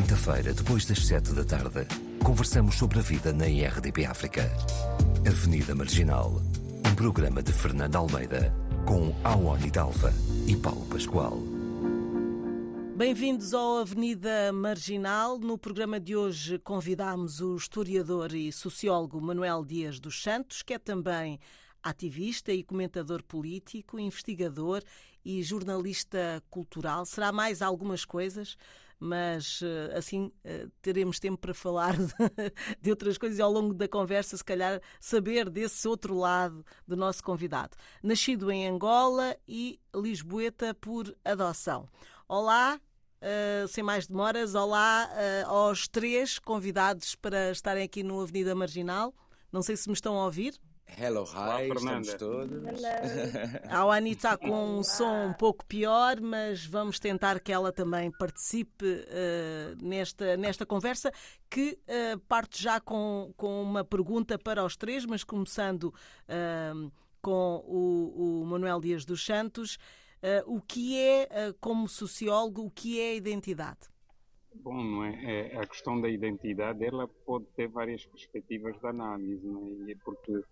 quinta-feira, 0.00 0.54
depois 0.54 0.86
das 0.86 1.06
sete 1.06 1.34
da 1.34 1.44
tarde, 1.44 1.86
conversamos 2.24 2.76
sobre 2.76 2.98
a 2.98 3.02
vida 3.02 3.34
na 3.34 3.46
IRDP 3.46 4.06
África. 4.06 4.50
Avenida 5.28 5.74
Marginal, 5.74 6.40
um 6.90 6.94
programa 6.94 7.42
de 7.42 7.52
Fernando 7.52 7.96
Almeida, 7.96 8.50
com 8.86 9.14
Awani 9.22 9.70
Dalva 9.70 10.10
e 10.46 10.56
Paulo 10.56 10.86
Pascoal. 10.86 11.38
Bem-vindos 12.96 13.52
ao 13.52 13.80
Avenida 13.80 14.50
Marginal. 14.54 15.38
No 15.38 15.58
programa 15.58 16.00
de 16.00 16.16
hoje 16.16 16.58
convidamos 16.58 17.42
o 17.42 17.54
historiador 17.54 18.34
e 18.34 18.50
sociólogo 18.50 19.20
Manuel 19.20 19.62
Dias 19.66 20.00
dos 20.00 20.22
Santos, 20.22 20.62
que 20.62 20.72
é 20.72 20.78
também 20.78 21.38
ativista 21.82 22.50
e 22.52 22.62
comentador 22.62 23.22
político, 23.22 23.98
investigador 23.98 24.82
e 25.22 25.42
jornalista 25.42 26.42
cultural. 26.48 27.04
Será 27.04 27.30
mais 27.30 27.60
algumas 27.60 28.06
coisas, 28.06 28.56
mas 29.00 29.60
eh, 29.62 29.96
assim 29.96 30.30
eh, 30.44 30.68
teremos 30.82 31.18
tempo 31.18 31.38
para 31.38 31.54
falar 31.54 31.96
de 32.80 32.90
outras 32.90 33.16
coisas 33.16 33.38
e 33.38 33.42
ao 33.42 33.50
longo 33.50 33.72
da 33.72 33.88
conversa, 33.88 34.36
se 34.36 34.44
calhar, 34.44 34.80
saber 35.00 35.48
desse 35.48 35.88
outro 35.88 36.14
lado 36.14 36.64
do 36.86 36.94
nosso 36.94 37.24
convidado. 37.24 37.76
Nascido 38.02 38.50
em 38.50 38.68
Angola 38.68 39.34
e 39.48 39.80
Lisboeta 39.94 40.74
por 40.74 41.16
adoção. 41.24 41.88
Olá, 42.28 42.78
Uh, 43.22 43.68
sem 43.68 43.84
mais 43.84 44.06
demoras, 44.06 44.54
olá 44.54 45.06
uh, 45.12 45.50
aos 45.50 45.86
três 45.86 46.38
convidados 46.38 47.14
para 47.14 47.50
estarem 47.50 47.84
aqui 47.84 48.02
no 48.02 48.18
Avenida 48.18 48.54
Marginal. 48.54 49.14
Não 49.52 49.60
sei 49.60 49.76
se 49.76 49.88
me 49.88 49.92
estão 49.92 50.18
a 50.18 50.24
ouvir. 50.24 50.58
Hello, 50.98 51.24
hi, 51.24 51.36
Olá, 51.36 51.64
estamos 51.64 52.14
todos. 52.14 52.84
A 53.70 53.84
Wani 53.84 54.12
está 54.12 54.36
com 54.36 54.78
um 54.78 54.82
som 54.82 55.28
um 55.28 55.32
pouco 55.32 55.64
pior, 55.66 56.20
mas 56.20 56.64
vamos 56.64 56.98
tentar 56.98 57.40
que 57.40 57.52
ela 57.52 57.72
também 57.72 58.10
participe 58.10 58.84
uh, 58.84 59.84
nesta, 59.84 60.36
nesta 60.36 60.64
conversa, 60.64 61.12
que 61.48 61.78
parte 62.28 62.62
já 62.62 62.80
com, 62.80 63.32
com 63.36 63.62
uma 63.62 63.84
pergunta 63.84 64.38
para 64.38 64.64
os 64.64 64.76
três, 64.76 65.04
mas 65.04 65.24
começando 65.24 65.92
com 67.20 67.64
o, 67.66 68.42
o 68.42 68.46
Manuel 68.46 68.80
Dias 68.80 69.04
dos 69.04 69.24
Santos. 69.24 69.78
Uh, 70.20 70.56
o 70.56 70.60
que 70.60 70.98
é, 70.98 71.24
uh, 71.24 71.54
como 71.60 71.88
sociólogo, 71.88 72.66
o 72.66 72.70
que 72.70 73.00
é 73.00 73.12
a 73.12 73.14
identidade? 73.14 73.88
Bom, 74.54 74.82
não 74.84 75.04
é? 75.04 75.54
é? 75.54 75.58
a 75.58 75.66
questão 75.66 75.98
da 75.98 76.10
identidade 76.10 76.84
ela 76.84 77.08
pode 77.08 77.46
ter 77.56 77.68
várias 77.68 78.04
perspectivas 78.04 78.78
de 78.78 78.86
análise, 78.86 79.46
não 79.46 79.88
é? 79.88 79.94
porque 80.04 80.42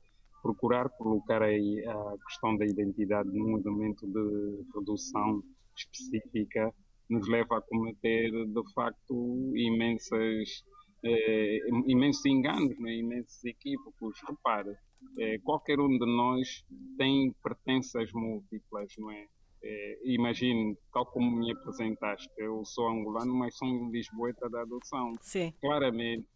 procurar 0.42 0.88
colocar 0.90 1.42
aí 1.42 1.84
a 1.86 2.14
questão 2.26 2.56
da 2.56 2.64
identidade 2.64 3.28
num 3.30 3.58
elemento 3.58 4.06
de 4.06 4.64
produção 4.72 5.42
específica 5.76 6.72
nos 7.08 7.28
leva 7.28 7.58
a 7.58 7.62
cometer 7.62 8.30
de 8.30 8.72
facto 8.74 9.52
imensas 9.56 10.64
eh, 11.04 11.58
imensos 11.86 12.24
enganos, 12.26 12.78
né? 12.80 12.96
imensos 12.96 13.44
equívocos. 13.44 14.18
Repare, 14.28 14.74
eh, 15.18 15.38
qualquer 15.44 15.78
um 15.80 15.88
de 15.88 16.06
nós 16.06 16.64
tem 16.96 17.32
pertenças 17.42 18.10
múltiplas, 18.12 18.92
não 18.98 19.10
é? 19.10 19.26
É, 19.60 19.98
imagino, 20.04 20.76
tal 20.92 21.04
como 21.06 21.36
me 21.36 21.50
apresentaste, 21.50 22.30
eu 22.36 22.64
sou 22.64 22.88
angolano, 22.88 23.34
mas 23.34 23.56
sou 23.56 23.90
lisboeta 23.90 24.48
da 24.48 24.62
adoção. 24.62 25.14
Sim. 25.20 25.52
Claramente 25.60 26.28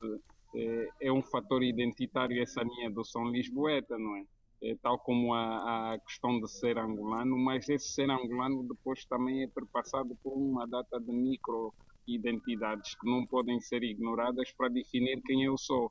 é, 0.54 0.88
é, 1.02 1.12
um 1.12 1.22
fator 1.22 1.62
identitário 1.62 2.42
essa 2.42 2.64
minha 2.64 2.88
adoção 2.88 3.24
lisboeta, 3.30 3.98
não 3.98 4.16
é? 4.16 4.24
é 4.62 4.76
tal 4.82 4.98
como 4.98 5.34
a, 5.34 5.94
a, 5.94 5.98
questão 5.98 6.40
de 6.40 6.50
ser 6.50 6.78
angolano, 6.78 7.36
mas 7.38 7.68
esse 7.68 7.92
ser 7.92 8.10
angolano 8.10 8.62
depois 8.68 9.04
também 9.06 9.42
é 9.42 9.46
perpassado 9.48 10.16
por 10.22 10.32
uma 10.32 10.66
data 10.66 11.00
de 11.00 11.12
micro 11.12 11.72
identidades 12.06 12.94
que 12.96 13.08
não 13.08 13.24
podem 13.26 13.60
ser 13.60 13.82
ignoradas 13.82 14.50
para 14.52 14.68
definir 14.68 15.22
quem 15.22 15.44
eu 15.44 15.56
sou. 15.56 15.90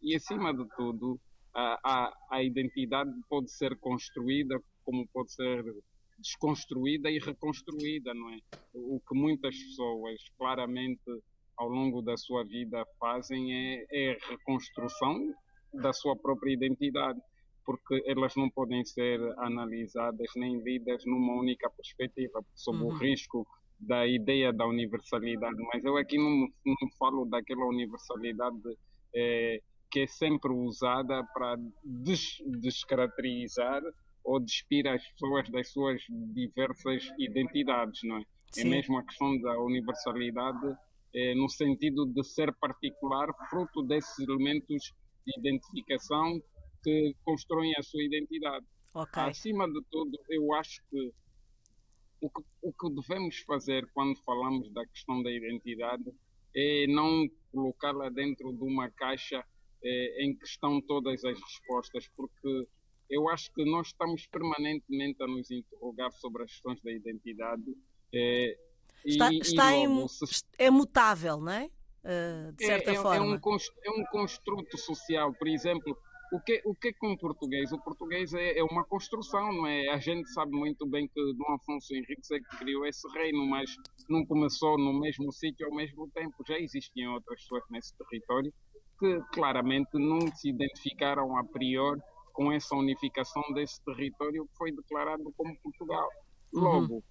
E 0.00 0.14
acima 0.14 0.54
de 0.54 0.64
tudo, 0.76 1.20
a, 1.54 1.78
a, 1.82 2.16
a 2.30 2.42
identidade 2.42 3.10
pode 3.28 3.50
ser 3.50 3.76
construída 3.78 4.62
como 4.84 5.06
pode 5.08 5.32
ser 5.32 5.64
desconstruída 6.18 7.10
e 7.10 7.18
reconstruída, 7.18 8.14
não 8.14 8.30
é? 8.30 8.38
O 8.74 9.00
que 9.00 9.14
muitas 9.14 9.56
pessoas 9.56 10.20
claramente 10.36 11.22
ao 11.58 11.68
longo 11.68 12.00
da 12.00 12.16
sua 12.16 12.44
vida 12.44 12.86
fazem 12.98 13.52
é, 13.52 13.86
é 13.90 14.12
a 14.12 14.28
reconstrução 14.30 15.34
da 15.74 15.92
sua 15.92 16.16
própria 16.16 16.52
identidade, 16.52 17.20
porque 17.64 18.02
elas 18.06 18.34
não 18.36 18.48
podem 18.48 18.84
ser 18.84 19.20
analisadas 19.38 20.30
nem 20.36 20.58
lidas 20.60 21.04
numa 21.04 21.34
única 21.34 21.68
perspectiva, 21.68 22.42
sob 22.54 22.78
uhum. 22.78 22.86
o 22.86 22.96
risco 22.96 23.46
da 23.78 24.06
ideia 24.06 24.52
da 24.52 24.66
universalidade. 24.66 25.56
Mas 25.72 25.84
eu 25.84 25.96
aqui 25.96 26.16
não, 26.16 26.48
não 26.64 26.90
falo 26.98 27.26
daquela 27.26 27.66
universalidade 27.66 28.76
é, 29.14 29.60
que 29.90 30.00
é 30.00 30.06
sempre 30.06 30.52
usada 30.52 31.22
para 31.34 31.56
des 31.84 32.42
descaracterizar 32.46 33.82
ou 34.24 34.40
despir 34.40 34.86
as 34.86 35.06
pessoas 35.12 35.48
das 35.50 35.68
suas 35.70 36.02
diversas 36.08 37.08
identidades, 37.18 38.00
não 38.04 38.16
é? 38.18 38.20
é 38.20 38.24
Sim. 38.52 38.60
É 38.60 38.64
mesmo 38.64 38.98
a 38.98 39.02
questão 39.02 39.38
da 39.40 39.58
universalidade 39.60 40.76
é, 41.14 41.34
no 41.34 41.48
sentido 41.48 42.06
de 42.06 42.22
ser 42.24 42.52
particular, 42.54 43.28
fruto 43.50 43.82
desses 43.82 44.18
elementos 44.18 44.92
de 45.26 45.38
identificação 45.38 46.40
que 46.82 47.14
constroem 47.24 47.74
a 47.76 47.82
sua 47.82 48.02
identidade. 48.02 48.66
Okay. 48.94 49.22
Acima 49.22 49.66
de 49.66 49.80
tudo, 49.90 50.18
eu 50.28 50.54
acho 50.54 50.82
que 50.90 51.12
o, 52.20 52.30
que 52.30 52.42
o 52.62 52.72
que 52.72 52.94
devemos 52.94 53.38
fazer 53.40 53.88
quando 53.92 54.16
falamos 54.24 54.72
da 54.72 54.84
questão 54.86 55.22
da 55.22 55.30
identidade 55.30 56.04
é 56.54 56.86
não 56.86 57.28
colocá-la 57.52 58.08
dentro 58.08 58.52
de 58.52 58.64
uma 58.64 58.90
caixa 58.90 59.44
é, 59.82 60.24
em 60.24 60.34
que 60.34 60.44
estão 60.44 60.80
todas 60.80 61.24
as 61.24 61.38
respostas, 61.40 62.08
porque 62.16 62.66
eu 63.10 63.28
acho 63.28 63.52
que 63.54 63.64
nós 63.64 63.88
estamos 63.88 64.26
permanentemente 64.26 65.22
a 65.22 65.26
nos 65.26 65.50
interrogar 65.50 66.10
sobre 66.12 66.42
as 66.42 66.50
questões 66.50 66.80
da 66.82 66.92
identidade. 66.92 67.76
É, 68.12 68.58
está, 69.04 69.32
e, 69.32 69.38
está 69.38 69.76
e 69.76 69.86
logo, 69.86 70.02
em, 70.02 70.08
se... 70.08 70.44
é 70.58 70.70
mutável, 70.70 71.38
não 71.38 71.52
é? 71.52 71.70
Uh, 72.04 72.52
de 72.52 72.64
certa 72.64 72.92
é, 72.92 72.94
forma. 72.94 73.16
É 73.16 73.20
um, 73.20 73.34
é 73.34 74.00
um 74.00 74.04
construto 74.10 74.78
social, 74.78 75.32
por 75.34 75.48
exemplo. 75.48 75.96
O 76.30 76.40
que, 76.40 76.60
o 76.64 76.74
que 76.74 76.88
é 76.88 76.92
com 76.92 77.12
o 77.12 77.18
português? 77.18 77.72
O 77.72 77.78
português 77.78 78.34
é, 78.34 78.58
é, 78.58 78.62
uma 78.62 78.84
construção, 78.84 79.50
não 79.50 79.66
é? 79.66 79.88
A 79.88 79.98
gente 79.98 80.30
sabe 80.30 80.52
muito 80.52 80.86
bem 80.86 81.08
que 81.08 81.32
Dom 81.34 81.54
Afonso 81.54 81.94
Henriques 81.94 82.30
é 82.30 82.38
que 82.38 82.56
criou 82.58 82.84
esse 82.86 83.08
reino, 83.12 83.46
mas 83.46 83.74
não 84.10 84.26
começou 84.26 84.76
no 84.76 84.92
mesmo 84.92 85.32
sítio 85.32 85.66
ao 85.66 85.74
mesmo 85.74 86.08
tempo. 86.10 86.44
Já 86.46 86.58
existiam 86.58 87.14
outras 87.14 87.40
pessoas 87.40 87.64
nesse 87.70 87.94
território 87.96 88.52
que 88.98 89.20
claramente 89.32 89.90
não 89.94 90.20
se 90.34 90.50
identificaram 90.50 91.36
a 91.38 91.44
priori 91.44 92.00
com 92.32 92.52
essa 92.52 92.76
unificação 92.76 93.42
desse 93.54 93.82
território 93.84 94.46
que 94.46 94.56
foi 94.56 94.70
declarado 94.70 95.32
como 95.36 95.56
Portugal. 95.60 96.08
Uhum. 96.52 96.60
Logo, 96.60 96.94
uhum. 96.94 97.02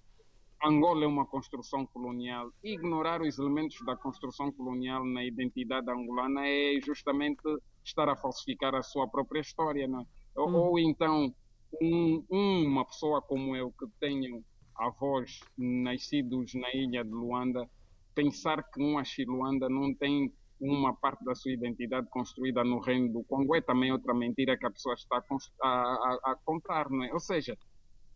Angola 0.64 1.04
é 1.04 1.06
uma 1.06 1.24
construção 1.24 1.86
colonial. 1.86 2.50
Ignorar 2.62 3.22
os 3.22 3.38
elementos 3.38 3.78
da 3.86 3.96
construção 3.96 4.50
colonial 4.50 5.04
na 5.04 5.24
identidade 5.24 5.90
angolana 5.90 6.46
é 6.46 6.80
justamente 6.80 7.42
estar 7.84 8.08
a 8.08 8.16
falsificar 8.16 8.74
a 8.74 8.82
sua 8.82 9.08
própria 9.08 9.40
história. 9.40 9.84
É? 9.84 10.40
Uhum. 10.40 10.56
Ou, 10.56 10.78
então, 10.78 11.32
um, 11.80 12.24
uma 12.30 12.84
pessoa 12.84 13.22
como 13.22 13.54
eu, 13.54 13.70
que 13.70 13.86
tenho 14.00 14.42
avós 14.76 15.40
nascidos 15.56 16.54
na 16.54 16.72
ilha 16.74 17.04
de 17.04 17.10
Luanda, 17.10 17.68
pensar 18.14 18.62
que 18.62 18.82
uma 18.82 19.04
Chiluanda 19.04 19.68
não 19.68 19.94
tem 19.94 20.32
uma 20.60 20.94
parte 20.94 21.24
da 21.24 21.34
sua 21.34 21.52
identidade 21.52 22.08
construída 22.10 22.64
no 22.64 22.80
reino 22.80 23.12
do 23.12 23.22
Congo 23.24 23.54
é 23.54 23.60
também 23.60 23.92
outra 23.92 24.12
mentira 24.12 24.58
que 24.58 24.66
a 24.66 24.70
pessoa 24.70 24.94
está 24.94 25.22
a, 25.62 25.68
a, 25.68 26.32
a 26.32 26.36
contar, 26.44 26.90
não 26.90 27.04
é? 27.04 27.12
Ou 27.12 27.20
seja, 27.20 27.56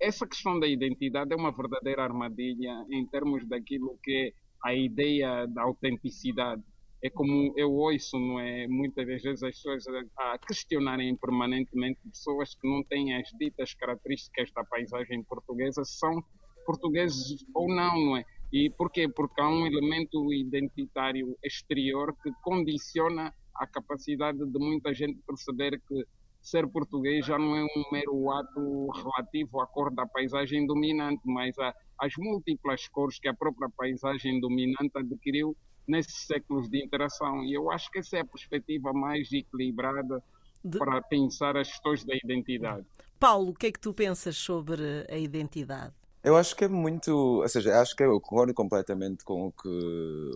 essa 0.02 0.26
questão 0.26 0.58
da 0.58 0.66
identidade 0.66 1.32
é 1.32 1.36
uma 1.36 1.52
verdadeira 1.52 2.02
armadilha 2.02 2.84
em 2.90 3.06
termos 3.06 3.46
daquilo 3.46 3.96
que 4.02 4.12
é 4.12 4.68
a 4.68 4.74
ideia 4.74 5.46
da 5.46 5.62
autenticidade. 5.62 6.60
É 7.04 7.08
como 7.08 7.54
eu 7.56 7.72
ouço, 7.72 8.18
não 8.18 8.40
é? 8.40 8.66
Muitas 8.66 9.06
vezes 9.06 9.42
as 9.42 9.54
pessoas 9.56 9.84
a 10.18 10.38
questionarem 10.38 11.16
permanentemente 11.16 12.00
pessoas 12.08 12.54
que 12.54 12.68
não 12.68 12.82
têm 12.84 13.14
as 13.14 13.28
ditas 13.38 13.74
características 13.74 14.50
da 14.52 14.64
paisagem 14.64 15.22
portuguesa, 15.22 15.84
são 15.84 16.22
portugueses 16.66 17.44
ou 17.54 17.68
não, 17.68 18.06
não 18.06 18.16
é? 18.16 18.24
E 18.52 18.70
porquê? 18.70 19.08
Porque 19.08 19.40
há 19.40 19.48
um 19.48 19.66
elemento 19.66 20.32
identitário 20.32 21.36
exterior 21.44 22.14
que 22.22 22.30
condiciona 22.42 23.32
a 23.54 23.66
capacidade 23.66 24.38
de 24.38 24.58
muita 24.58 24.92
gente 24.92 25.18
perceber 25.26 25.80
que 25.88 26.04
ser 26.42 26.66
português 26.66 27.24
já 27.24 27.38
não 27.38 27.56
é 27.56 27.62
um 27.62 27.84
mero 27.92 28.30
ato 28.32 28.90
relativo 28.90 29.60
à 29.60 29.66
cor 29.66 29.94
da 29.94 30.04
paisagem 30.06 30.66
dominante, 30.66 31.22
mas 31.24 31.54
às 31.98 32.12
múltiplas 32.18 32.88
cores 32.88 33.18
que 33.18 33.28
a 33.28 33.34
própria 33.34 33.70
paisagem 33.70 34.40
dominante 34.40 34.90
adquiriu 34.96 35.56
nesses 35.86 36.26
séculos 36.26 36.68
de 36.68 36.84
interação. 36.84 37.44
E 37.44 37.54
eu 37.54 37.70
acho 37.70 37.90
que 37.90 38.00
essa 38.00 38.16
é 38.16 38.20
a 38.20 38.24
perspectiva 38.24 38.92
mais 38.92 39.32
equilibrada 39.32 40.22
de... 40.64 40.78
para 40.78 41.00
pensar 41.00 41.56
as 41.56 41.68
questões 41.68 42.04
da 42.04 42.14
identidade. 42.16 42.84
Paulo, 43.18 43.50
o 43.50 43.54
que 43.54 43.66
é 43.68 43.72
que 43.72 43.80
tu 43.80 43.94
pensas 43.94 44.36
sobre 44.36 45.06
a 45.08 45.16
identidade? 45.16 45.94
Eu 46.24 46.36
acho 46.36 46.56
que 46.56 46.64
é 46.64 46.68
muito. 46.68 47.10
Ou 47.10 47.48
seja, 47.48 47.80
acho 47.80 47.96
que 47.96 48.02
eu 48.02 48.20
concordo 48.20 48.54
completamente 48.54 49.24
com 49.24 49.46
o 49.46 49.52
que 49.52 49.68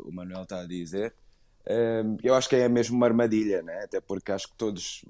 o 0.04 0.12
Manuel 0.12 0.42
está 0.42 0.60
a 0.60 0.66
dizer. 0.66 1.14
Eu 2.22 2.34
acho 2.34 2.48
que 2.48 2.56
é 2.56 2.68
mesmo 2.68 2.96
uma 2.96 3.06
armadilha, 3.06 3.60
né? 3.62 3.82
até 3.84 4.00
porque 4.00 4.30
acho 4.30 4.48
que 4.48 4.56
todos 4.56 5.04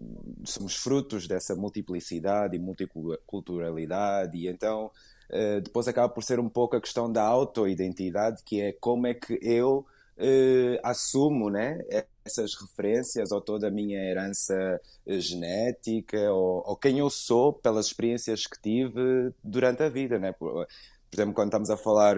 somos 0.45 0.75
frutos 0.77 1.29
dessa 1.29 1.55
multiplicidade 1.55 2.57
e 2.57 2.59
multiculturalidade, 2.59 4.39
e 4.39 4.49
então 4.49 4.91
eh, 5.29 5.61
depois 5.61 5.89
acaba 5.89 6.09
por 6.09 6.23
ser 6.23 6.39
um 6.39 6.49
pouco 6.49 6.77
a 6.77 6.81
questão 6.81 7.11
da 7.11 7.23
autoidentidade, 7.23 8.43
que 8.45 8.61
é 8.61 8.73
como 8.73 9.07
é 9.07 9.15
que 9.15 9.39
eu 9.43 9.85
uh, 10.19 10.79
assumo 10.83 11.51
né, 11.51 11.79
essas 12.25 12.55
referências 12.55 13.33
ou 13.33 13.41
toda 13.41 13.69
a 13.69 13.71
minha 13.71 13.99
herança 13.99 14.81
eh, 15.07 15.21
genética 15.21 16.33
ou, 16.33 16.63
ou, 16.67 16.77
quem 16.77 16.99
eu 16.99 17.11
sou 17.11 17.53
pelas 17.53 17.87
experiências 17.87 18.47
que 18.47 18.61
tive 18.61 19.33
durante 19.43 19.83
a 19.83 19.89
vida. 19.89 20.19
Né? 20.19 20.33
Por, 20.33 20.53
por 20.53 20.67
exemplo, 21.15 21.35
quando 21.35 21.49
estamos 21.49 21.71
a 21.71 21.77
falar 21.77 22.17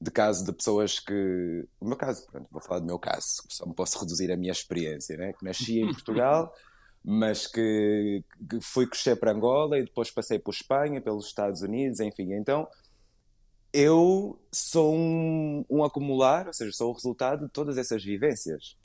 de 0.00 0.10
caso 0.10 0.44
de 0.44 0.52
pessoas 0.52 0.98
que. 0.98 1.68
O 1.78 1.86
meu 1.86 1.96
caso, 1.96 2.26
pronto, 2.26 2.48
vou 2.50 2.60
falar 2.60 2.80
do 2.80 2.86
meu 2.86 2.98
caso, 2.98 3.42
só 3.48 3.66
me 3.66 3.74
posso 3.74 3.98
reduzir 3.98 4.32
a 4.32 4.36
minha 4.36 4.52
experiência, 4.52 5.16
né? 5.16 5.32
que 5.32 5.44
nasci 5.44 5.80
em 5.80 5.92
Portugal. 5.92 6.52
mas 7.02 7.46
que, 7.46 8.22
que, 8.48 8.60
fui 8.60 8.86
crescer 8.86 9.16
para 9.16 9.32
Angola 9.32 9.78
e 9.78 9.84
depois 9.84 10.10
passei 10.10 10.38
por 10.38 10.52
Espanha, 10.52 11.00
pelos 11.00 11.26
Estados 11.26 11.62
Unidos, 11.62 11.98
enfim. 12.00 12.34
Então, 12.34 12.68
eu 13.72 14.38
sou 14.52 14.94
um, 14.94 15.64
um 15.70 15.82
acumular, 15.82 16.46
ou 16.46 16.52
seja, 16.52 16.72
sou 16.72 16.90
o 16.90 16.94
resultado 16.94 17.46
de 17.46 17.52
todas 17.52 17.78
essas 17.78 18.04
vivências. 18.04 18.76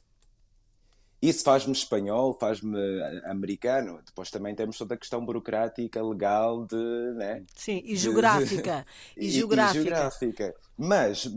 Isso 1.30 1.44
faz-me 1.44 1.74
espanhol, 1.74 2.38
faz-me 2.40 2.78
americano. 3.26 4.00
Depois 4.06 4.30
também 4.30 4.54
temos 4.54 4.78
toda 4.78 4.94
a 4.94 4.98
questão 4.98 5.26
burocrática, 5.26 6.04
legal, 6.04 6.66
de. 6.66 6.76
Né? 7.16 7.44
Sim, 7.56 7.82
e 7.84 7.96
geográfica. 7.96 8.86
De, 9.18 9.26
e, 9.26 9.30
geográfica. 9.32 9.80
e, 9.80 9.84
geográfica. 9.84 10.56
Mas 10.78 11.28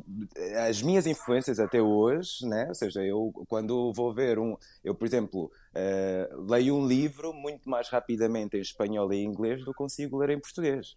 as 0.66 0.82
minhas 0.82 1.06
influências 1.06 1.58
até 1.58 1.80
hoje, 1.80 2.44
né? 2.46 2.66
ou 2.68 2.74
seja, 2.74 3.02
eu 3.02 3.32
quando 3.48 3.92
vou 3.94 4.12
ver 4.12 4.38
um. 4.38 4.56
Eu, 4.84 4.94
por 4.94 5.06
exemplo, 5.06 5.50
uh, 5.74 6.42
leio 6.50 6.76
um 6.76 6.86
livro 6.86 7.32
muito 7.32 7.68
mais 7.68 7.88
rapidamente 7.88 8.56
em 8.56 8.60
espanhol 8.60 9.12
e 9.12 9.22
inglês 9.22 9.64
do 9.64 9.72
que 9.72 9.78
consigo 9.78 10.18
ler 10.18 10.30
em 10.30 10.40
português. 10.40 10.96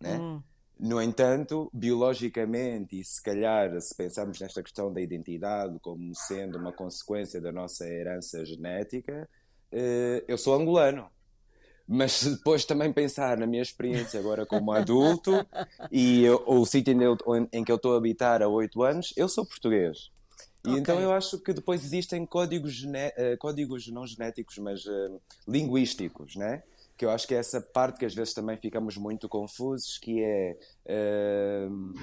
Né? 0.00 0.18
Hum. 0.18 0.42
No 0.78 1.00
entanto, 1.00 1.70
biologicamente, 1.72 3.00
e 3.00 3.04
se 3.04 3.22
calhar 3.22 3.80
se 3.80 3.94
pensarmos 3.96 4.38
nesta 4.38 4.62
questão 4.62 4.92
da 4.92 5.00
identidade 5.00 5.78
como 5.80 6.14
sendo 6.14 6.58
uma 6.58 6.72
consequência 6.72 7.40
da 7.40 7.50
nossa 7.50 7.86
herança 7.88 8.44
genética, 8.44 9.26
eh, 9.72 10.22
eu 10.28 10.36
sou 10.36 10.54
angolano. 10.54 11.10
Mas 11.88 12.12
se 12.12 12.30
depois 12.36 12.64
também 12.64 12.92
pensar 12.92 13.38
na 13.38 13.46
minha 13.46 13.62
experiência 13.62 14.18
agora 14.18 14.44
como 14.44 14.72
adulto 14.72 15.32
e 15.90 16.24
eu, 16.24 16.42
o 16.46 16.66
sítio 16.66 16.92
em, 17.52 17.64
que 17.64 17.70
eu 17.70 17.76
estou 17.76 17.94
a 17.94 17.98
habitar 17.98 18.42
há 18.42 18.48
oito 18.48 18.82
anos, 18.82 19.14
eu 19.16 19.28
sou 19.28 19.46
português. 19.46 20.10
E 20.64 20.70
okay. 20.70 20.80
então 20.80 21.00
eu 21.00 21.12
acho 21.12 21.38
que 21.38 21.52
depois 21.52 21.84
existem 21.84 22.26
códigos, 22.26 22.82
uh, 22.82 23.38
códigos 23.38 23.86
não 23.86 24.04
genéticos, 24.04 24.58
mas 24.58 24.84
uh, 24.84 25.20
linguísticos, 25.46 26.34
né? 26.34 26.64
Que 26.96 27.04
eu 27.04 27.10
acho 27.10 27.28
que 27.28 27.34
é 27.34 27.38
essa 27.38 27.60
parte 27.60 27.98
que 27.98 28.06
às 28.06 28.14
vezes 28.14 28.32
também 28.32 28.56
ficamos 28.56 28.96
muito 28.96 29.28
confusos, 29.28 29.98
que 29.98 30.22
é, 30.22 30.56
uh, 30.86 31.94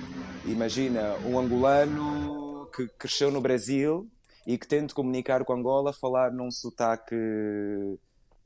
imagina, 0.45 1.15
um 1.25 1.39
angolano 1.39 2.69
que 2.75 2.87
cresceu 2.97 3.31
no 3.31 3.41
Brasil 3.41 4.07
e 4.45 4.57
que 4.57 4.67
tenta 4.67 4.93
comunicar 4.93 5.43
com 5.43 5.53
Angola 5.53 5.93
falar 5.93 6.31
num 6.31 6.51
sotaque 6.51 7.15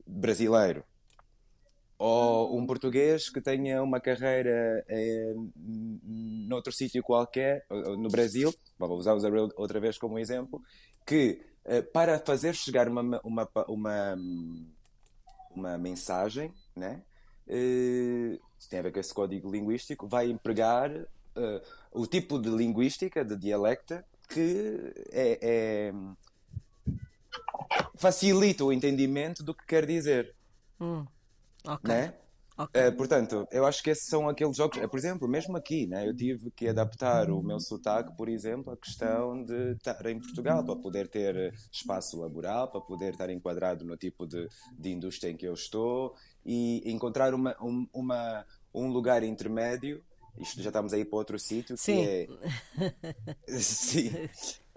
brasileiro. 0.06 0.84
Ou 1.98 2.56
um 2.56 2.64
português 2.64 3.28
que 3.28 3.40
tenha 3.40 3.82
uma 3.82 3.98
carreira 4.00 4.84
eh, 4.88 5.34
noutro 6.46 6.72
sítio 6.72 7.02
qualquer, 7.02 7.66
no 7.68 8.08
Brasil, 8.08 8.54
vou 8.78 8.96
usar 8.96 9.14
o 9.14 9.18
Zarel 9.18 9.48
outra 9.56 9.80
vez 9.80 9.98
como 9.98 10.16
exemplo, 10.16 10.62
que 11.04 11.40
eh, 11.64 11.82
para 11.82 12.20
fazer 12.20 12.54
chegar 12.54 12.88
uma, 12.88 13.20
uma, 13.24 13.48
uma 13.66 14.16
uma 15.58 15.76
mensagem, 15.76 16.52
né? 16.74 17.02
Uh, 17.46 18.38
tem 18.68 18.78
a 18.78 18.82
ver 18.82 18.92
com 18.92 19.00
esse 19.00 19.14
código 19.14 19.50
linguístico, 19.50 20.06
vai 20.06 20.30
empregar 20.30 20.90
uh, 20.90 21.06
o 21.92 22.06
tipo 22.06 22.38
de 22.38 22.50
linguística, 22.50 23.24
de 23.24 23.36
dialecta, 23.36 24.04
que 24.28 24.92
é, 25.10 25.38
é, 25.40 25.92
facilita 27.96 28.64
o 28.64 28.72
entendimento 28.72 29.42
do 29.42 29.54
que 29.54 29.64
quer 29.64 29.86
dizer. 29.86 30.34
Hum, 30.78 31.06
ok. 31.64 31.88
Né? 31.94 32.14
Okay. 32.58 32.88
Uh, 32.88 32.96
portanto, 32.96 33.46
eu 33.52 33.64
acho 33.64 33.80
que 33.82 33.90
esses 33.90 34.08
são 34.08 34.28
aqueles 34.28 34.56
jogos. 34.56 34.78
Por 34.88 34.98
exemplo, 34.98 35.28
mesmo 35.28 35.56
aqui, 35.56 35.86
né, 35.86 36.08
eu 36.08 36.14
tive 36.14 36.50
que 36.50 36.66
adaptar 36.66 37.30
o 37.30 37.40
meu 37.40 37.60
sotaque, 37.60 38.16
por 38.16 38.28
exemplo, 38.28 38.72
à 38.72 38.76
questão 38.76 39.44
de 39.44 39.72
estar 39.74 40.04
em 40.06 40.18
Portugal, 40.18 40.64
para 40.64 40.74
poder 40.74 41.08
ter 41.08 41.54
espaço 41.70 42.20
laboral, 42.20 42.68
para 42.70 42.80
poder 42.80 43.12
estar 43.12 43.30
enquadrado 43.30 43.84
no 43.84 43.96
tipo 43.96 44.26
de, 44.26 44.48
de 44.76 44.90
indústria 44.90 45.30
em 45.30 45.36
que 45.36 45.46
eu 45.46 45.54
estou 45.54 46.14
e 46.44 46.82
encontrar 46.90 47.32
uma, 47.32 47.54
um, 47.62 47.86
uma, 47.92 48.44
um 48.74 48.88
lugar 48.88 49.22
intermédio. 49.22 50.02
Isto 50.36 50.62
já 50.62 50.70
estamos 50.70 50.92
aí 50.92 51.04
para 51.04 51.18
outro 51.18 51.38
sítio, 51.38 51.76
que 51.76 51.92
é. 51.92 52.26
Sim. 53.58 54.10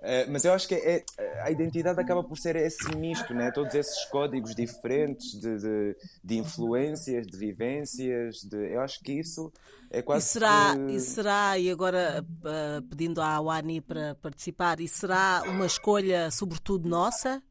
Uh, 0.02 0.26
mas 0.32 0.44
eu 0.44 0.54
acho 0.54 0.68
que 0.68 0.74
é, 0.74 1.06
a 1.44 1.52
identidade 1.52 2.00
acaba 2.00 2.24
por 2.24 2.36
ser 2.36 2.56
esse 2.56 2.96
misto, 2.96 3.36
né? 3.36 3.52
todos 3.52 3.76
esses 3.76 4.04
códigos 4.06 4.56
diferentes 4.56 5.40
de, 5.40 5.60
de, 5.60 5.98
de 6.24 6.38
influências, 6.40 7.28
de 7.28 7.38
vivências. 7.38 8.42
De, 8.42 8.74
eu 8.74 8.82
acho 8.82 9.00
que 9.02 9.12
isso 9.14 9.54
é 9.92 10.02
quase. 10.02 10.26
E 10.26 10.30
será, 10.30 10.76
que... 10.76 10.92
e, 10.94 11.00
será, 11.00 11.58
e 11.60 11.70
agora 11.70 12.26
uh, 12.26 12.82
pedindo 12.88 13.22
à 13.22 13.40
Wani 13.40 13.80
para 13.80 14.16
participar, 14.16 14.80
e 14.80 14.88
será 14.88 15.44
uma 15.46 15.68
escolha, 15.68 16.32
sobretudo 16.32 16.90
nossa? 16.90 17.44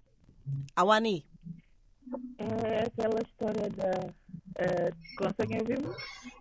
A 0.75 0.83
Wani? 0.83 1.25
É 2.39 2.85
aquela 2.87 3.23
história 3.23 3.71
da. 3.71 4.11
Uh, 4.59 5.17
conseguem 5.17 5.61
ouvir-me? 5.61 5.89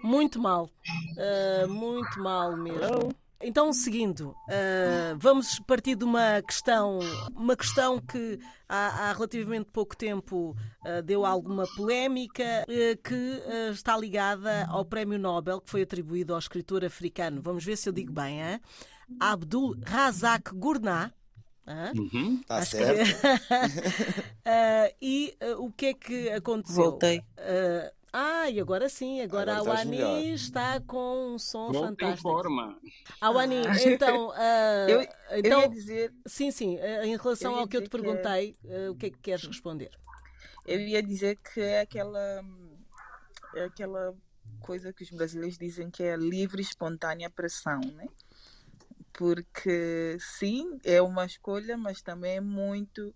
Muito 0.03 0.41
mal. 0.41 0.71
Uh, 1.15 1.67
muito 1.67 2.19
mal 2.19 2.57
mesmo. 2.57 2.83
Hello? 2.83 3.15
Então, 3.41 3.71
seguindo, 3.71 4.31
uh, 4.31 5.17
vamos 5.17 5.59
partir 5.59 5.95
de 5.95 6.03
uma 6.03 6.41
questão, 6.41 6.99
uma 7.33 7.55
questão 7.55 7.97
que 7.97 8.37
há, 8.67 9.09
há 9.09 9.13
relativamente 9.13 9.71
pouco 9.71 9.95
tempo 9.95 10.57
uh, 10.85 11.01
deu 11.01 11.25
alguma 11.25 11.65
polémica, 11.73 12.43
uh, 12.63 13.01
que 13.01 13.41
está 13.71 13.97
ligada 13.97 14.65
ao 14.65 14.83
Prémio 14.83 15.17
Nobel 15.17 15.61
que 15.61 15.69
foi 15.69 15.83
atribuído 15.83 16.33
ao 16.33 16.39
escritor 16.39 16.83
africano. 16.83 17.41
Vamos 17.41 17.63
ver 17.63 17.77
se 17.77 17.87
eu 17.87 17.93
digo 17.93 18.11
bem, 18.11 18.41
hein? 18.41 18.59
Abdul 19.19 19.77
Razak 19.85 20.53
Gurnah. 20.53 21.13
Uhum, 21.95 22.41
está 22.41 22.65
certo. 22.65 23.21
Que... 23.21 24.95
e 25.01 25.37
o 25.59 25.71
que 25.71 25.85
é 25.85 25.93
que 25.93 26.29
aconteceu? 26.31 26.83
Voltei. 26.83 27.23
Ah, 28.11 28.49
e 28.49 28.59
agora 28.59 28.89
sim, 28.89 29.21
agora, 29.21 29.57
agora 29.57 29.81
a 29.81 29.83
Wani 29.83 30.33
está 30.33 30.79
com 30.81 31.33
um 31.33 31.37
som 31.37 31.71
Volta 31.71 31.89
fantástico. 31.89 32.29
Em 32.29 32.33
forma. 32.33 32.79
A 33.21 33.29
Wani, 33.29 33.61
ah. 33.67 33.83
então, 33.85 34.29
uh, 34.29 34.33
eu, 34.89 35.01
então, 35.37 35.51
eu 35.51 35.59
ia 35.61 35.69
dizer. 35.69 36.13
Sim, 36.25 36.49
sim, 36.49 36.77
uh, 36.77 37.03
em 37.03 37.15
relação 37.15 37.55
ao 37.55 37.67
que 37.67 37.77
eu 37.77 37.83
te 37.83 37.89
perguntei, 37.89 38.53
que 38.53 38.67
é... 38.67 38.89
uh, 38.89 38.91
o 38.91 38.95
que 38.95 39.05
é 39.07 39.09
que 39.11 39.19
queres 39.19 39.45
responder? 39.45 39.91
Eu 40.65 40.79
ia 40.79 41.03
dizer 41.03 41.37
que 41.37 41.61
é 41.61 41.81
aquela, 41.81 42.43
é 43.55 43.63
aquela 43.65 44.15
coisa 44.59 44.91
que 44.91 45.03
os 45.03 45.09
brasileiros 45.11 45.57
dizem 45.57 45.89
que 45.89 46.03
é 46.03 46.15
livre, 46.15 46.61
espontânea 46.61 47.29
pressão, 47.29 47.79
né? 47.79 48.07
Porque 49.13 50.17
sim, 50.19 50.79
é 50.83 51.01
uma 51.01 51.25
escolha, 51.25 51.77
mas 51.77 52.01
também 52.01 52.37
é 52.37 52.41
muito 52.41 53.13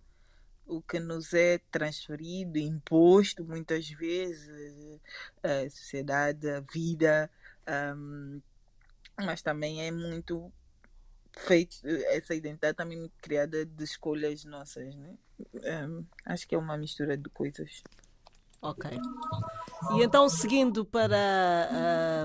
o 0.66 0.80
que 0.80 0.98
nos 0.98 1.32
é 1.34 1.58
transferido, 1.70 2.58
imposto 2.58 3.44
muitas 3.44 3.88
vezes, 3.90 5.00
a 5.42 5.68
sociedade, 5.70 6.48
a 6.48 6.60
vida, 6.60 7.30
um, 7.96 8.40
mas 9.18 9.42
também 9.42 9.86
é 9.86 9.90
muito 9.90 10.50
feito, 11.36 11.76
essa 11.84 12.34
identidade 12.34 12.76
também 12.76 12.98
muito 12.98 13.14
criada 13.20 13.64
de 13.64 13.84
escolhas 13.84 14.44
nossas, 14.44 14.94
né? 14.94 15.14
Um, 15.86 16.04
acho 16.24 16.46
que 16.46 16.54
é 16.54 16.58
uma 16.58 16.76
mistura 16.76 17.16
de 17.16 17.28
coisas. 17.30 17.82
Ok. 18.62 18.90
E 19.92 20.02
então, 20.02 20.26
seguindo 20.28 20.86
para 20.86 21.68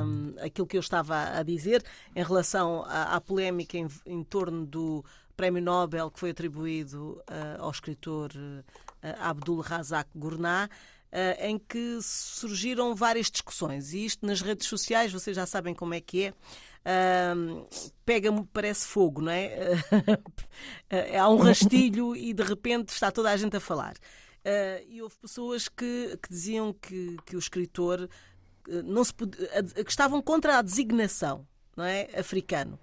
uh, 0.01 0.45
aquilo 0.45 0.65
que 0.65 0.77
eu 0.77 0.81
estava 0.81 1.37
a 1.37 1.43
dizer, 1.43 1.83
em 2.15 2.23
relação 2.23 2.83
à, 2.85 3.15
à 3.15 3.21
polémica 3.21 3.77
em, 3.77 3.87
em 4.05 4.23
torno 4.23 4.65
do 4.65 5.03
prémio 5.39 5.61
Nobel 5.61 6.11
que 6.11 6.19
foi 6.19 6.31
atribuído 6.31 7.23
uh, 7.29 7.61
ao 7.61 7.71
escritor 7.71 8.29
uh, 8.35 8.61
Abdul 9.21 9.61
Razak 9.61 10.09
Gurnah, 10.13 10.65
uh, 10.65 11.45
em 11.45 11.57
que 11.57 11.97
surgiram 12.01 12.93
várias 12.93 13.31
discussões. 13.31 13.93
E 13.93 14.03
isto 14.03 14.25
nas 14.25 14.41
redes 14.41 14.67
sociais, 14.67 15.13
vocês 15.13 15.37
já 15.37 15.45
sabem 15.45 15.73
como 15.73 15.93
é 15.93 16.01
que 16.01 16.25
é. 16.25 16.33
Uh, 16.33 17.65
pega-me, 18.05 18.45
parece 18.51 18.85
fogo, 18.85 19.21
não 19.21 19.31
é? 19.31 19.75
há 21.17 21.29
um 21.29 21.37
rastilho 21.41 22.13
e 22.17 22.33
de 22.33 22.43
repente 22.43 22.89
está 22.89 23.09
toda 23.09 23.31
a 23.31 23.37
gente 23.37 23.55
a 23.55 23.61
falar. 23.61 23.95
E 24.89 25.01
houve 25.01 25.15
pessoas 25.21 25.69
que, 25.69 26.17
que 26.21 26.29
diziam 26.29 26.73
que, 26.73 27.15
que 27.25 27.35
o 27.35 27.39
escritor 27.39 28.09
não 28.67 29.05
se, 29.05 29.13
que 29.13 29.89
estavam 29.89 30.21
contra 30.21 30.57
a 30.57 30.61
designação 30.61 31.47
não 31.77 31.85
é, 31.85 32.09
africano. 32.17 32.77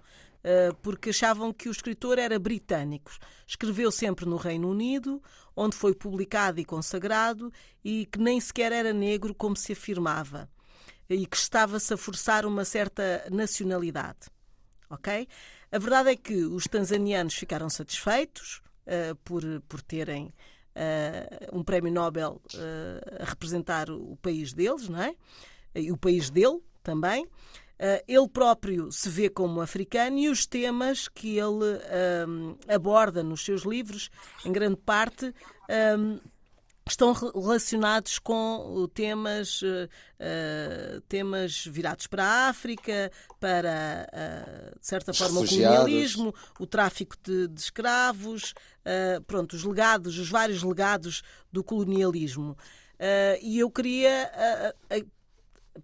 Eh, 0.49 0.71
porque 0.81 1.09
achavam 1.09 1.51
que 1.51 1.67
o 1.67 1.71
escritor 1.73 2.17
era 2.17 2.39
britânico. 2.39 3.11
Escreveu 3.45 3.91
sempre 3.91 4.25
no 4.25 4.37
Reino 4.37 4.69
Unido, 4.69 5.21
onde 5.53 5.75
foi 5.75 5.93
publicado 5.93 6.57
e 6.57 6.63
consagrado, 6.63 7.51
e 7.83 8.05
que 8.05 8.17
nem 8.17 8.39
sequer 8.39 8.71
era 8.71 8.93
negro, 8.93 9.35
como 9.35 9.57
se 9.57 9.73
afirmava, 9.73 10.49
e 11.09 11.27
que 11.27 11.35
estava-se 11.35 11.93
a 11.93 11.97
forçar 11.97 12.45
uma 12.45 12.63
certa 12.63 13.27
nacionalidade. 13.29 14.29
Ok? 14.89 15.27
A 15.69 15.77
verdade 15.77 16.11
é 16.11 16.15
que 16.15 16.45
os 16.45 16.63
tanzanianos 16.63 17.33
ficaram 17.33 17.69
satisfeitos 17.69 18.61
uh, 18.85 19.17
por, 19.25 19.43
por 19.67 19.81
terem 19.81 20.27
uh, 20.27 21.59
um 21.59 21.61
prémio 21.61 21.91
Nobel 21.91 22.41
uh, 22.53 23.21
a 23.21 23.25
representar 23.25 23.89
o 23.89 24.15
país 24.21 24.53
deles, 24.53 24.87
não 24.87 25.01
é? 25.01 25.13
E 25.75 25.91
o 25.91 25.97
país 25.97 26.29
dele 26.29 26.61
também. 26.81 27.27
Uh, 27.79 28.03
ele 28.07 28.27
próprio 28.27 28.91
se 28.91 29.07
vê 29.07 29.29
como 29.29 29.61
africano 29.61 30.17
e 30.17 30.29
os 30.29 30.47
temas 30.47 31.07
que 31.07 31.37
ele 31.37 31.79
um, 32.27 32.57
aborda 32.67 33.21
nos 33.21 33.45
seus 33.45 33.61
livros, 33.61 34.09
em 34.43 34.51
grande 34.51 34.77
parte, 34.77 35.33
um, 35.99 36.19
estão 36.89 37.13
relacionados 37.13 38.19
com 38.19 38.87
temas, 38.93 39.61
uh, 39.61 41.01
temas 41.07 41.65
virados 41.65 42.07
para 42.07 42.23
a 42.23 42.49
África, 42.49 43.11
para, 43.39 44.07
uh, 44.13 44.79
de 44.79 44.87
certa 44.87 45.13
forma, 45.13 45.41
o 45.41 45.47
colonialismo, 45.47 46.33
o 46.59 46.65
tráfico 46.65 47.15
de, 47.21 47.47
de 47.47 47.59
escravos, 47.59 48.53
uh, 48.85 49.21
pronto, 49.23 49.55
os 49.55 49.63
legados, 49.63 50.17
os 50.17 50.29
vários 50.29 50.63
legados 50.63 51.21
do 51.51 51.63
colonialismo. 51.63 52.57
e 53.41 53.59
eu 53.59 53.69
queria 53.69 54.31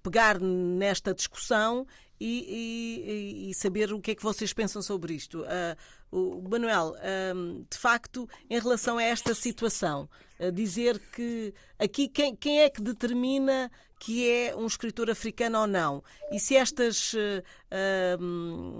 pegar 0.01 0.39
nesta 0.39 1.13
discussão 1.13 1.85
e, 2.19 3.45
e, 3.45 3.49
e, 3.49 3.53
saber 3.53 3.91
o 3.91 3.99
que 3.99 4.11
é 4.11 4.15
que 4.15 4.23
vocês 4.23 4.53
pensam 4.53 4.81
sobre 4.81 5.13
isto. 5.13 5.41
Uh, 5.41 5.75
o 6.09 6.47
Manuel, 6.47 6.95
uh, 6.95 7.65
de 7.69 7.77
facto, 7.77 8.29
em 8.49 8.59
relação 8.59 8.97
a 8.97 9.03
esta 9.03 9.33
situação, 9.33 10.07
uh, 10.39 10.51
dizer 10.51 10.99
que 11.13 11.53
aqui 11.77 12.07
quem, 12.07 12.33
quem 12.33 12.61
é 12.61 12.69
que 12.69 12.81
determina 12.81 13.69
que 13.99 14.29
é 14.29 14.55
um 14.55 14.65
escritor 14.65 15.09
africano 15.09 15.59
ou 15.59 15.67
não? 15.67 16.03
E 16.29 16.37
se 16.37 16.57
estas, 16.57 17.15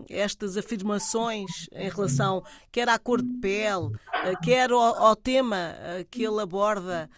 estas 0.10 0.58
afirmações 0.58 1.70
em 1.72 1.88
relação 1.88 2.43
quer 2.70 2.89
à 2.89 3.00
cor 3.00 3.22
de 3.22 3.34
pele, 3.39 3.89
quer 4.43 4.70
ao, 4.72 4.82
ao 4.82 5.15
tema 5.15 5.77
que 6.12 6.25
ele 6.25 6.41
aborda 6.41 7.10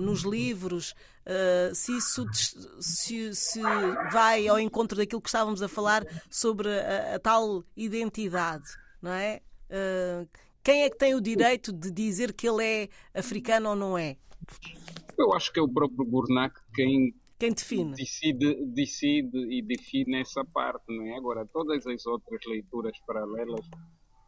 nos 0.00 0.22
livros, 0.22 0.94
uh, 1.30 1.74
se 1.74 1.96
isso 1.96 2.26
se, 2.80 3.34
se, 3.34 3.62
vai 4.12 4.48
ao 4.48 4.58
encontro 4.58 4.96
daquilo 4.96 5.22
que 5.22 5.28
estávamos 5.28 5.62
a 5.62 5.68
falar 5.68 6.04
sobre 6.28 6.68
a, 6.68 7.14
a 7.16 7.18
tal 7.18 7.64
identidade, 7.76 8.66
não 9.00 9.12
é? 9.12 9.40
Uh, 9.70 10.28
quem 10.62 10.82
é 10.82 10.90
que 10.90 10.98
tem 10.98 11.14
o 11.14 11.20
direito 11.20 11.72
de 11.72 11.90
dizer 11.90 12.32
que 12.32 12.48
ele 12.48 12.64
é 12.64 12.88
africano 13.18 13.70
ou 13.70 13.76
não 13.76 13.96
é? 13.96 14.16
Eu 15.16 15.32
acho 15.32 15.52
que 15.52 15.58
é 15.58 15.62
o 15.62 15.68
próprio 15.68 16.04
Gurnak 16.04 16.54
quem, 16.74 17.14
quem 17.38 17.52
define. 17.52 17.94
Decide, 17.94 18.66
decide 18.66 19.38
e 19.50 19.62
define 19.62 20.20
essa 20.20 20.44
parte, 20.44 20.84
não 20.88 21.06
é? 21.06 21.16
Agora, 21.16 21.46
todas 21.46 21.86
as 21.86 22.04
outras 22.06 22.40
leituras 22.46 22.98
paralelas 23.06 23.64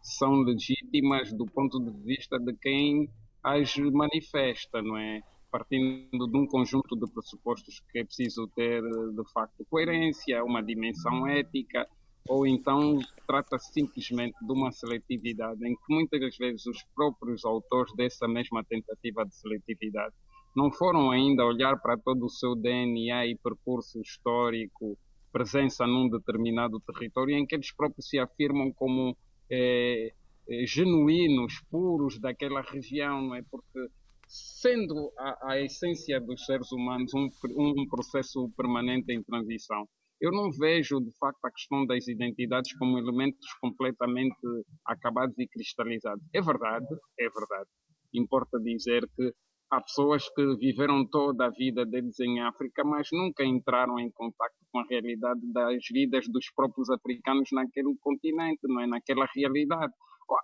são 0.03 0.43
legítimas 0.43 1.33
do 1.33 1.47
ponto 1.47 1.79
de 1.81 1.91
vista 2.05 2.39
de 2.39 2.55
quem 2.55 3.09
as 3.43 3.77
manifesta, 3.77 4.81
não 4.81 4.97
é? 4.97 5.21
Partindo 5.53 6.27
de 6.27 6.37
um 6.37 6.47
conjunto 6.47 6.97
de 6.97 7.07
pressupostos 7.13 7.81
que 7.93 7.99
é 7.99 8.05
preciso 8.05 8.49
ter, 8.57 8.83
de 8.83 9.33
facto, 9.35 9.67
coerência, 9.69 10.43
uma 10.43 10.63
dimensão 10.63 11.29
ética, 11.29 11.87
ou 12.27 12.47
então 12.47 12.99
trata-se 13.27 13.71
simplesmente 13.71 14.35
de 14.41 14.51
uma 14.51 14.73
seletividade 14.73 15.63
em 15.67 15.75
que 15.75 15.83
muitas 15.91 16.19
das 16.19 16.37
vezes 16.39 16.65
os 16.65 16.83
próprios 16.95 17.45
autores 17.45 17.93
dessa 17.95 18.27
mesma 18.27 18.65
tentativa 18.65 19.27
de 19.27 19.37
seletividade 19.37 20.15
não 20.57 20.73
foram 20.73 21.11
ainda 21.11 21.45
olhar 21.45 21.79
para 21.81 21.99
todo 21.99 22.25
o 22.25 22.31
seu 22.31 22.55
DNA 22.55 23.27
e 23.27 23.37
percurso 23.37 24.01
histórico, 24.01 24.97
presença 25.31 25.87
num 25.87 26.09
determinado 26.09 26.81
território, 26.81 27.37
em 27.37 27.47
que 27.47 27.55
eles 27.55 27.73
próprios 27.73 28.09
se 28.09 28.19
afirmam 28.19 28.73
como 28.73 29.17
é, 29.51 30.13
é, 30.49 30.67
genuínos, 30.67 31.61
puros 31.71 32.19
daquela 32.19 32.63
região, 32.63 33.21
não 33.21 33.35
é? 33.35 33.43
Porque 33.51 33.89
sendo 34.33 35.13
a, 35.19 35.53
a 35.53 35.61
essência 35.61 36.19
dos 36.19 36.47
seres 36.47 36.73
humanos 36.73 37.13
um, 37.13 37.29
um 37.59 37.87
processo 37.87 38.51
permanente 38.57 39.13
em 39.13 39.23
transição. 39.23 39.87
Eu 40.19 40.33
não 40.33 40.51
vejo, 40.51 41.01
de 41.01 41.13
facto, 41.19 41.45
a 41.45 41.51
questão 41.51 41.85
das 41.85 42.09
identidades 42.09 42.73
como 42.79 42.97
elementos 42.97 43.53
completamente 43.61 44.39
acabados 44.87 45.37
e 45.39 45.47
cristalizados. 45.47 46.25
É 46.33 46.41
verdade, 46.41 46.87
é 47.19 47.29
verdade. 47.29 47.69
Importa 48.15 48.59
dizer 48.59 49.07
que 49.15 49.35
há 49.71 49.83
pessoas 49.83 50.27
que 50.31 50.57
viveram 50.57 51.07
toda 51.07 51.47
a 51.47 51.51
vida 51.51 51.85
deles 51.85 52.19
em 52.21 52.41
África, 52.41 52.85
mas 52.85 53.09
nunca 53.13 53.45
entraram 53.45 53.99
em 53.99 54.11
contato 54.13 54.55
com 54.71 54.79
a 54.79 54.87
realidade 54.89 55.41
das 55.53 55.83
vidas 55.91 56.27
dos 56.29 56.51
próprios 56.55 56.89
africanos 56.89 57.49
naquele 57.53 57.95
continente, 58.01 58.61
não 58.65 58.81
é? 58.81 58.87
naquela 58.87 59.27
realidade. 59.35 59.93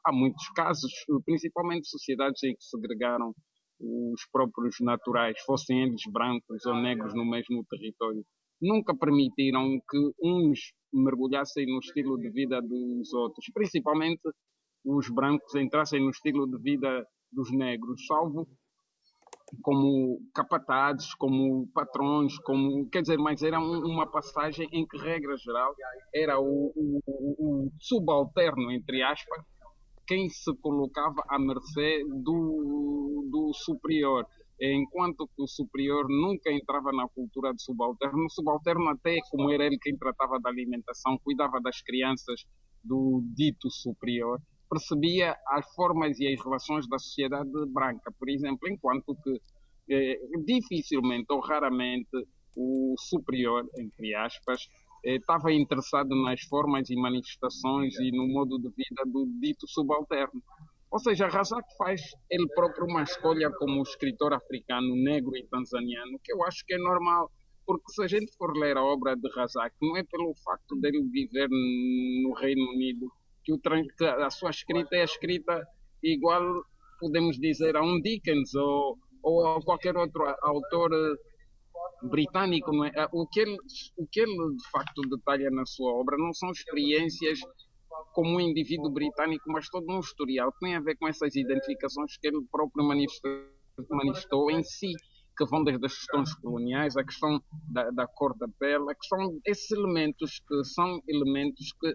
Há 0.05 0.13
muitos 0.13 0.47
casos, 0.51 0.93
principalmente 1.25 1.89
sociedades 1.89 2.43
em 2.43 2.55
que 2.55 2.65
segregaram 2.65 3.33
os 3.81 4.27
próprios 4.33 4.77
naturais, 4.81 5.39
fossem 5.47 5.83
eles 5.83 6.03
brancos 6.13 6.65
ou 6.67 6.75
negros 6.75 7.15
no 7.15 7.25
mesmo 7.25 7.65
território, 7.69 8.25
nunca 8.61 8.97
permitiram 8.97 9.79
que 9.89 10.13
uns 10.23 10.73
mergulhassem 10.93 11.67
no 11.67 11.79
estilo 11.79 12.19
de 12.19 12.31
vida 12.31 12.61
dos 12.61 13.13
outros, 13.13 13.47
principalmente 13.55 14.23
os 14.85 15.09
brancos 15.11 15.55
entrassem 15.55 16.01
no 16.01 16.11
estilo 16.11 16.47
de 16.47 16.59
vida 16.59 17.07
dos 17.33 17.51
negros, 17.53 18.07
salvo 18.07 18.49
como 19.63 20.21
capatazes, 20.35 21.15
como 21.15 21.67
patrões, 21.73 22.39
como 22.41 22.89
quer 22.91 23.01
dizer, 23.01 23.19
mas 23.19 23.43
era 23.43 23.59
uma 23.59 24.07
passagem 24.07 24.69
em 24.73 24.87
que 24.87 24.99
regra 24.99 25.37
geral 25.39 25.75
era 26.15 26.39
o, 26.39 26.73
o, 26.77 27.01
o 27.07 27.71
subalterno 27.81 28.71
entre 28.71 29.03
aspas 29.03 29.43
quem 30.09 30.29
se 30.31 30.53
colocava 30.57 31.23
à 31.29 31.39
mercê 31.39 32.03
do, 32.09 33.29
do 33.31 33.53
superior 33.55 34.27
enquanto 34.61 35.29
que 35.29 35.43
o 35.43 35.47
superior 35.47 36.07
nunca 36.09 36.51
entrava 36.51 36.91
na 36.93 37.09
cultura 37.09 37.53
do 37.53 37.61
subalterno. 37.61 38.25
O 38.25 38.31
subalterno, 38.31 38.89
até 38.89 39.19
como 39.31 39.51
era 39.51 39.65
ele 39.65 39.79
quem 39.81 39.97
tratava 39.97 40.41
da 40.41 40.51
alimentação, 40.51 41.17
cuidava 41.23 41.61
das 41.61 41.81
crianças 41.81 42.45
do 42.83 43.23
dito 43.37 43.71
superior, 43.71 44.41
percebia 44.69 45.37
as 45.49 45.73
formas 45.75 46.19
e 46.19 46.33
as 46.33 46.43
relações 46.43 46.89
da 46.89 46.99
sociedade 46.99 47.51
branca, 47.69 48.13
por 48.19 48.29
exemplo, 48.29 48.69
enquanto 48.69 49.17
que 49.23 49.41
eh, 49.91 50.19
dificilmente 50.45 51.27
ou 51.31 51.41
raramente 51.41 52.27
o 52.57 52.95
superior, 52.99 53.65
entre 53.79 54.15
aspas, 54.15 54.61
estava 55.17 55.53
interessado 55.53 56.15
nas 56.23 56.41
formas 56.43 56.91
e 56.91 56.97
manifestações 56.97 57.95
e 57.99 58.11
no 58.11 58.27
modo 58.29 58.59
de 58.59 58.69
vida 58.69 59.03
do 59.07 59.27
dito 59.41 59.67
subalterno. 59.67 60.43
Ou 60.91 60.99
seja, 60.99 61.29
Razak 61.29 61.67
faz 61.77 62.01
ele 62.31 62.47
próprio 62.55 62.87
uma 62.87 63.03
escolha 63.03 63.51
como 63.51 63.83
escritor 63.83 64.33
africano, 64.33 64.97
negro 64.97 65.37
e 65.37 65.47
tanzaniano, 65.47 66.19
que 66.25 66.33
eu 66.33 66.43
acho 66.45 66.65
que 66.67 66.75
é 66.75 66.79
normal, 66.79 67.31
porque 67.67 67.93
se 67.93 68.03
a 68.03 68.07
gente 68.07 68.35
for 68.37 68.57
ler 68.57 68.77
a 68.77 68.83
obra 68.83 69.15
de 69.15 69.29
Razak, 69.35 69.75
não 69.83 69.97
é 69.97 70.03
pelo 70.03 70.35
facto 70.43 70.77
dele 70.81 71.03
viver 71.11 71.49
no 71.51 72.33
Reino 72.35 72.71
Unido 72.71 73.13
que, 73.45 73.53
o, 73.53 73.59
que 73.59 74.05
a 74.05 74.31
sua 74.31 74.51
escrita 74.51 74.97
é 74.97 75.05
escrita 75.05 75.63
igual, 76.03 76.43
podemos 77.01 77.39
dizer, 77.39 77.77
a 77.77 77.83
um 77.83 78.01
Dickens 78.01 78.55
ou, 78.55 78.99
ou 79.23 79.57
a 79.57 79.63
qualquer 79.63 79.97
outro 79.97 80.25
autor 80.43 80.91
britânico, 82.03 82.85
é? 82.85 82.93
Ah, 82.97 83.09
o 83.13 83.27
que, 83.27 83.41
ele, 83.41 83.57
o 83.97 84.07
que 84.07 84.21
ele 84.21 84.57
de 84.57 84.71
facto 84.71 85.03
detalha 85.03 85.51
na 85.51 85.67
sua 85.67 85.93
obra 85.93 86.17
não 86.17 86.33
são 86.33 86.51
experiências 86.51 87.41
como 88.13 88.37
um 88.37 88.41
indivíduo 88.41 88.91
britânico, 88.91 89.51
mas 89.51 89.69
todo 89.69 89.91
um 89.91 90.01
historial 90.01 90.53
que 90.53 90.61
tem 90.61 90.77
a 90.77 90.81
ver 90.81 90.97
com 90.97 91.09
essas 91.09 91.35
identificações 91.35 92.17
que 92.17 92.29
ele 92.29 92.45
próprio 92.51 92.87
manifestou, 92.87 93.31
manifestou 93.91 94.51
em 94.51 94.63
si, 94.63 94.93
que 95.37 95.45
vão 95.47 95.65
desde 95.65 95.87
as 95.87 95.95
questões 95.95 96.35
coloniais, 96.35 96.97
a 96.97 97.05
questão 97.05 97.43
da, 97.73 97.91
da 97.91 98.07
cor 98.07 98.37
da 98.37 98.47
pele, 98.59 98.95
que 98.95 99.07
são 99.07 99.41
esses 99.45 99.71
elementos 99.71 100.41
que 100.47 100.65
são 100.65 101.01
elementos 101.09 101.73
que 101.81 101.95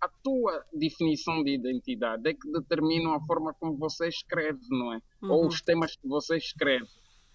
a 0.00 0.08
tua 0.22 0.64
definição 0.72 1.42
de 1.42 1.54
identidade 1.54 2.28
é 2.28 2.32
que 2.32 2.52
determinam 2.52 3.14
a 3.14 3.20
forma 3.26 3.52
como 3.54 3.76
você 3.76 4.08
escreve, 4.08 4.60
não 4.70 4.92
é? 4.92 5.00
Uhum. 5.22 5.32
Ou 5.32 5.46
os 5.48 5.60
temas 5.60 5.96
que 5.96 6.06
você 6.06 6.36
escreve 6.36 6.88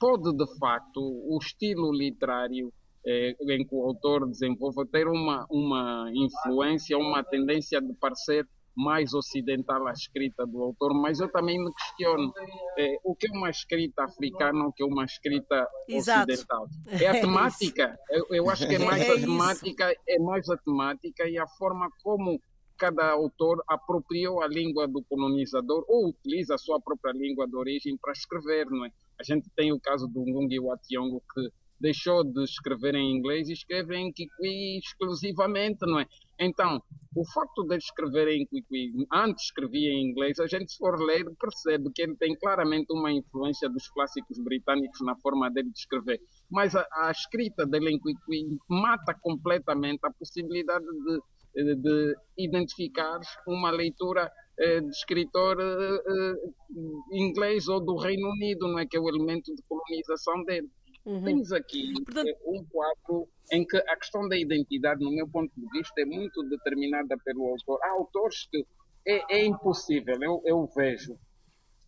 pode, 0.04 0.36
de 0.36 0.60
facto, 0.60 1.00
o 1.00 1.38
estilo 1.42 1.94
literário 1.94 2.74
eh, 3.06 3.38
em 3.40 3.66
que 3.66 3.74
o 3.74 3.86
autor 3.86 4.28
desenvolve 4.28 4.86
ter 4.88 5.08
uma, 5.08 5.46
uma 5.50 6.12
influência, 6.14 6.98
uma 6.98 7.24
tendência 7.24 7.82
de 7.82 7.94
parecer 7.94 8.46
mais 8.76 9.14
ocidental 9.14 9.88
a 9.88 9.94
escrita 9.94 10.46
do 10.46 10.62
autor, 10.62 10.94
mas 10.94 11.22
eu 11.22 11.32
também 11.32 11.58
me 11.58 11.72
questiono 11.74 12.34
é, 12.78 12.98
o 13.02 13.16
que 13.16 13.28
é 13.28 13.32
uma 13.32 13.50
escrita 13.50 14.04
africana, 14.04 14.66
o 14.66 14.74
que 14.74 14.84
é 14.84 14.86
uma 14.86 15.06
escrita 15.06 15.66
Exato. 15.88 16.30
ocidental. 16.30 16.68
É 17.02 17.08
a 17.08 17.16
é 17.16 17.22
temática. 17.22 17.98
É 18.10 18.20
eu, 18.20 18.26
eu, 18.32 18.50
acho 18.50 18.68
que 18.68 18.76
é 18.76 18.80
mais 18.84 19.02
é 19.04 19.10
a 19.10 19.16
temática, 19.16 19.96
é 20.10 20.20
mais 20.20 20.50
a 20.50 20.58
temática 20.58 21.30
e 21.30 21.38
a 21.38 21.48
forma 21.48 21.88
como 22.04 22.42
cada 22.84 23.12
autor 23.12 23.64
apropriou 23.66 24.42
a 24.42 24.48
língua 24.48 24.86
do 24.86 25.02
colonizador 25.04 25.86
ou 25.88 26.10
utiliza 26.10 26.56
a 26.56 26.58
sua 26.58 26.82
própria 26.82 27.14
língua 27.14 27.48
de 27.48 27.56
origem 27.56 27.96
para 27.96 28.12
escrever, 28.12 28.66
não 28.70 28.86
é? 28.86 28.92
A 29.18 29.24
gente 29.24 29.50
tem 29.56 29.72
o 29.72 29.80
caso 29.80 30.06
do 30.06 30.20
Ngungi 30.20 30.60
Wationgo 30.60 31.24
que 31.34 31.50
deixou 31.80 32.26
de 32.26 32.44
escrever 32.44 32.96
em 32.96 33.16
inglês 33.16 33.48
e 33.48 33.54
escreve 33.54 33.96
em 33.96 34.12
Kikwi 34.12 34.80
exclusivamente, 34.80 35.86
não 35.86 35.98
é? 35.98 36.06
Então, 36.38 36.84
o 37.16 37.26
facto 37.26 37.64
de 37.64 37.78
escrever 37.78 38.28
em 38.28 38.46
Kikwi, 38.46 39.08
antes 39.14 39.46
escrevia 39.46 39.90
em 39.90 40.10
inglês, 40.10 40.38
a 40.40 40.48
gente 40.48 40.74
se 40.74 40.78
for 40.78 41.00
ler 41.00 41.24
percebe 41.40 41.90
que 41.96 42.02
ele 42.02 42.18
tem 42.18 42.36
claramente 42.36 42.92
uma 42.92 43.14
influência 43.14 43.70
dos 43.70 43.88
clássicos 43.88 44.38
britânicos 44.40 45.00
na 45.02 45.16
forma 45.16 45.50
dele 45.50 45.72
de 45.72 45.80
escrever. 45.80 46.20
Mas 46.52 46.76
a, 46.76 46.86
a 46.96 47.12
escrita 47.12 47.66
dele 47.66 47.92
em 47.92 48.00
Kikwi 48.00 48.58
mata 48.68 49.14
completamente 49.22 50.02
a 50.04 50.12
possibilidade 50.12 50.86
de, 50.86 51.22
de 51.56 52.16
identificar 52.38 53.20
uma 53.48 53.70
leitura 53.70 54.32
eh, 54.58 54.82
de 54.82 54.90
escritor 54.90 55.58
eh, 55.60 56.04
eh, 56.08 57.18
inglês 57.18 57.68
ou 57.68 57.80
do 57.80 57.96
Reino 57.96 58.30
Unido, 58.30 58.68
não 58.68 58.80
é 58.80 58.86
que 58.86 58.98
é 58.98 59.00
o 59.00 59.10
elemento 59.10 59.54
de 59.56 59.62
colonização 59.64 60.44
dele. 60.44 60.70
Uhum. 61.06 61.24
Temos 61.24 61.52
aqui 61.52 61.94
Portanto... 61.94 62.28
Eh, 62.28 62.38
um 62.46 62.64
quadro 62.66 63.28
em 63.52 63.66
que 63.66 63.78
a 63.78 63.96
questão 63.98 64.28
da 64.28 64.38
identidade, 64.38 65.04
no 65.04 65.12
meu 65.12 65.28
ponto 65.28 65.52
de 65.58 65.68
vista, 65.70 66.02
é 66.02 66.06
muito 66.06 66.44
determinada 66.50 67.18
pelo 67.26 67.48
autor. 67.48 67.80
Há 67.84 67.92
autores 67.92 68.48
que 68.52 68.66
é, 69.06 69.38
é 69.38 69.46
impossível, 69.46 70.18
eu, 70.22 70.42
eu 70.46 70.70
vejo. 70.76 71.18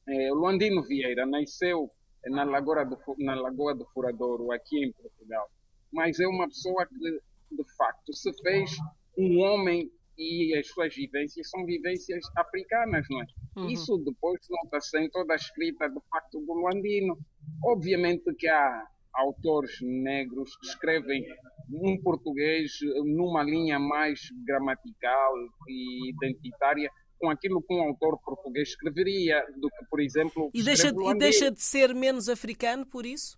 É, 0.08 0.32
Luandino 0.32 0.84
Vieira 0.84 1.26
nasceu 1.26 1.90
na 2.26 2.44
Lagoa, 2.44 2.84
do, 2.84 2.98
na 3.20 3.36
Lagoa 3.36 3.76
do 3.76 3.86
Furadouro, 3.86 4.52
aqui 4.52 4.84
em 4.84 4.92
Portugal, 4.92 5.50
mas 5.94 6.20
é 6.20 6.28
uma 6.28 6.48
pessoa 6.48 6.86
que, 6.88 6.96
de 6.96 7.76
facto, 7.78 8.12
se 8.14 8.32
fez 8.42 8.76
um 9.18 9.40
homem 9.40 9.90
e 10.18 10.56
as 10.58 10.68
suas 10.68 10.96
vivências 10.96 11.50
são 11.50 11.66
vivências 11.66 12.24
africanas, 12.36 13.06
não 13.10 13.22
é? 13.22 13.26
Uhum. 13.58 13.70
Isso 13.70 13.98
depois 13.98 14.40
nota-se 14.50 14.98
em 15.00 15.10
toda 15.10 15.34
a 15.34 15.36
escrita, 15.36 15.90
de 15.90 16.00
facto, 16.10 16.40
do 16.40 16.54
Luandino. 16.54 17.18
Obviamente 17.64 18.34
que 18.36 18.48
há 18.48 18.88
autores 19.14 19.78
negros 19.82 20.56
que 20.58 20.68
escrevem 20.68 21.26
um 21.70 22.00
português 22.02 22.72
numa 23.06 23.44
linha 23.44 23.80
mais 23.80 24.20
gramatical 24.46 25.34
e 25.68 26.10
identitária 26.10 26.90
com 27.18 27.30
aquilo 27.30 27.62
que 27.62 27.74
um 27.74 27.82
autor 27.82 28.20
português 28.24 28.70
escreveria 28.70 29.42
do 29.58 29.70
que, 29.70 29.86
por 29.90 30.02
exemplo, 30.02 30.52
e 30.54 30.62
deixa, 30.62 30.90
e 30.90 31.18
deixa 31.18 31.50
de 31.50 31.62
ser 31.62 31.94
menos 31.96 32.28
africano 32.28 32.86
por 32.86 33.06
isso? 33.06 33.38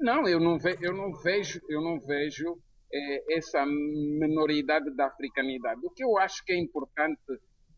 Não, 0.00 0.26
eu 0.26 0.40
não, 0.40 0.58
ve, 0.58 0.76
eu 0.80 0.92
não 0.92 1.12
vejo, 1.14 1.60
eu 1.68 1.80
não 1.80 2.00
vejo 2.00 2.58
é, 2.94 3.36
essa 3.36 3.66
minoridade 3.66 4.94
da 4.94 5.06
africanidade. 5.06 5.80
O 5.84 5.90
que 5.90 6.04
eu 6.04 6.16
acho 6.18 6.44
que 6.44 6.52
é 6.52 6.56
importante 6.56 7.20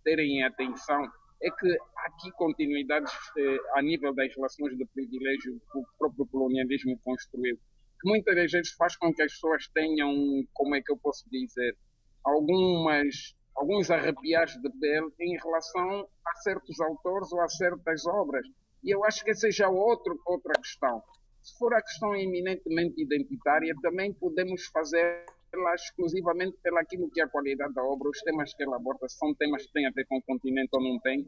terem 0.05 0.45
atenção 0.45 1.11
é 1.43 1.51
que 1.51 1.77
aqui 2.07 2.31
continuidades 2.33 3.13
eh, 3.39 3.59
a 3.75 3.83
nível 3.83 4.15
das 4.15 4.35
relações 4.35 4.77
de 4.77 4.87
privilégio 4.87 5.61
que 5.71 5.79
o 5.79 5.85
próprio 5.99 6.27
colonialismo 6.27 6.99
construiu, 7.05 7.57
que 7.57 8.09
muitas 8.09 8.35
vezes 8.51 8.73
faz 8.73 8.97
com 8.97 9.13
que 9.13 9.23
as 9.23 9.33
pessoas 9.33 9.69
tenham, 9.69 10.15
como 10.55 10.75
é 10.75 10.81
que 10.81 10.91
eu 10.91 10.97
posso 10.97 11.29
dizer, 11.31 11.77
algumas 12.25 13.35
alguns 13.55 13.91
arrepiados 13.91 14.55
de 14.61 14.71
pele 14.79 15.09
em 15.19 15.37
relação 15.39 16.07
a 16.27 16.35
certos 16.43 16.79
autores 16.81 17.33
ou 17.33 17.41
a 17.41 17.49
certas 17.49 18.07
obras. 18.07 18.47
E 18.85 18.95
eu 18.95 19.03
acho 19.05 19.25
que 19.25 19.31
essa 19.31 19.51
já 19.51 19.65
é 19.65 19.69
outro, 19.69 20.21
outra 20.27 20.53
questão. 20.61 21.03
Se 21.47 21.57
for 21.59 21.73
a 21.75 21.81
questão 21.81 22.13
eminentemente 22.17 23.01
identitária, 23.01 23.73
também 23.81 24.13
podemos 24.13 24.67
fazer 24.67 25.25
lá 25.55 25.77
exclusivamente 25.77 26.57
pelo 26.61 26.77
aquilo 26.79 27.09
que 27.09 27.21
é 27.21 27.25
a 27.25 27.29
qualidade 27.29 27.73
da 27.73 27.85
obra, 27.85 28.11
os 28.11 28.19
temas 28.23 28.53
que 28.53 28.65
ela 28.65 28.75
aborda 28.75 29.09
são 29.09 29.33
temas 29.37 29.65
que 29.65 29.73
têm 29.73 29.87
a 29.87 29.93
ver 29.93 30.07
com 30.07 30.19
o 30.19 30.23
continente 30.23 30.71
ou 30.73 30.83
não 30.83 30.99
têm. 30.99 31.25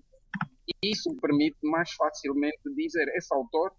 E 0.66 0.90
isso 0.90 1.14
permite 1.22 1.58
mais 1.62 1.92
facilmente 1.92 2.58
dizer 2.75 3.06
esse 3.14 3.32
autor 3.32 3.72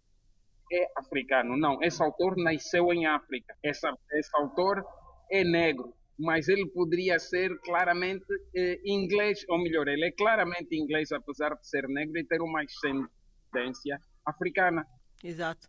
é 0.71 0.87
africano. 0.95 1.57
Não, 1.57 1.83
esse 1.83 2.01
autor 2.01 2.37
nasceu 2.37 2.93
em 2.93 3.05
África. 3.05 3.53
Essa, 3.61 3.93
esse 4.13 4.29
autor 4.37 4.81
é 5.29 5.43
negro, 5.43 5.93
mas 6.17 6.47
ele 6.47 6.69
poderia 6.69 7.19
ser 7.19 7.49
claramente 7.65 8.25
eh, 8.55 8.79
inglês, 8.85 9.43
ou 9.49 9.61
melhor, 9.61 9.89
ele 9.89 10.05
é 10.05 10.11
claramente 10.11 10.73
inglês, 10.73 11.11
apesar 11.11 11.53
de 11.55 11.67
ser 11.67 11.85
negro 11.89 12.17
e 12.17 12.23
ter 12.23 12.41
uma 12.41 12.61
ascendência 12.63 13.99
africana. 14.25 14.87
Exato. 15.21 15.67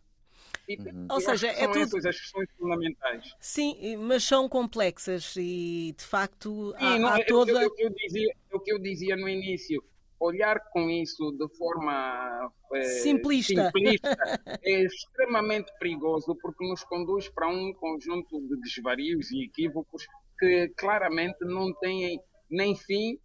Uhum. 0.69 1.07
Ou 1.09 1.21
seja, 1.21 1.47
é 1.47 1.67
tudo. 1.67 1.79
Essas 1.79 2.05
as 2.05 2.19
questões 2.19 2.49
fundamentais. 2.57 3.35
Sim, 3.39 3.97
mas 3.97 4.23
são 4.23 4.47
complexas 4.47 5.35
e 5.37 5.93
de 5.97 6.03
facto 6.03 6.73
há, 6.77 6.93
Sim, 6.93 6.99
não, 6.99 7.09
há 7.09 7.19
é, 7.19 7.23
toda. 7.23 7.63
É 7.63 7.67
o 7.67 7.71
que 7.71 7.83
eu 7.83 7.89
dizia, 7.89 8.33
é 8.51 8.55
o 8.55 8.59
que 8.59 8.73
eu 8.73 8.79
dizia 8.79 9.15
no 9.15 9.27
início. 9.27 9.83
Olhar 10.19 10.59
com 10.71 10.87
isso 10.87 11.31
de 11.31 11.47
forma 11.57 12.51
é, 12.73 12.83
simplista, 12.83 13.65
simplista 13.65 14.09
é 14.63 14.83
extremamente 14.83 15.71
perigoso 15.79 16.37
porque 16.39 16.63
nos 16.63 16.83
conduz 16.83 17.27
para 17.27 17.47
um 17.47 17.73
conjunto 17.73 18.39
de 18.41 18.55
desvarios 18.61 19.31
e 19.31 19.45
equívocos 19.45 20.05
que 20.37 20.69
claramente 20.77 21.39
não 21.41 21.73
têm 21.73 22.21
nem 22.51 22.75
fim 22.75 23.17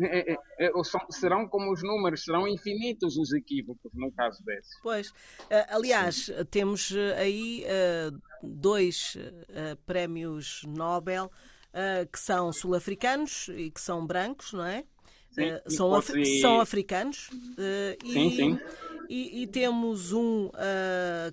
é, 0.00 0.32
é, 0.32 0.36
é, 0.58 0.70
serão 1.10 1.46
como 1.46 1.72
os 1.72 1.82
números, 1.82 2.24
serão 2.24 2.48
infinitos 2.48 3.16
os 3.16 3.32
equívocos 3.32 3.92
no 3.94 4.10
caso 4.10 4.44
desse. 4.44 4.70
Pois, 4.82 5.12
eh, 5.48 5.66
aliás, 5.70 6.26
Sim. 6.26 6.44
temos 6.50 6.90
eh, 6.90 7.14
aí 7.16 7.64
eh, 7.64 8.10
dois 8.42 9.16
prémios 9.86 10.62
Nobel 10.66 11.30
que 12.12 12.20
são 12.20 12.52
sul-africanos 12.52 13.48
e 13.48 13.68
que 13.68 13.80
são 13.80 14.06
brancos, 14.06 14.52
não 14.52 14.64
é? 14.64 14.84
Sim, 15.32 15.42
são, 15.66 15.92
af 15.92 16.08
são 16.40 16.60
africanos 16.60 17.30
e, 18.04 18.12
sim, 18.12 18.30
sim. 18.30 18.60
E, 19.08 19.42
e, 19.42 19.46
temos 19.48 20.12
um 20.12 20.50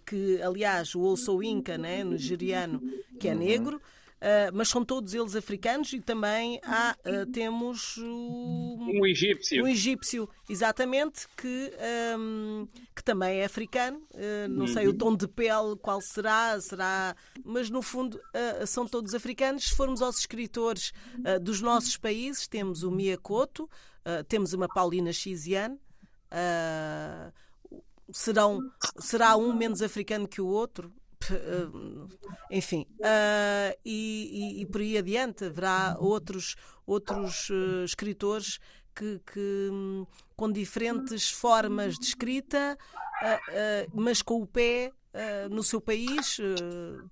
que, 0.03 0.41
aliás, 0.41 0.95
o 0.95 1.01
Olso 1.01 1.43
Inca, 1.43 1.77
né, 1.77 2.03
nigeriano, 2.03 2.81
que 3.19 3.27
é 3.27 3.35
negro, 3.35 3.79
Uh, 4.21 4.53
mas 4.53 4.69
são 4.69 4.85
todos 4.85 5.15
eles 5.15 5.35
africanos 5.35 5.91
e 5.93 5.99
também 5.99 6.61
há, 6.63 6.95
uh, 7.03 7.25
temos 7.31 7.97
o, 7.97 8.77
um 8.79 9.03
egípcio. 9.03 9.63
Um 9.63 9.67
egípcio, 9.67 10.29
exatamente, 10.47 11.27
que, 11.35 11.73
um, 12.19 12.67
que 12.95 13.03
também 13.03 13.39
é 13.39 13.45
africano. 13.45 13.97
Uh, 14.13 14.47
não 14.47 14.67
sei 14.67 14.87
o 14.87 14.93
tom 14.93 15.15
de 15.15 15.27
pele 15.27 15.75
qual 15.81 15.99
será, 16.01 16.61
será, 16.61 17.15
mas 17.43 17.71
no 17.71 17.81
fundo 17.81 18.21
são 18.67 18.87
todos 18.87 19.15
africanos. 19.15 19.69
Se 19.69 19.75
formos 19.75 20.03
aos 20.03 20.19
escritores 20.19 20.93
dos 21.41 21.59
nossos 21.59 21.97
países, 21.97 22.47
temos 22.47 22.83
o 22.83 22.91
Mia 22.91 23.17
Couto, 23.17 23.67
temos 24.27 24.53
uma 24.53 24.67
Paulina 24.67 25.11
Xiziane. 25.11 25.79
serão, 28.11 28.59
será 28.99 29.35
um 29.35 29.51
menos 29.51 29.81
africano 29.81 30.27
que 30.27 30.41
o 30.41 30.47
outro? 30.47 30.93
Eh, 31.29 32.57
enfim, 32.57 32.85
uh, 32.99 33.77
e, 33.85 34.57
e, 34.57 34.61
e, 34.61 34.65
por 34.65 34.81
aí 34.81 34.97
adiante 34.97 35.45
haverá 35.45 35.95
outros, 35.99 36.55
outros 36.85 37.49
uh, 37.49 37.83
escritores 37.85 38.59
que, 38.95 39.21
que 39.31 39.69
com 40.35 40.51
diferentes 40.51 41.29
formas 41.29 41.97
de 41.97 42.05
escrita, 42.05 42.77
uh, 43.21 43.91
mas 43.93 44.21
com 44.21 44.41
o 44.41 44.47
pé 44.47 44.91
no 45.49 45.61
seu 45.61 45.81
país, 45.81 46.37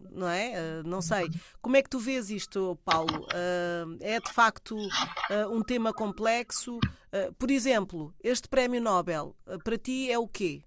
não 0.09 0.29
é? 0.29 0.81
não 0.85 1.01
sei. 1.01 1.27
Como 1.61 1.75
é 1.75 1.81
que 1.83 1.89
tu 1.89 1.99
vês 1.99 2.29
isto, 2.29 2.79
Paulo? 2.85 3.27
é 3.99 4.21
de 4.21 4.31
facto 4.31 4.77
um 5.51 5.61
tema 5.61 5.91
complexo? 5.91 6.79
por 7.37 7.51
exemplo, 7.51 8.15
este 8.23 8.47
prémio 8.47 8.79
Nobel, 8.79 9.35
para 9.65 9.77
ti 9.77 10.09
é 10.09 10.17
o 10.17 10.29
quê? 10.29 10.63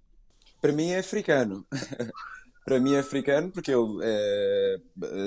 Para 0.61 0.73
mim 0.73 0.91
é 0.91 0.99
africano. 0.99 1.67
para 2.65 2.79
mim 2.79 2.95
é 2.95 3.01
africano 3.01 3.51
porque 3.51 3.73
ele 3.73 3.99
é, 4.03 4.77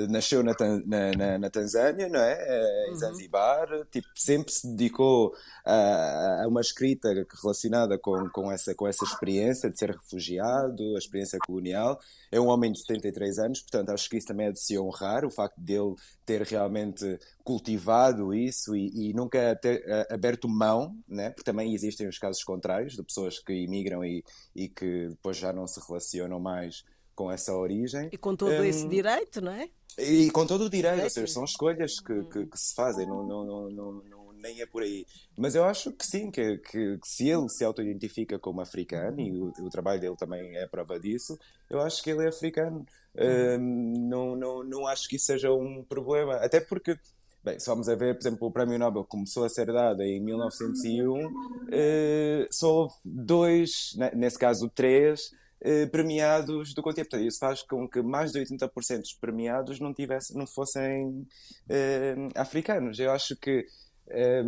nasceu 0.10 0.42
na, 0.44 0.54
na, 0.86 1.38
na, 1.38 1.50
Tanzânia, 1.50 2.08
não 2.08 2.20
é? 2.20 2.34
é 2.40 2.88
em 2.88 2.92
uhum. 2.92 2.98
Zanzibar, 2.98 3.68
tipo, 3.92 4.08
sempre 4.16 4.54
se 4.54 4.68
dedicou 4.68 5.34
a, 5.66 6.44
a, 6.44 6.48
uma 6.48 6.62
escrita 6.62 7.10
relacionada 7.42 7.98
com, 7.98 8.30
com, 8.30 8.52
essa, 8.52 8.74
com 8.74 8.88
essa 8.88 9.04
experiência 9.04 9.70
de 9.70 9.78
ser 9.78 9.92
refugiado, 9.92 10.96
a 10.96 10.98
experiência 10.98 11.38
colonial. 11.40 12.00
É 12.32 12.40
um 12.40 12.48
homem 12.48 12.72
de 12.72 12.80
73 12.80 13.40
anos, 13.40 13.62
portanto 13.62 13.90
acho 13.90 14.10
que 14.10 14.18
isso 14.18 14.28
também 14.28 14.48
é 14.48 14.52
de 14.52 14.60
se 14.60 14.80
honrar, 14.80 15.26
o 15.26 15.30
facto 15.30 15.60
dele 15.60 15.96
ter 16.26 16.42
realmente 16.42 17.20
cultivado 17.44 18.34
isso 18.34 18.76
e, 18.76 19.10
e 19.10 19.14
nunca 19.14 19.56
ter 19.62 19.84
aberto 20.10 20.48
mão, 20.48 20.96
né? 21.08 21.30
porque 21.30 21.44
também 21.44 21.74
existem 21.74 22.08
os 22.08 22.18
casos 22.18 22.44
contrários 22.44 22.94
de 22.94 23.04
pessoas 23.04 23.40
que 23.40 23.54
imigram 23.54 24.04
e, 24.04 24.24
e 24.56 24.68
que 24.68 25.10
depois 25.10 25.38
já 25.38 25.52
não 25.54 25.68
se 25.68 25.80
relacionam 25.86 26.40
mais 26.40 26.84
com 27.16 27.32
essa 27.32 27.54
origem. 27.54 28.10
E 28.12 28.18
com 28.18 28.36
todo 28.36 28.52
um, 28.52 28.64
esse 28.64 28.88
direito, 28.88 29.42
não 29.42 29.52
é? 29.52 29.70
E 29.98 30.30
com 30.32 30.46
todo 30.46 30.66
o 30.66 30.70
direito, 30.70 31.04
ou 31.04 31.10
seja, 31.10 31.34
são 31.34 31.44
escolhas 31.46 32.00
que, 32.00 32.24
que, 32.26 32.46
que 32.46 32.58
se 32.58 32.76
fazem, 32.76 33.08
não, 33.08 33.26
não, 33.26 33.46
não, 33.46 33.70
não, 33.70 34.34
nem 34.34 34.62
é 34.62 34.66
por 34.66 34.84
aí. 34.84 35.06
Mas 35.38 35.56
eu 35.56 35.64
acho 35.64 35.92
que 35.94 36.06
sim, 36.06 36.30
que, 36.30 36.58
que, 36.58 36.98
que 36.98 37.08
se 37.08 37.30
ele 37.30 37.50
se 37.50 37.64
auto-identifica 37.64 38.38
como 38.38 38.62
africano, 38.62 39.20
e 39.20 39.32
o, 39.32 39.54
o, 39.60 39.70
trabalho 39.70 40.02
dele 40.02 40.16
também 40.18 40.56
é 40.58 40.68
prova 40.68 41.00
disso, 41.00 41.38
eu 41.70 41.82
acho 41.82 42.04
que 42.04 42.10
ele 42.12 42.26
é 42.26 42.28
africano. 42.28 42.86
Uh, 43.16 43.58
não, 43.58 44.36
não, 44.36 44.64
não 44.64 44.88
acho 44.88 45.08
que 45.08 45.16
isso 45.16 45.28
seja 45.28 45.52
um 45.52 45.84
problema. 45.84 46.36
Até 46.36 46.60
porque 46.60 47.00
Bem, 47.46 47.60
se 47.60 47.68
vamos 47.68 47.88
a 47.88 47.94
ver, 47.94 48.16
por 48.16 48.22
exemplo, 48.22 48.48
o 48.48 48.52
Prémio 48.52 48.80
Nobel 48.80 49.04
começou 49.04 49.44
a 49.44 49.50
ser 49.50 49.68
dado 49.68 50.02
em 50.02 50.20
1901, 50.20 51.68
eh, 51.72 52.48
só 52.50 52.74
houve 52.74 52.96
dois, 53.06 53.96
nesse 54.16 54.40
caso 54.40 54.68
três, 54.68 55.30
eh, 55.62 55.86
premiados 55.86 56.74
do 56.74 56.82
continente. 56.82 57.26
Isso 57.26 57.40
faz 57.40 57.64
com 57.64 57.88
que 57.88 58.02
mais 58.02 58.32
de 58.32 58.40
80% 58.40 59.00
dos 59.00 59.14
premiados 59.14 59.80
não, 59.80 59.94
tivesse, 59.94 60.36
não 60.36 60.46
fossem 60.46 61.26
eh, 61.70 62.16
africanos. 62.36 63.00
Eu 63.00 63.12
acho 63.12 63.36
que 63.38 63.66
eh, 64.10 64.44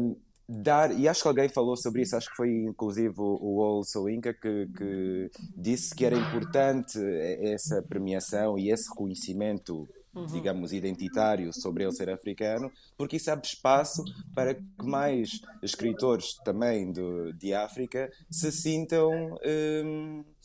dar, 0.47 0.97
e 0.97 1.07
acho 1.07 1.21
que 1.21 1.27
alguém 1.27 1.49
falou 1.49 1.75
sobre 1.77 2.01
isso, 2.01 2.15
acho 2.15 2.29
que 2.29 2.35
foi 2.35 2.49
inclusive 2.49 3.15
o, 3.17 3.57
Ol 3.57 3.83
Soinka 3.83 4.33
que, 4.33 4.67
que 4.77 5.31
disse 5.55 5.95
que 5.95 6.05
era 6.05 6.17
importante 6.17 6.99
essa 7.41 7.81
premiação 7.81 8.57
e 8.57 8.69
esse 8.69 8.89
reconhecimento 8.89 9.87
uhum. 10.17 10.25
digamos, 10.25 10.73
identitário 10.73 11.51
sobre 11.53 11.83
ele 11.83 11.93
ser 11.93 12.09
africano, 12.09 12.71
porque 12.97 13.17
isso 13.17 13.31
abre 13.31 13.47
espaço 13.47 14.03
para 14.33 14.55
que 14.55 14.63
mais 14.83 15.41
escritores 15.61 16.35
também 16.43 16.91
do, 16.91 17.31
de 17.33 17.53
África 17.53 18.11
se 18.29 18.51
sintam. 18.51 19.11
Um, 19.45 20.23
eh, 20.23 20.36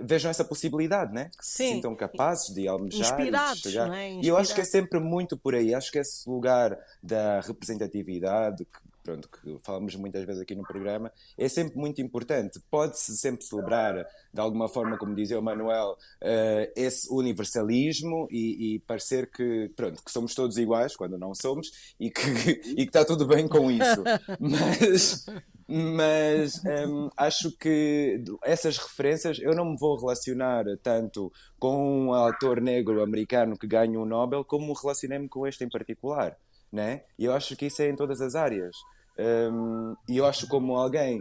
vejam 0.00 0.30
essa 0.30 0.44
possibilidade, 0.44 1.12
né? 1.12 1.30
Que 1.38 1.46
Sim. 1.46 1.68
se 1.68 1.74
sintam 1.74 1.94
capazes 1.94 2.54
de 2.54 2.66
almejar 2.66 3.18
Inspirados, 3.18 3.60
e 3.60 3.62
de 3.62 3.70
chegar. 3.70 3.94
É? 3.94 4.12
E 4.12 4.28
eu 4.28 4.36
acho 4.36 4.54
que 4.54 4.60
é 4.60 4.64
sempre 4.64 4.98
muito 5.00 5.36
por 5.36 5.54
aí. 5.54 5.74
Acho 5.74 5.90
que 5.92 5.98
esse 5.98 6.28
lugar 6.28 6.78
da 7.02 7.40
representatividade, 7.40 8.64
que 8.64 8.86
pronto, 9.06 9.28
que 9.28 9.56
falamos 9.62 9.94
muitas 9.94 10.24
vezes 10.24 10.42
aqui 10.42 10.56
no 10.56 10.64
programa, 10.64 11.12
é 11.38 11.48
sempre 11.48 11.78
muito 11.78 12.02
importante. 12.02 12.60
Pode-se 12.68 13.16
sempre 13.16 13.44
celebrar, 13.44 14.04
de 14.34 14.40
alguma 14.40 14.68
forma, 14.68 14.98
como 14.98 15.14
dizia 15.14 15.38
o 15.38 15.42
Manuel, 15.42 15.92
uh, 15.92 16.72
esse 16.74 17.08
universalismo 17.12 18.26
e, 18.32 18.74
e, 18.74 18.78
parecer 18.80 19.30
que, 19.30 19.70
pronto, 19.76 20.02
que 20.02 20.10
somos 20.10 20.34
todos 20.34 20.58
iguais, 20.58 20.96
quando 20.96 21.16
não 21.16 21.32
somos, 21.36 21.94
e 22.00 22.10
que, 22.10 22.20
e 22.76 22.76
que 22.76 22.82
está 22.82 23.04
tudo 23.04 23.26
bem 23.26 23.46
com 23.46 23.70
isso. 23.70 24.02
Mas, 24.40 25.24
mas 25.68 26.62
um, 26.64 27.08
acho 27.16 27.50
que 27.58 28.22
essas 28.44 28.78
referências 28.78 29.38
eu 29.40 29.54
não 29.54 29.64
me 29.64 29.76
vou 29.76 29.98
relacionar 29.98 30.64
tanto 30.80 31.32
com 31.58 32.06
um 32.06 32.14
autor 32.14 32.60
negro 32.60 33.02
americano 33.02 33.58
que 33.58 33.66
ganha 33.66 33.98
um 33.98 34.04
Nobel 34.04 34.44
como 34.44 34.72
relacionei-me 34.72 35.28
com 35.28 35.46
este 35.46 35.64
em 35.64 35.68
particular. 35.68 36.36
Né? 36.72 37.02
E 37.18 37.24
eu 37.24 37.32
acho 37.32 37.56
que 37.56 37.66
isso 37.66 37.82
é 37.82 37.88
em 37.88 37.96
todas 37.96 38.20
as 38.20 38.34
áreas. 38.34 38.76
Um, 39.18 39.96
e 40.08 40.18
eu 40.18 40.26
acho 40.26 40.46
como 40.46 40.76
alguém 40.76 41.20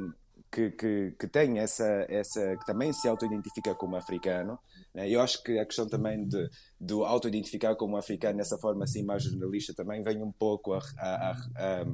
que, 0.51 0.71
que, 0.71 1.15
que, 1.19 1.27
tem 1.27 1.59
essa, 1.59 2.05
essa, 2.07 2.55
que 2.57 2.65
também 2.65 2.93
se 2.93 3.07
auto-identifica 3.07 3.73
como 3.75 3.95
africano, 3.95 4.59
né? 4.93 5.09
eu 5.09 5.21
acho 5.21 5.43
que 5.43 5.57
a 5.59 5.65
questão 5.65 5.87
também 5.87 6.25
de, 6.25 6.49
do 6.79 7.03
auto-identificar 7.03 7.75
como 7.75 7.97
africano 7.97 8.37
dessa 8.37 8.57
forma 8.57 8.83
assim 8.83 9.03
mais 9.03 9.23
jornalista 9.23 9.73
também 9.73 10.01
vem 10.01 10.21
um 10.21 10.31
pouco 10.31 10.73
a, 10.73 10.79
a, 10.97 11.31
a, 11.31 11.81
a, 11.81 11.85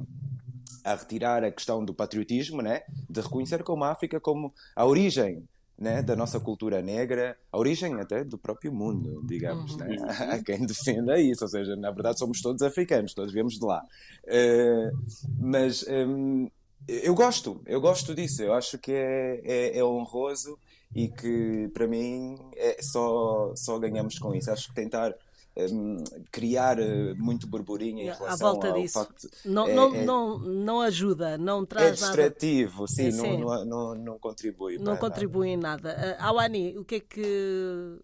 retirar 0.84 1.44
a 1.44 1.50
questão 1.50 1.84
do 1.84 1.94
patriotismo, 1.94 2.62
né? 2.62 2.82
de 3.08 3.20
reconhecer 3.20 3.62
como 3.62 3.84
a 3.84 3.90
África 3.90 4.20
como 4.20 4.52
a 4.74 4.84
origem 4.84 5.46
né, 5.78 6.02
da 6.02 6.14
nossa 6.14 6.38
cultura 6.38 6.80
negra, 6.80 7.36
a 7.50 7.58
origem 7.58 8.00
até 8.00 8.22
do 8.22 8.38
próprio 8.38 8.72
mundo, 8.72 9.20
digamos. 9.26 9.76
Né? 9.76 9.96
Uhum. 9.96 10.06
Há 10.08 10.38
quem 10.44 10.64
defenda 10.64 11.20
isso, 11.20 11.44
ou 11.44 11.48
seja, 11.48 11.74
na 11.74 11.90
verdade 11.90 12.18
somos 12.18 12.40
todos 12.40 12.62
africanos, 12.62 13.14
todos 13.14 13.32
viemos 13.32 13.54
de 13.54 13.64
lá. 13.64 13.82
Uh, 14.24 14.96
mas 15.40 15.84
um, 15.88 16.48
eu 16.86 17.14
gosto, 17.14 17.60
eu 17.66 17.80
gosto 17.80 18.14
disso, 18.14 18.42
eu 18.42 18.52
acho 18.52 18.78
que 18.78 18.92
é, 18.92 19.40
é, 19.44 19.78
é 19.78 19.84
honroso 19.84 20.58
e 20.94 21.08
que 21.08 21.68
para 21.72 21.86
mim 21.86 22.36
é, 22.56 22.80
só, 22.82 23.52
só 23.56 23.78
ganhamos 23.78 24.18
com 24.18 24.34
isso. 24.34 24.50
Acho 24.50 24.68
que 24.68 24.74
tentar 24.74 25.14
um, 25.56 26.02
criar 26.30 26.78
eh, 26.78 27.14
muito 27.14 27.46
burburinho 27.46 28.00
em 28.00 28.04
relação 28.04 28.26
à 28.26 28.36
volta 28.36 28.68
ao 28.68 28.80
disso. 28.80 28.94
facto 28.94 29.28
não, 29.44 29.68
é, 29.68 29.74
não, 29.74 29.94
é, 29.94 30.04
não, 30.04 30.38
não 30.38 30.80
ajuda, 30.80 31.36
não 31.36 31.64
traz 31.64 31.88
é 31.88 31.92
distrativo, 31.92 32.82
nada. 32.82 32.92
sim, 32.92 33.10
sim. 33.10 33.38
Não, 33.38 33.64
não, 33.64 33.94
não, 33.94 34.18
contribui. 34.18 34.78
Não 34.78 34.96
contribui 34.96 35.56
nada. 35.56 35.90
em 35.90 35.94
nada. 35.94 36.16
Uh, 36.18 36.22
Awani, 36.24 36.78
o 36.78 36.84
que 36.84 36.94
é 36.96 37.00
que 37.00 37.98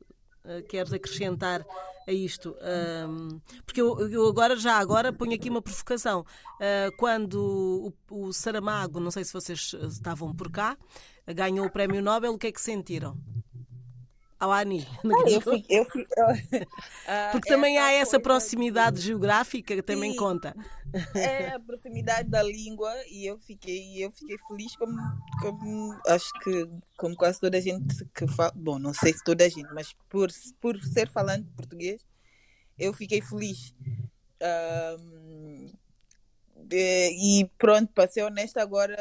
uh, 0.44 0.62
queres 0.68 0.92
acrescentar 0.92 1.64
a 2.06 2.12
isto? 2.12 2.50
Uh, 2.50 3.40
porque 3.64 3.80
eu, 3.80 3.98
eu, 4.10 4.26
agora, 4.26 4.54
já 4.56 4.76
agora, 4.76 5.12
ponho 5.12 5.34
aqui 5.34 5.48
uma 5.48 5.62
provocação. 5.62 6.20
Uh, 6.20 6.94
quando 6.98 7.94
o, 8.10 8.26
o 8.26 8.32
Saramago, 8.32 9.00
não 9.00 9.10
sei 9.10 9.24
se 9.24 9.32
vocês 9.32 9.74
estavam 9.88 10.34
por 10.34 10.50
cá, 10.50 10.76
ganhou 11.26 11.66
o 11.66 11.70
Prémio 11.70 12.02
Nobel, 12.02 12.34
o 12.34 12.38
que 12.38 12.48
é 12.48 12.52
que 12.52 12.60
sentiram? 12.60 13.16
Ao 14.38 14.52
ANI. 14.52 14.86
Ah, 15.04 15.30
eu 15.30 15.40
fico, 15.40 15.66
eu 15.68 15.84
fico, 15.84 16.10
ah, 17.06 17.30
Porque 17.32 17.48
também 17.48 17.78
há 17.78 17.92
essa 17.92 18.20
proximidade 18.20 19.00
geográfica 19.00 19.74
que 19.74 19.82
também 19.82 20.12
Sim, 20.12 20.16
conta. 20.16 20.54
É 21.14 21.48
a 21.54 21.60
proximidade 21.60 22.28
da 22.28 22.42
língua 22.42 22.92
e 23.10 23.26
eu 23.26 23.38
fiquei, 23.38 24.04
eu 24.04 24.10
fiquei 24.12 24.38
feliz 24.46 24.76
como, 24.76 24.96
como 25.40 26.00
acho 26.06 26.32
que 26.42 26.68
como 26.96 27.16
quase 27.16 27.40
toda 27.40 27.58
a 27.58 27.60
gente 27.60 28.04
que 28.14 28.28
fala, 28.28 28.52
bom, 28.54 28.78
não 28.78 28.94
sei 28.94 29.12
se 29.12 29.24
toda 29.24 29.44
a 29.44 29.48
gente, 29.48 29.72
mas 29.74 29.92
por, 30.08 30.30
por 30.60 30.80
ser 30.82 31.10
falante 31.10 31.48
português, 31.56 32.06
eu 32.78 32.92
fiquei 32.94 33.20
feliz. 33.20 33.74
Um, 34.40 35.72
e 36.70 37.50
pronto, 37.58 37.92
para 37.92 38.08
ser 38.08 38.22
honesta 38.22 38.62
agora 38.62 38.96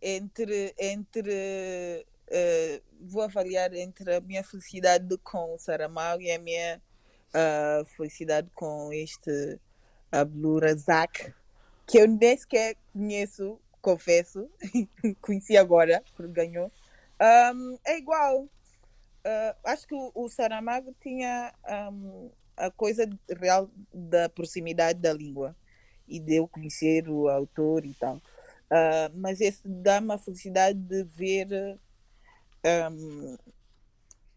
entre 0.00 0.74
entre 0.78 2.06
uh, 2.28 2.82
vou 3.00 3.22
avaliar 3.22 3.74
entre 3.74 4.14
a 4.14 4.20
minha 4.20 4.42
felicidade 4.44 5.16
com 5.18 5.54
o 5.54 5.58
Saramago 5.58 6.22
e 6.22 6.30
a 6.30 6.38
minha 6.38 6.80
uh, 7.28 7.84
felicidade 7.96 8.48
com 8.54 8.92
este 8.92 9.58
Abdul 10.10 10.60
Razak, 10.60 11.34
que 11.86 11.98
eu 11.98 12.08
nem 12.08 12.36
sequer 12.36 12.76
conheço, 12.92 13.60
confesso, 13.80 14.50
conheci 15.20 15.56
agora, 15.56 16.02
porque 16.14 16.32
ganhou. 16.32 16.70
Um, 17.20 17.78
é 17.84 17.98
igual. 17.98 18.44
Uh, 18.44 19.54
acho 19.64 19.86
que 19.86 19.94
o, 19.94 20.12
o 20.14 20.28
Saramago 20.28 20.94
tinha 21.00 21.52
um, 21.92 22.30
a 22.56 22.70
coisa 22.70 23.08
real 23.38 23.70
da 23.92 24.28
proximidade 24.28 25.00
da 25.00 25.12
língua 25.12 25.54
e 26.06 26.18
de 26.18 26.36
eu 26.36 26.48
conhecer 26.48 27.08
o 27.08 27.28
autor 27.28 27.84
e 27.84 27.94
tal. 27.94 28.16
Uh, 28.16 29.10
mas 29.14 29.40
esse 29.40 29.66
dá-me 29.66 30.12
a 30.12 30.18
felicidade 30.18 30.78
de 30.78 31.02
ver 31.04 31.78
um, 32.64 33.36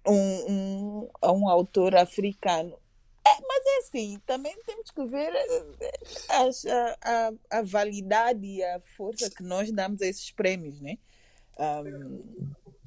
um, 0.07 1.09
um 1.23 1.49
autor 1.49 1.95
africano. 1.95 2.77
É, 3.25 3.41
mas 3.47 3.65
é 3.65 3.77
assim, 3.79 4.19
também 4.25 4.55
temos 4.65 4.89
que 4.89 5.05
ver 5.05 5.31
eh, 5.33 5.91
a, 6.29 6.97
a, 7.01 7.59
a 7.59 7.61
validade 7.61 8.45
e 8.45 8.63
a 8.63 8.79
força 8.97 9.29
que 9.29 9.43
nós 9.43 9.71
damos 9.71 10.01
a 10.01 10.07
esses 10.07 10.31
prémios, 10.31 10.81
né? 10.81 10.97
Um, 11.59 12.23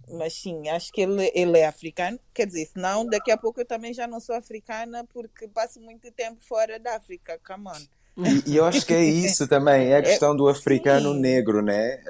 mas 0.09 0.35
sim, 0.35 0.69
acho 0.69 0.93
que 0.93 1.03
ele, 1.03 1.31
ele 1.35 1.59
é 1.59 1.67
africano. 1.67 2.19
Quer 2.35 2.47
dizer, 2.47 2.67
senão 2.67 3.07
daqui 3.07 3.31
a 3.31 3.39
pouco 3.39 3.61
eu 3.61 3.65
também 3.65 3.95
já 3.95 4.07
não 4.07 4.21
sou 4.21 4.35
africana 4.35 5.05
porque 5.05 5.49
passo 5.49 5.81
muito 5.81 6.11
tempo 6.11 6.41
fora 6.41 6.79
da 6.79 6.97
África. 6.97 7.41
Come 7.47 7.69
on. 7.69 8.04
E, 8.17 8.53
e, 8.53 8.57
eu 8.57 8.65
acho 8.65 8.87
que 8.87 8.95
é 8.95 9.05
isso 9.05 9.49
também, 9.49 9.89
é 9.89 9.97
a 9.97 10.03
questão 10.05 10.37
do 10.37 10.49
africano 10.49 11.13
Sim. 11.13 11.21
negro, 11.21 11.61
né? 11.61 12.01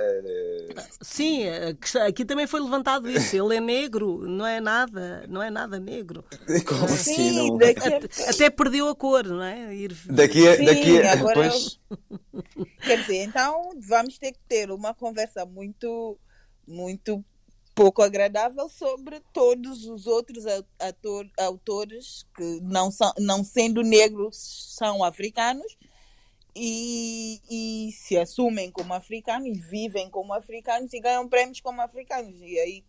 Sim, 1.00 1.44
aqui 2.06 2.24
também 2.24 2.46
foi 2.46 2.60
levantado 2.60 3.10
isso. 3.10 3.34
Ele 3.36 3.56
é 3.56 3.60
negro, 3.60 4.28
não 4.28 4.46
é 4.46 4.60
nada, 4.60 5.24
não 5.28 5.42
é 5.42 5.50
nada 5.50 5.78
negro. 5.80 6.22
Como 6.66 6.84
assim? 6.84 7.32
Não... 7.32 7.56
Até, 7.64 8.28
até, 8.28 8.50
perdeu 8.50 8.88
a 8.88 8.94
cor, 8.94 9.24
não 9.24 9.42
é? 9.42 9.74
Ir... 9.74 9.96
Daqui 10.06 10.46
a, 10.46 10.56
daqui 10.56 11.00
a, 11.00 11.12
agora 11.12 11.42
depois... 11.42 11.80
eu... 11.90 12.66
Quer 12.82 13.00
dizer, 13.00 13.24
então 13.24 13.70
vamos 13.80 14.18
ter 14.18 14.32
que 14.32 14.40
ter 14.46 14.70
uma 14.70 14.92
conversa 14.94 15.46
muito, 15.46 16.18
muito 16.66 17.24
pouco 17.74 18.02
agradável 18.02 18.68
sobre 18.68 19.20
todos 19.32 19.86
os 19.86 20.06
outros 20.06 20.44
ator, 20.78 21.26
autores 21.38 22.26
que 22.36 22.60
não, 22.62 22.90
são, 22.90 23.12
não 23.18 23.42
sendo 23.42 23.82
negros 23.82 24.74
são 24.76 25.02
africanos 25.02 25.76
e, 26.56 27.40
e 27.50 27.92
se 27.92 28.16
assumem 28.16 28.70
como 28.70 28.94
africanos, 28.94 29.58
vivem 29.68 30.08
como 30.08 30.32
africanos 30.32 30.92
e 30.92 31.00
ganham 31.00 31.28
prêmios 31.28 31.60
como 31.60 31.80
africanos. 31.80 32.34
E 32.40 32.58
aí, 32.58 32.84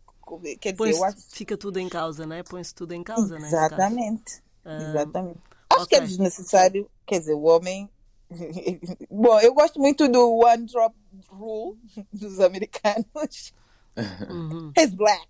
quer 0.60 0.74
dizer, 0.74 1.04
acho... 1.04 1.18
fica 1.32 1.58
tudo 1.58 1.80
em 1.80 1.90
causa, 1.90 2.26
né? 2.28 2.44
Põe-se 2.44 2.76
tudo 2.76 2.94
em 2.94 3.04
causa, 3.04 3.40
né? 3.40 3.48
Exatamente. 3.48 4.44
Exatamente. 4.66 5.40
Acho 5.70 5.84
okay. 5.84 5.98
que 5.98 6.04
é 6.04 6.08
desnecessário, 6.08 6.90
quer 7.06 7.20
dizer, 7.20 7.34
o 7.34 7.44
homem. 7.44 7.90
Bom, 9.10 9.40
eu 9.40 9.54
gosto 9.54 9.80
muito 9.80 10.08
do 10.08 10.40
One 10.40 10.66
Drop 10.66 10.96
Rule 11.30 11.78
dos 12.14 12.40
americanos. 12.40 13.54
Uhum. 13.98 14.74
He's 14.78 14.94
black. 14.94 15.28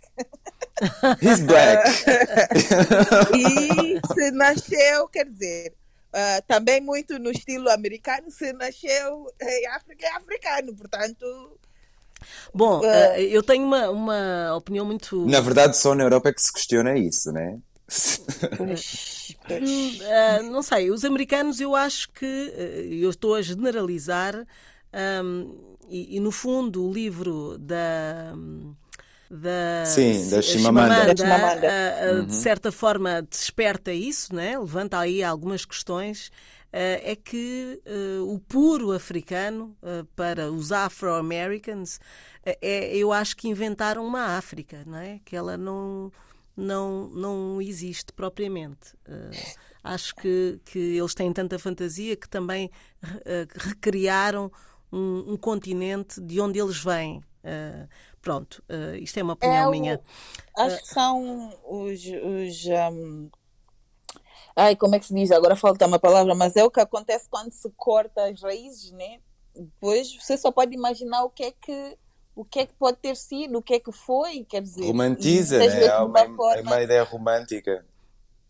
He's 1.21 1.39
black. 1.41 1.88
e 3.38 4.00
se 4.13 4.32
nasceu, 4.32 5.08
quer 5.08 5.26
dizer, 5.26 5.76
Uh, 6.15 6.41
também 6.47 6.80
muito 6.80 7.19
no 7.19 7.30
estilo 7.30 7.69
americano, 7.69 8.32
se 8.32 8.54
nasceu 8.54 9.28
em 9.41 9.67
África, 9.67 10.06
é 10.06 10.15
africano, 10.15 10.73
portanto. 10.73 11.60
Bom, 12.54 12.80
uh, 12.80 13.19
eu 13.19 13.43
tenho 13.43 13.65
uma, 13.65 13.89
uma 13.89 14.56
opinião 14.56 14.86
muito. 14.86 15.25
Na 15.25 15.41
verdade, 15.41 15.75
só 15.75 15.93
na 15.93 16.06
Europa 16.06 16.30
é 16.30 16.34
que 16.34 16.41
se 16.41 16.54
questiona 16.54 16.97
isso, 16.97 17.34
né? 17.34 17.60
uh, 18.62 20.43
não 20.49 20.63
sei, 20.63 20.89
os 20.89 21.04
americanos 21.04 21.60
eu 21.60 21.75
acho 21.75 22.10
que 22.13 22.54
eu 23.01 23.10
estou 23.10 23.36
a 23.36 23.41
generalizar 23.41 24.47
um, 25.21 25.75
e, 25.89 26.15
e, 26.15 26.19
no 26.21 26.32
fundo 26.32 26.88
o 26.88 26.93
livro 26.93 27.58
da 27.58 28.34
da, 29.30 29.86
Sim, 29.86 30.30
da 30.30 30.42
Chimamanda, 30.42 31.16
Chimamanda. 31.18 31.68
Uhum. 32.14 32.26
de 32.26 32.34
certa 32.36 32.72
forma 32.72 33.22
desperta 33.24 33.92
isso, 33.92 34.34
né? 34.36 34.58
levanta 34.58 35.00
aí 35.00 35.24
algumas 35.24 35.66
questões. 35.66 36.32
é 36.72 37.16
que 37.16 37.82
o 38.28 38.40
puro 38.40 38.92
africano, 38.92 39.76
para 40.16 40.52
os 40.52 40.72
afro-americans, 40.72 42.00
é, 42.46 42.96
eu 42.96 43.12
acho 43.12 43.36
que 43.38 43.48
inventaram 43.48 44.06
uma 44.06 44.38
África, 44.38 44.84
não 44.86 44.98
é? 44.98 45.20
que 45.24 45.36
ela 45.36 45.58
não, 45.58 46.12
não, 46.56 47.08
não 47.10 47.62
existe 47.62 48.12
propriamente. 48.14 48.94
acho 49.84 50.16
que, 50.16 50.60
que 50.66 50.98
eles 50.98 51.14
têm 51.16 51.32
tanta 51.32 51.58
fantasia 51.58 52.16
que 52.16 52.30
também 52.30 52.70
recriaram 53.56 54.52
um, 54.92 55.34
um 55.34 55.38
continente 55.38 56.22
de 56.22 56.40
onde 56.40 56.60
eles 56.60 56.78
vêm. 56.78 57.22
Pronto, 58.26 58.64
uh, 58.72 58.96
isto 58.96 59.20
é 59.20 59.24
uma 59.24 59.34
opinião 59.34 59.66
é 59.66 59.68
o, 59.68 59.70
minha. 59.70 60.02
Acho 60.58 60.82
que 60.82 60.88
são 60.88 61.54
os. 61.64 62.02
os 62.04 62.66
um... 62.92 63.30
Ai, 64.56 64.76
como 64.76 64.96
é 64.96 65.00
que 65.00 65.06
se 65.06 65.14
diz? 65.14 65.30
Agora 65.32 65.56
falta 65.56 65.86
uma 65.86 66.00
palavra, 66.00 66.34
mas 66.34 66.56
é 66.56 66.64
o 66.64 66.72
que 66.72 66.80
acontece 66.80 67.30
quando 67.30 67.52
se 67.52 67.70
corta 67.78 68.26
as 68.26 68.42
raízes, 68.42 68.92
né? 68.94 69.20
Depois 69.56 70.12
você 70.20 70.36
só 70.38 70.52
pode 70.52 70.74
imaginar 70.74 71.24
o 71.24 71.30
que 71.30 71.44
é 71.44 71.52
que 71.52 71.98
o 72.36 72.44
que 72.44 72.62
é 72.62 72.66
que 72.66 72.74
pode 72.74 72.98
ter 72.98 73.16
sido, 73.16 73.60
o 73.60 73.62
que 73.62 73.76
é 73.76 73.80
que 73.80 73.92
foi, 73.92 74.44
quer 74.44 74.64
dizer. 74.64 74.86
Romantiza, 74.86 75.60
né? 75.60 75.86
É 75.86 75.98
uma, 76.00 76.26
forma... 76.36 76.62
uma 76.64 76.82
ideia 76.82 77.04
romântica. 77.04 77.86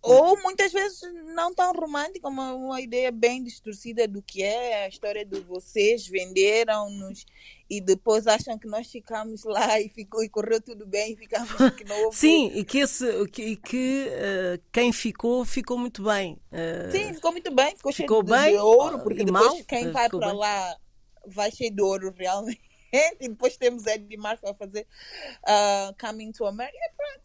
Ou 0.05 0.41
muitas 0.41 0.71
vezes 0.71 1.01
não 1.33 1.53
tão 1.53 1.73
romântica, 1.73 2.27
uma, 2.27 2.53
uma 2.53 2.79
ideia 2.79 3.11
bem 3.11 3.43
distorcida 3.43 4.07
do 4.07 4.21
que 4.21 4.43
é 4.43 4.85
a 4.85 4.87
história 4.87 5.25
de 5.25 5.39
vocês, 5.41 6.07
venderam-nos 6.07 7.25
e 7.67 7.81
depois 7.81 8.27
acham 8.27 8.57
que 8.57 8.67
nós 8.67 8.87
ficamos 8.87 9.43
lá 9.43 9.79
e, 9.81 9.89
ficou, 9.89 10.23
e 10.23 10.29
correu 10.29 10.61
tudo 10.61 10.85
bem 10.85 11.13
e 11.13 11.17
ficamos 11.17 11.51
que 11.75 11.83
não 11.83 12.03
houve... 12.03 12.15
Sim, 12.17 12.51
e 12.53 12.63
que, 12.63 12.79
esse, 12.79 13.27
que, 13.29 13.55
que 13.55 14.07
uh, 14.07 14.61
quem 14.71 14.93
ficou, 14.93 15.43
ficou 15.43 15.77
muito 15.77 16.03
bem. 16.03 16.39
Uh, 16.51 16.91
Sim, 16.91 17.13
ficou 17.13 17.31
muito 17.31 17.53
bem, 17.53 17.75
ficou, 17.75 17.91
ficou 17.91 18.25
cheio 18.25 18.39
bem, 18.39 18.51
de, 18.53 18.59
ouro, 18.59 18.99
porque 18.99 19.23
depois 19.23 19.45
mal, 19.45 19.63
quem 19.63 19.91
vai 19.91 20.07
para 20.07 20.19
bem. 20.19 20.35
lá 20.35 20.77
vai 21.25 21.51
cheio 21.51 21.73
de 21.73 21.81
ouro 21.81 22.13
realmente. 22.15 22.61
E 23.19 23.27
depois 23.27 23.57
temos 23.57 23.85
Eddie 23.87 24.15
Murphy 24.15 24.47
a 24.47 24.53
fazer 24.53 24.87
uh, 25.41 25.93
Coming 25.99 26.31
to 26.31 26.45
America. 26.45 26.77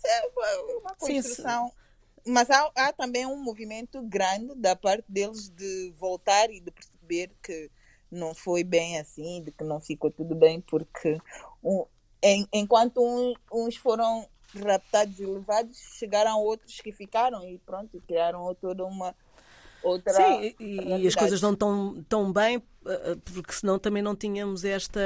É 0.04 0.22
uma, 0.26 0.78
uma 0.80 0.94
construção... 0.96 1.68
Sim, 1.68 1.80
mas 2.26 2.50
há, 2.50 2.70
há, 2.76 2.92
também 2.92 3.26
um 3.26 3.42
movimento 3.42 4.02
grande 4.02 4.54
da 4.56 4.74
parte 4.76 5.04
deles 5.08 5.48
de 5.48 5.92
voltar 5.98 6.50
e 6.50 6.60
de 6.60 6.70
perceber 6.70 7.30
que 7.42 7.70
não 8.10 8.34
foi 8.34 8.64
bem 8.64 8.98
assim, 8.98 9.42
de 9.42 9.52
que 9.52 9.64
não 9.64 9.80
ficou 9.80 10.10
tudo 10.10 10.34
bem, 10.34 10.60
porque 10.60 11.18
um, 11.62 11.84
em, 12.22 12.46
enquanto 12.52 13.00
um, 13.00 13.34
uns 13.52 13.76
foram 13.76 14.26
raptados 14.54 15.20
e 15.20 15.26
levados, 15.26 15.76
chegaram 15.98 16.38
outros 16.40 16.80
que 16.80 16.92
ficaram 16.92 17.48
e 17.48 17.58
pronto, 17.58 18.02
criaram 18.06 18.52
toda 18.54 18.84
uma 18.84 19.14
outra. 19.82 20.12
Sim, 20.12 20.54
e, 20.58 21.02
e 21.02 21.06
as 21.06 21.14
coisas 21.14 21.40
não 21.40 21.52
estão 21.52 22.04
tão 22.08 22.32
bem, 22.32 22.62
eh, 22.86 23.12
eh, 23.12 23.16
porque 23.32 23.52
senão 23.52 23.78
também 23.78 24.02
não 24.02 24.16
tínhamos 24.16 24.64
esta, 24.64 25.00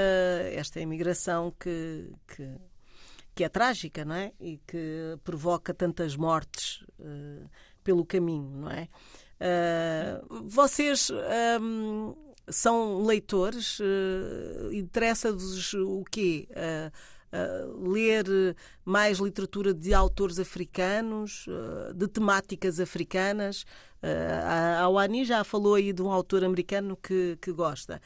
esta 0.53 0.81
imigração 0.81 1.53
que, 1.59 2.11
que 2.27 2.51
que 3.35 3.45
é 3.45 3.49
trágica, 3.49 4.05
não 4.05 4.15
é? 4.15 4.33
E 4.41 4.59
que 4.67 5.19
provoca 5.25 5.75
tantas 5.75 6.17
mortes 6.17 6.83
uh, 6.99 7.49
pelo 7.83 8.05
caminho, 8.05 8.51
não 8.51 8.71
é? 8.71 8.89
Uh, 9.41 10.45
vocês 10.49 11.11
um, 11.61 12.15
são 12.49 13.03
leitores? 13.03 13.81
Uh, 13.81 14.73
Interessa-vos 14.73 15.75
o 15.75 16.05
quê? 16.11 16.49
Ler 17.83 18.57
mais 18.85 19.19
literatura 19.19 19.75
de 19.75 19.93
autores 19.93 20.39
africanos, 20.39 21.47
de 21.95 22.09
temáticas 22.09 22.79
africanas. 22.81 23.65
a 24.45 24.81
Awani 24.81 25.25
já 25.25 25.43
falou 25.43 25.75
aí 25.75 25.93
de 25.93 26.03
um 26.03 26.11
autor 26.11 26.45
americano 26.45 26.97
que, 26.97 27.37
que 27.41 27.53
gosta. 27.53 28.01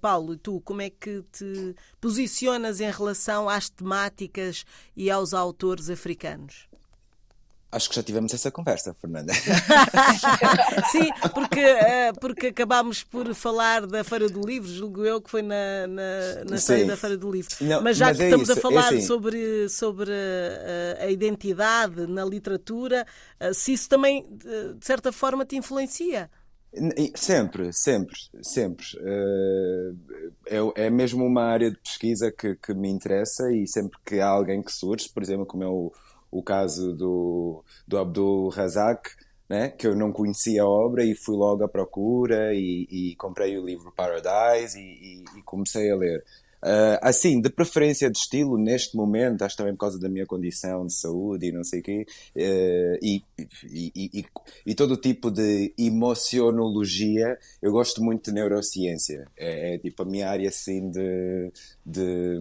Paulo, 0.00 0.34
e 0.34 0.36
tu, 0.36 0.60
como 0.60 0.82
é 0.82 0.90
que 0.90 1.22
te 1.32 1.74
posicionas 2.00 2.80
em 2.80 2.90
relação 2.90 3.48
às 3.48 3.68
temáticas 3.70 4.64
e 4.96 5.10
aos 5.10 5.32
autores 5.32 5.88
africanos? 5.88 6.68
Acho 7.70 7.90
que 7.90 7.96
já 7.96 8.02
tivemos 8.02 8.32
essa 8.32 8.50
conversa, 8.50 8.94
Fernanda. 8.94 9.32
Sim, 10.92 11.10
porque, 11.34 11.64
uh, 11.64 12.20
porque 12.20 12.46
acabámos 12.46 13.02
por 13.02 13.34
falar 13.34 13.86
da 13.86 14.04
Feira 14.04 14.28
do 14.28 14.40
Livro, 14.40 14.68
julgo 14.68 15.04
eu 15.04 15.20
que 15.20 15.28
foi 15.28 15.42
na, 15.42 15.86
na, 15.88 16.44
na 16.48 16.58
Feira 16.58 16.86
da 16.86 16.96
Feira 16.96 17.16
do 17.16 17.30
Livro. 17.30 17.54
Não, 17.60 17.82
mas 17.82 17.96
já 17.96 18.06
mas 18.06 18.16
que 18.16 18.22
é 18.22 18.26
estamos 18.26 18.48
isso, 18.48 18.56
a 18.56 18.58
é 18.58 18.62
falar 18.62 18.92
é 18.92 18.96
assim. 18.96 19.06
sobre, 19.06 19.68
sobre 19.68 20.12
a, 20.12 21.04
a, 21.04 21.10
identidade 21.10 22.06
na 22.06 22.24
literatura, 22.24 23.04
uh, 23.40 23.52
se 23.52 23.72
isso 23.72 23.88
também, 23.88 24.24
de 24.78 24.86
certa 24.86 25.10
forma, 25.10 25.44
te 25.44 25.56
influencia. 25.56 26.30
Sempre, 27.14 27.72
sempre, 27.72 28.16
sempre. 28.42 28.86
É, 30.46 30.84
é 30.86 30.90
mesmo 30.90 31.24
uma 31.24 31.42
área 31.42 31.70
de 31.70 31.78
pesquisa 31.78 32.30
que, 32.30 32.54
que 32.56 32.74
me 32.74 32.90
interessa 32.90 33.50
e 33.50 33.66
sempre 33.66 33.98
que 34.04 34.20
há 34.20 34.28
alguém 34.28 34.62
que 34.62 34.70
surge, 34.70 35.08
por 35.08 35.22
exemplo, 35.22 35.46
como 35.46 35.64
é 35.64 35.66
o 35.66 35.90
o 36.38 36.42
caso 36.42 36.92
do, 36.92 37.64
do 37.86 37.98
Abdul 37.98 38.48
Razak, 38.48 39.10
né? 39.48 39.68
que 39.68 39.86
eu 39.86 39.94
não 39.94 40.12
conhecia 40.12 40.62
a 40.62 40.68
obra 40.68 41.04
e 41.04 41.14
fui 41.14 41.36
logo 41.36 41.64
à 41.64 41.68
procura 41.68 42.54
e, 42.54 42.86
e 42.90 43.16
comprei 43.16 43.56
o 43.58 43.64
livro 43.64 43.92
Paradise 43.92 44.78
e, 44.78 44.82
e, 44.82 45.38
e 45.38 45.42
comecei 45.42 45.90
a 45.90 45.96
ler. 45.96 46.24
Uh, 46.62 46.98
assim, 47.00 47.40
de 47.40 47.50
preferência 47.50 48.10
de 48.10 48.18
estilo, 48.18 48.58
neste 48.58 48.96
momento, 48.96 49.42
acho 49.42 49.56
também 49.56 49.74
por 49.74 49.80
causa 49.80 50.00
da 50.00 50.08
minha 50.08 50.26
condição 50.26 50.86
de 50.86 50.94
saúde 50.94 51.46
e 51.46 51.52
não 51.52 51.62
sei 51.62 51.80
o 51.80 51.82
quê, 51.82 52.06
uh, 52.34 52.98
e, 53.00 53.22
e, 53.62 53.92
e, 53.94 54.24
e, 54.66 54.74
todo 54.74 54.96
tipo 54.96 55.30
de 55.30 55.72
emocionologia, 55.78 57.38
eu 57.62 57.70
gosto 57.70 58.02
muito 58.02 58.24
de 58.24 58.32
neurociência. 58.32 59.28
É, 59.36 59.74
é 59.74 59.78
tipo 59.78 60.02
a 60.02 60.06
minha 60.06 60.28
área 60.28 60.48
assim 60.48 60.90
de, 60.90 61.52
de, 61.84 62.38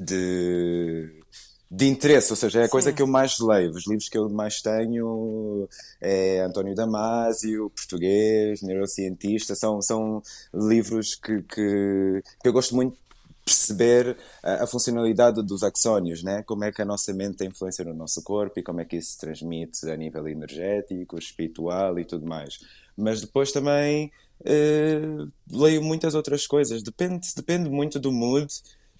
de 0.00 1.17
de 1.70 1.86
interesse, 1.86 2.32
ou 2.32 2.36
seja, 2.36 2.60
é 2.60 2.64
a 2.64 2.68
coisa 2.68 2.92
que 2.92 3.02
eu 3.02 3.06
mais 3.06 3.38
leio. 3.38 3.70
Os 3.70 3.86
livros 3.86 4.08
que 4.08 4.16
eu 4.16 4.28
mais 4.30 4.62
tenho 4.62 5.68
é 6.00 6.40
António 6.40 6.74
Damasio, 6.74 7.70
português, 7.70 8.62
neurocientista, 8.62 9.54
são, 9.54 9.82
são 9.82 10.22
livros 10.54 11.14
que, 11.14 11.42
que, 11.42 12.22
que 12.42 12.48
eu 12.48 12.52
gosto 12.52 12.74
muito 12.74 12.94
de 12.94 12.98
perceber 13.44 14.16
a, 14.42 14.64
a, 14.64 14.66
funcionalidade 14.66 15.42
dos 15.42 15.62
axónios, 15.62 16.22
né? 16.22 16.42
como 16.42 16.64
é 16.64 16.72
que 16.72 16.80
a 16.80 16.86
nossa 16.86 17.12
mente 17.12 17.36
tem 17.36 17.48
influência 17.48 17.84
no 17.84 17.94
nosso 17.94 18.22
corpo 18.22 18.58
e 18.58 18.62
como 18.62 18.80
é 18.80 18.84
que 18.86 18.96
isso 18.96 19.12
se 19.12 19.18
transmite 19.18 19.90
a 19.90 19.96
nível 19.96 20.26
energético, 20.26 21.18
espiritual 21.18 21.98
e 21.98 22.04
tudo 22.04 22.26
mais. 22.26 22.58
Mas 22.96 23.20
depois 23.20 23.52
também 23.52 24.10
eh, 24.44 25.00
leio 25.50 25.82
muitas 25.82 26.14
outras 26.14 26.46
coisas, 26.46 26.82
depende, 26.82 27.28
depende 27.34 27.68
muito 27.68 27.98
do 27.98 28.10
mood 28.10 28.48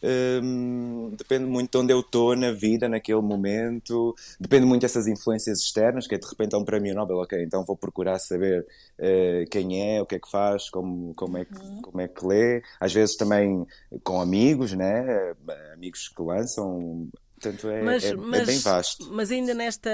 um, 0.03 1.11
depende 1.17 1.45
muito 1.45 1.71
de 1.71 1.79
onde 1.79 1.93
eu 1.93 2.01
estou 2.01 2.37
na 2.37 2.53
vida, 2.53 2.89
naquele 2.89 3.21
momento, 3.21 4.15
depende 4.39 4.67
muito 4.67 4.83
dessas 4.83 5.07
influências 5.07 5.61
externas, 5.61 6.07
que 6.07 6.15
é 6.15 6.19
de 6.19 6.27
repente 6.27 6.55
é 6.55 6.59
um 6.59 6.65
prémio 6.65 6.95
Nobel, 6.95 7.19
ok, 7.19 7.43
então 7.43 7.65
vou 7.65 7.77
procurar 7.77 8.19
saber 8.19 8.67
uh, 8.99 9.51
quem 9.51 9.97
é, 9.97 10.01
o 10.01 10.07
que 10.07 10.17
é 10.17 10.19
que 10.19 10.31
faz, 10.31 10.71
como, 10.71 11.15
como, 11.15 11.39
é 11.39 11.45
que, 11.45 11.59
uhum. 11.59 11.83
como 11.83 12.01
é 12.01 12.09
que 12.09 12.27
lê, 12.27 12.63
às 12.81 12.93
vezes 12.93 13.17
também 13.17 13.67
com 14.05 14.21
amigos, 14.21 14.73
né? 14.73 15.35
amigos 15.73 16.09
que 16.09 16.23
lançam 16.23 17.09
Portanto, 17.41 17.69
é, 17.69 17.83
mas, 17.83 18.05
é, 18.05 18.17
mas, 18.17 18.41
é, 18.41 18.45
bem 18.47 18.59
vasto. 18.59 19.13
Mas 19.13 19.31
ainda 19.31 19.55
nesta 19.55 19.91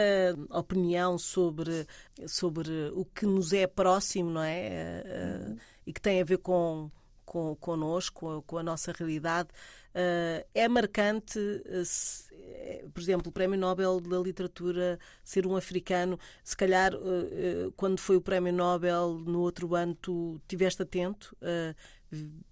opinião 0.49 1.19
sobre, 1.19 1.87
sobre 2.27 2.71
o 2.95 3.05
que 3.05 3.27
nos 3.27 3.53
é 3.53 3.67
próximo, 3.67 4.31
não 4.31 4.43
é? 4.43 5.05
Uhum. 5.05 5.53
Uh, 5.53 5.59
e 5.87 5.93
que 5.93 6.01
tem 6.01 6.23
a 6.23 6.25
ver 6.25 6.39
com, 6.39 6.91
com, 7.25 7.55
connosco, 7.57 8.43
com 8.47 8.57
a 8.57 8.63
nossa 8.63 8.93
realidade, 8.93 9.51
é 10.53 10.69
marcante, 10.69 11.39
eh, 11.67 12.85
por 12.93 13.01
exemplo, 13.01 13.29
o 13.29 13.33
Prémio 13.33 13.59
Nobel 13.59 14.01
da 14.01 14.19
Literatura 14.19 14.99
ser 15.23 15.47
um 15.47 15.57
africano. 15.57 16.19
Se 16.43 16.57
calhar, 16.57 16.93
uh, 16.95 17.73
quando 17.77 18.01
foi 18.01 18.17
o 18.17 18.21
Prémio 18.21 18.53
Nobel 18.53 19.23
no 19.25 19.41
outro 19.41 19.75
ano, 19.75 19.95
tu 19.95 20.37
estiveste 20.43 20.83
atento, 20.83 21.37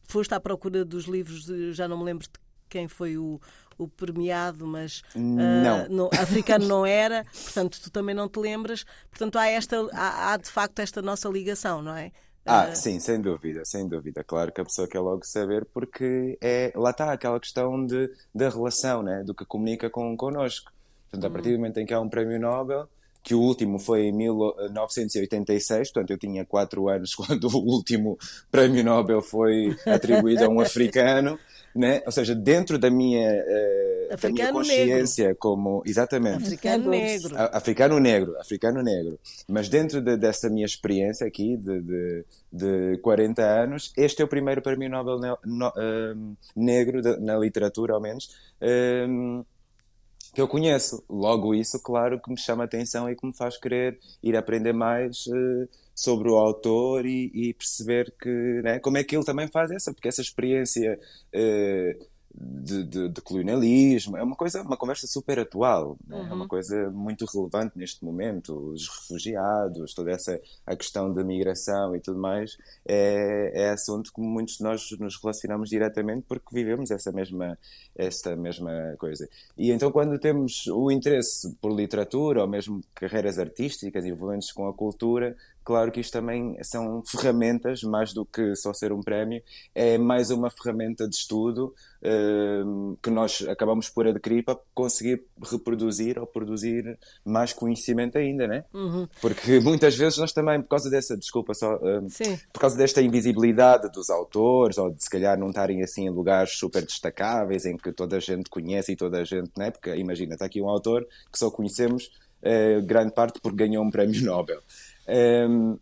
foste 0.09 0.35
à 0.35 0.41
procura 0.41 0.85
dos 0.85 1.05
livros, 1.05 1.47
já 1.75 1.89
não 1.89 1.99
me 1.99 2.05
lembro 2.05 2.27
de 2.27 2.33
quem 2.69 2.89
foi 2.89 3.19
o, 3.19 3.41
o 3.77 3.87
premiado, 3.87 4.67
mas 4.67 5.03
Não. 5.15 5.89
no, 5.91 6.11
africano 6.19 6.67
não 6.67 6.87
era, 6.87 7.25
portanto 7.25 7.81
tu 7.81 7.91
também 7.91 8.15
não 8.15 8.29
te 8.29 8.39
lembras. 8.39 8.85
Portanto 9.11 9.37
há, 9.37 9.47
esta, 9.47 9.77
há, 9.93 10.33
há 10.33 10.37
de 10.37 10.49
facto 10.49 10.79
esta 10.79 11.03
nossa 11.03 11.29
ligação, 11.29 11.83
não 11.83 11.95
é? 11.95 12.13
Ah, 12.45 12.69
Ah, 12.71 12.75
sim, 12.75 12.99
sem 12.99 13.21
dúvida, 13.21 13.65
sem 13.65 13.89
dúvida. 13.89 14.25
Claro 14.25 14.53
que 14.53 14.61
a 14.61 14.65
pessoa 14.65 14.89
quer 14.89 14.99
logo 15.01 15.25
saber 15.25 15.65
porque 15.73 16.37
é, 16.43 16.73
lá 16.75 16.91
está 16.91 17.13
aquela 17.13 17.39
questão 17.39 17.87
de, 17.87 18.11
da 18.35 18.49
relação, 18.49 19.03
né? 19.03 19.23
Do 19.25 19.35
que 19.35 19.45
comunica 19.47 19.89
com, 19.89 20.17
connosco. 20.17 20.73
Portanto, 21.11 21.25
a 21.27 21.31
Hum. 21.31 21.33
partir 21.33 21.53
do 21.53 21.59
momento 21.59 21.79
em 21.79 21.87
que 21.87 21.95
há 21.95 22.01
um 22.01 22.09
prémio 22.09 22.41
Nobel, 22.41 22.89
que 23.23 23.35
o 23.35 23.41
último 23.41 23.79
foi 23.79 24.07
em 24.07 24.13
1986, 24.13 25.93
portanto 25.93 26.11
eu 26.11 26.19
tinha 26.19 26.45
4 26.45 26.89
anos 26.89 27.15
quando 27.17 27.45
o 27.49 27.59
último 27.59 28.19
prémio 28.51 28.85
Nobel 28.85 29.23
foi 29.23 29.77
atribuído 29.87 30.45
a 30.45 30.49
um 30.49 30.59
africano, 30.61 31.39
né? 31.75 32.03
Ou 32.05 32.13
seja, 32.13 32.35
dentro 32.35 32.79
da 32.79 32.91
minha, 32.91 33.27
eh, 33.31 34.09
da 34.11 34.29
minha 34.29 34.53
consciência 34.53 35.35
como... 35.37 35.83
Exatamente. 35.87 36.43
africano 36.45 36.91
negro. 36.91 37.35
A- 37.39 37.57
Africano 37.57 37.99
negro, 37.99 38.39
africano 38.39 38.83
negro. 38.83 39.19
Mas 39.49 39.69
dentro 39.71 40.03
de- 40.03 40.17
dessa 40.19 40.51
minha 40.51 40.67
experiência 40.67 41.27
aqui, 41.27 41.57
de, 41.57 41.81
de, 41.81 42.25
de 42.53 42.99
40 42.99 43.43
anos, 43.43 43.91
este 43.97 44.21
é 44.21 44.25
o 44.25 44.29
primeiro 44.29 44.61
prémio 44.61 44.91
Nobel 44.91 45.19
ne- 45.19 45.37
no- 45.47 45.73
ehm, 45.77 46.35
negro, 46.55 47.01
de- 47.01 47.17
na 47.21 47.39
literatura, 47.39 47.95
ao 47.95 48.01
menos, 48.03 48.29
ehm, 48.61 49.41
que 50.35 50.41
eu 50.41 50.49
conheço. 50.49 51.05
Logo, 51.09 51.55
isso, 51.55 51.81
claro, 51.83 52.21
que 52.21 52.31
me 52.31 52.39
chama 52.39 52.65
a 52.65 52.67
atenção 52.67 53.09
e 53.11 53.17
que 53.17 53.27
me 53.27 53.37
faz 53.37 53.59
querer 53.59 53.99
ir 54.23 54.37
aprender 54.37 54.73
mais 54.73 55.25
eh, 55.29 55.69
sobre 55.95 56.31
o 56.31 56.37
autor 56.37 57.05
e, 57.07 57.31
e 57.35 57.55
perceber 57.55 58.13
que, 58.21 58.29
né, 58.63 58.79
como 58.81 58.99
é 58.99 59.05
que 59.05 59.15
ele 59.17 59.25
também 59.25 59.49
faz 59.49 59.71
essa, 59.71 59.93
porque 59.93 60.09
essa 60.09 60.23
experiência 60.23 60.99
eh, 61.33 61.99
de, 62.35 62.85
de- 62.85 63.09
de 63.09 63.21
colonialismo 63.21 64.17
é 64.17 64.23
uma 64.23 64.35
coisa, 64.37 64.63
uma 64.63 64.77
conversa 64.77 65.07
super 65.07 65.39
atual, 65.39 65.97
né? 66.07 66.27
É 66.31 66.33
uma 66.33 66.49
coisa 66.49 66.91
muito 66.91 67.25
relevante 67.27 67.77
neste 67.79 68.05
momento. 68.05 68.55
Os 68.73 68.89
refugiados, 68.89 69.95
toda 69.95 70.11
essa 70.13 70.41
a 70.67 70.75
questão 70.75 71.13
da 71.13 71.23
migração 71.23 71.95
e 71.95 72.01
tudo 72.01 72.19
mais, 72.19 72.57
é, 72.87 73.53
é 73.55 73.71
assunto 73.71 74.13
que 74.13 74.21
muitos 74.21 74.57
de 74.57 74.63
nós 74.63 74.91
nos 74.99 75.17
relacionamos 75.21 75.69
diretamente 75.69 76.25
porque 76.29 76.47
vivemos 76.53 76.91
essa 76.91 77.13
mesma, 77.13 77.59
essa 77.95 78.35
mesma 78.37 78.95
coisa. 78.99 79.29
E 79.57 79.71
então, 79.71 79.93
quando 79.93 80.19
temos 80.19 80.67
o 80.69 80.91
interesse 80.91 81.55
por 81.61 81.73
literatura 81.73 82.41
ou 82.43 82.49
mesmo 82.49 82.81
carreiras 82.95 83.39
artísticas 83.39 84.05
envolventes 84.05 84.53
com 84.53 84.67
a 84.69 84.73
cultura, 84.73 85.37
claro 85.65 85.91
que 85.91 86.01
isto 86.01 86.13
também 86.13 86.57
são 86.63 87.03
ferramentas, 87.03 87.83
mais 87.83 88.13
do 88.13 88.25
que 88.25 88.55
só 88.57 88.73
ser 88.73 88.93
um 88.93 89.01
prémio, 89.01 89.43
é 89.75 89.99
mais 89.99 90.31
uma 90.31 90.51
ferramenta 90.51 91.09
de 91.09 91.15
estudo 91.17 91.75
hum, 92.65 92.97
que 93.03 93.11
nós 93.11 93.45
acabamos 93.49 93.89
por 93.89 94.07
adquirir 94.07 94.45
para 94.45 94.59
conseguir 94.75 95.25
reproduzir 95.43 96.19
ou 96.19 96.27
produzir 96.27 96.99
mais 97.25 97.53
conhecimento 97.53 98.19
ainda, 98.19 98.47
né? 98.47 98.65
Uhum. 98.73 99.07
Porque 99.21 99.59
muitas 99.61 99.97
vezes 99.97 100.19
nós 100.19 100.33
também, 100.33 100.61
por 100.61 100.69
causa 100.69 100.91
dessa, 100.91 101.17
desculpa 101.17 101.55
só, 101.55 101.79
Sim. 102.09 102.39
por 102.53 102.61
causa 102.61 102.77
desta 102.77 103.01
invisibilidade 103.01 103.91
dos 103.91 104.11
autores, 104.11 104.79
ou 104.79 104.91
de 104.91 105.03
se 105.03 105.11
calhar 105.11 105.39
não 105.39 105.49
estarem 105.49 105.83
assim 105.83 106.07
em 106.07 106.11
lugares 106.11 106.53
super 106.53 106.85
destacáveis, 106.85 107.65
em 107.67 107.77
que 107.77 107.93
toda 107.93 108.17
a 108.17 108.21
gente 108.21 108.51
conhece 108.51 108.93
e 108.93 108.97
toda 108.97 109.19
a 109.19 109.25
gente, 109.25 109.51
né? 109.57 109.71
Porque 109.71 109.95
imagina, 109.95 110.35
está 110.35 110.47
aqui 110.47 110.61
um 110.61 110.69
autor 110.69 111.07
que 111.31 111.39
só 111.39 111.51
conhecemos 111.51 112.11
eh, 112.43 112.81
grande 112.81 113.13
parte 113.13 113.41
porque 113.41 113.57
ganhou 113.57 113.85
um 113.85 113.91
prémio 113.91 114.21
Nobel. 114.27 114.61
Ehm, 115.07 115.77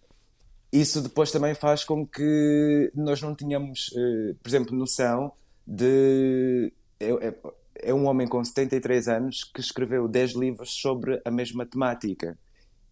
isso 0.72 1.00
depois 1.02 1.30
também 1.30 1.54
faz 1.54 1.84
com 1.84 2.06
que 2.06 2.90
nós 2.94 3.20
não 3.20 3.34
tenhamos, 3.34 3.90
eh, 3.96 4.34
por 4.42 4.48
exemplo, 4.48 4.76
noção 4.76 5.32
de. 5.66 6.72
É, 6.98 7.10
é- 7.28 7.34
é 7.82 7.94
um 7.94 8.06
homem 8.06 8.28
com 8.28 8.44
73 8.44 9.08
anos 9.08 9.42
que 9.44 9.60
escreveu 9.60 10.06
10 10.06 10.32
livros 10.32 10.70
sobre 10.70 11.20
a 11.24 11.30
mesma 11.30 11.64
temática. 11.64 12.38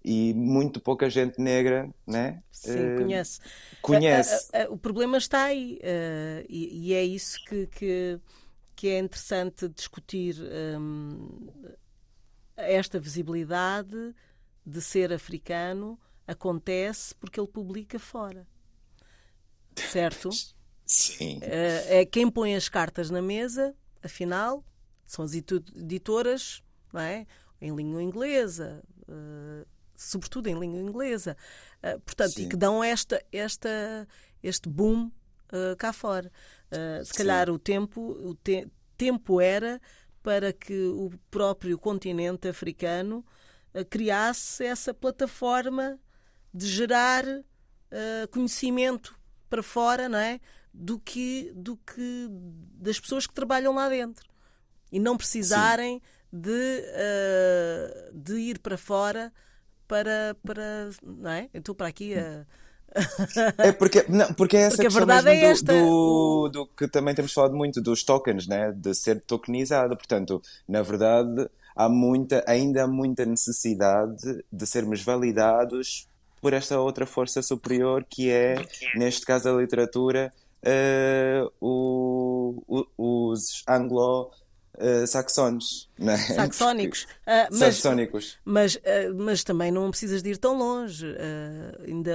E 0.05 0.33
muito 0.35 0.81
pouca 0.81 1.11
gente 1.11 1.41
negra, 1.41 1.89
né? 2.07 2.43
Sim, 2.51 2.71
eh, 2.71 2.97
conhece. 2.97 3.41
conhece. 3.83 4.49
A- 4.53 4.61
a- 4.61 4.63
a- 4.65 4.71
o 4.71 4.79
problema 4.79 5.19
está 5.19 5.45
aí 5.45 5.79
eh, 5.83 6.47
e, 6.49 6.89
e 6.89 6.95
é 6.95 7.05
isso 7.05 7.45
que, 7.45 7.67
que, 7.67 8.19
que 8.75 8.89
é 8.89 8.99
interessante 8.99 9.69
discutir 9.69 10.37
hum, 10.81 11.49
esta 12.57 12.99
visibilidade 12.99 14.15
de 14.65 14.81
ser 14.81 15.13
africano 15.13 15.99
acontece 16.29 17.15
porque 17.15 17.41
ele 17.41 17.49
publica 17.49 17.99
fora. 17.99 18.47
Certo? 19.91 20.29
Sim. 20.85 21.39
Eh, 21.43 22.01
é 22.01 22.07
quem 22.07 22.31
põe 22.31 22.55
as 22.55 22.69
cartas 22.69 23.11
na 23.11 23.23
mesa, 23.23 23.75
afinal, 24.03 24.65
são 25.07 25.25
as 25.25 25.33
editoras, 25.35 26.63
não 26.93 27.01
é? 27.01 27.27
Em 27.61 27.75
língua 27.75 28.03
inglesa, 28.03 28.83
eh, 29.09 29.67
sobretudo 29.95 30.49
em 30.49 30.59
língua 30.59 30.79
inglesa. 30.81 31.37
Eh, 31.83 31.99
portanto, 31.99 32.39
e 32.39 32.43
Sim. 32.43 32.49
que 32.49 32.57
dão 32.57 32.83
esta, 32.85 33.23
esta, 33.33 34.07
este 34.43 34.69
boom 34.69 35.11
cá 35.79 35.95
fora. 35.95 36.31
Se 37.05 37.11
Sim. 37.13 37.17
calhar 37.17 37.49
o 37.49 37.59
tempo, 37.59 38.03
o 38.03 38.35
te- 38.35 38.69
tempo 38.99 39.41
era 39.41 39.81
para 40.23 40.53
que 40.53 40.79
o 40.89 41.11
próprio 41.31 41.79
continente 41.79 42.47
africano 42.47 43.25
criasse 43.89 44.63
essa 44.67 44.93
plataforma 44.93 45.99
de 46.59 46.67
gerar 46.67 47.25
eh, 47.91 48.27
conhecimento 48.33 49.17
para 49.49 49.63
fora, 49.63 50.09
não 50.09 50.19
é? 50.19 50.41
Do 50.75 50.99
que, 50.99 51.53
do 51.55 51.77
que 51.77 52.29
das 52.75 52.99
pessoas 52.99 53.27
que 53.27 53.35
trabalham 53.35 53.75
lá 53.75 53.89
dentro 53.89 54.29
e 54.91 54.99
não 54.99 55.17
precisarem 55.17 56.03
de, 56.33 56.83
eh, 56.85 58.11
de 58.13 58.35
ir 58.39 58.59
para 58.59 58.77
fora 58.77 59.33
para, 59.87 60.37
para 60.45 60.91
não 61.03 61.31
é? 61.31 61.49
Eu 61.55 61.61
estou 61.61 61.75
para 61.75 61.87
aqui 61.87 62.15
a 62.15 62.45
É 63.59 63.71
porque, 63.71 64.05
não, 64.09 64.33
porque 64.35 64.57
é 64.57 64.61
essa 64.63 64.77
Porque 64.77 64.87
a 64.87 64.91
questão 64.91 65.07
verdade 65.07 65.41
mesmo 65.41 65.71
é 65.71 65.81
do, 65.81 65.85
do, 65.85 66.49
do 66.49 66.67
que 66.67 66.89
também 66.89 67.15
temos 67.15 67.33
falado 67.33 67.55
muito 67.55 67.81
dos 67.81 68.03
tokens, 68.03 68.47
né? 68.49 68.73
De 68.73 68.95
ser 68.95 69.21
tokenizado. 69.21 69.97
Portanto, 69.97 70.43
na 70.67 70.83
verdade, 70.83 71.49
há 71.77 71.89
muita, 71.89 72.43
ainda 72.47 72.85
há 72.85 72.89
muita 72.89 73.25
necessidade 73.25 74.43
de 74.51 74.67
sermos 74.67 75.03
validados 75.03 76.09
por 76.41 76.53
esta 76.53 76.81
outra 76.81 77.05
força 77.07 77.43
superior 77.43 78.05
que 78.09 78.31
é, 78.31 78.55
neste 78.95 79.27
caso, 79.27 79.49
a 79.49 79.61
literatura, 79.61 80.33
eh, 80.63 81.43
o- 81.61 82.63
o- 82.67 82.87
os 83.33 83.63
anglo-saxónicos, 83.69 85.89
né? 85.99 86.17
saxónicos. 86.17 87.07
Ah, 87.27 87.47
mas, 87.51 87.59
Saxónicos. 87.77 88.39
Mas, 88.45 88.79
eh, 88.85 89.11
mas 89.11 89.45
também 89.45 89.71
não 89.71 89.91
precisas 89.91 90.23
de 90.23 90.31
ir 90.31 90.39
tão 90.39 90.57
longe. 90.57 91.07
Eh, 91.19 91.79
ainda 91.89 92.15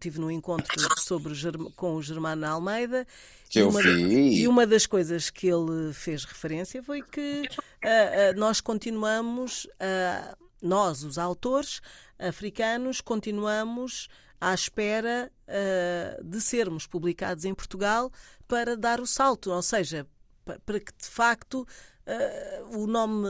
tive 0.00 0.18
num 0.18 0.30
encontro 0.30 0.66
sobre, 0.98 1.32
com 1.76 1.94
o 1.94 2.02
Germano 2.02 2.44
Almeida. 2.46 3.06
Que 3.48 3.60
e 3.60 3.62
eu 3.62 3.68
uma, 3.68 3.80
vi. 3.80 4.40
E 4.42 4.48
uma 4.48 4.66
das 4.66 4.84
coisas 4.86 5.30
que 5.30 5.46
ele 5.46 5.92
fez 5.92 6.24
referência 6.24 6.82
foi 6.82 7.02
que 7.02 7.42
ah, 7.84 8.30
ah, 8.30 8.32
nós 8.34 8.60
continuamos, 8.60 9.68
ah, 9.78 10.36
nós, 10.60 11.04
os 11.04 11.18
autores 11.18 11.80
africanos, 12.28 13.00
continuamos 13.00 14.08
à 14.40 14.52
espera 14.54 15.30
ah, 15.48 16.20
de 16.22 16.40
sermos 16.40 16.86
publicados 16.86 17.44
em 17.44 17.54
Portugal 17.54 18.10
para 18.48 18.76
dar 18.76 19.00
o 19.00 19.06
salto, 19.06 19.50
ou 19.50 19.62
seja, 19.62 20.06
pa- 20.44 20.58
para 20.64 20.80
que 20.80 20.92
de 20.96 21.06
facto 21.06 21.66
ah, 22.06 22.64
o 22.76 22.86
nome 22.86 23.28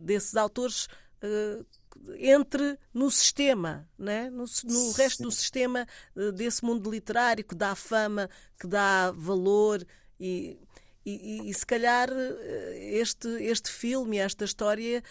desses 0.00 0.36
autores 0.36 0.88
ah, 1.22 1.64
entre 2.18 2.78
no 2.94 3.10
sistema, 3.10 3.88
né? 3.98 4.30
no, 4.30 4.44
no 4.64 4.92
resto 4.92 5.22
do 5.24 5.30
sistema 5.30 5.86
desse 6.34 6.64
mundo 6.64 6.90
literário 6.90 7.44
que 7.44 7.54
dá 7.54 7.74
fama, 7.74 8.28
que 8.58 8.66
dá 8.66 9.10
valor 9.10 9.84
e, 10.18 10.58
e, 11.04 11.10
e- 11.46 11.50
e 11.50 11.54
se 11.54 11.66
calhar 11.66 12.08
este, 12.76 13.28
este 13.42 13.70
filme, 13.70 14.18
esta 14.18 14.44
história 14.44 15.02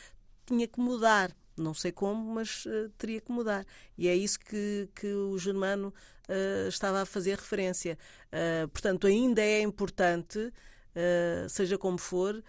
tinha 0.46 0.68
que 0.68 0.80
mudar. 0.80 1.36
Não 1.60 1.74
sei 1.74 1.92
como, 1.92 2.34
mas 2.34 2.66
eh, 2.68 2.90
teria 2.98 3.22
que 3.22 3.32
mudar. 3.32 3.66
E 3.98 4.08
é 4.08 4.16
isso 4.16 4.40
que, 4.40 4.90
que 4.96 5.08
o 5.14 5.38
Germano 5.38 5.94
eh, 6.28 6.68
estava 6.68 7.02
a 7.02 7.06
fazer 7.06 7.38
referência. 7.38 7.98
Eh, 8.32 8.68
portanto, 8.68 9.08
ainda 9.08 9.42
é 9.42 9.62
importante, 9.62 10.52
seja 11.48 11.78
como 11.78 11.98
for, 11.98 12.44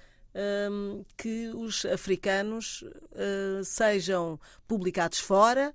hum, 0.71 1.05
que 1.17 1.51
os 1.55 1.85
africanos 1.85 2.83
sejam 3.65 4.41
publicados 4.67 5.21
fora 5.21 5.75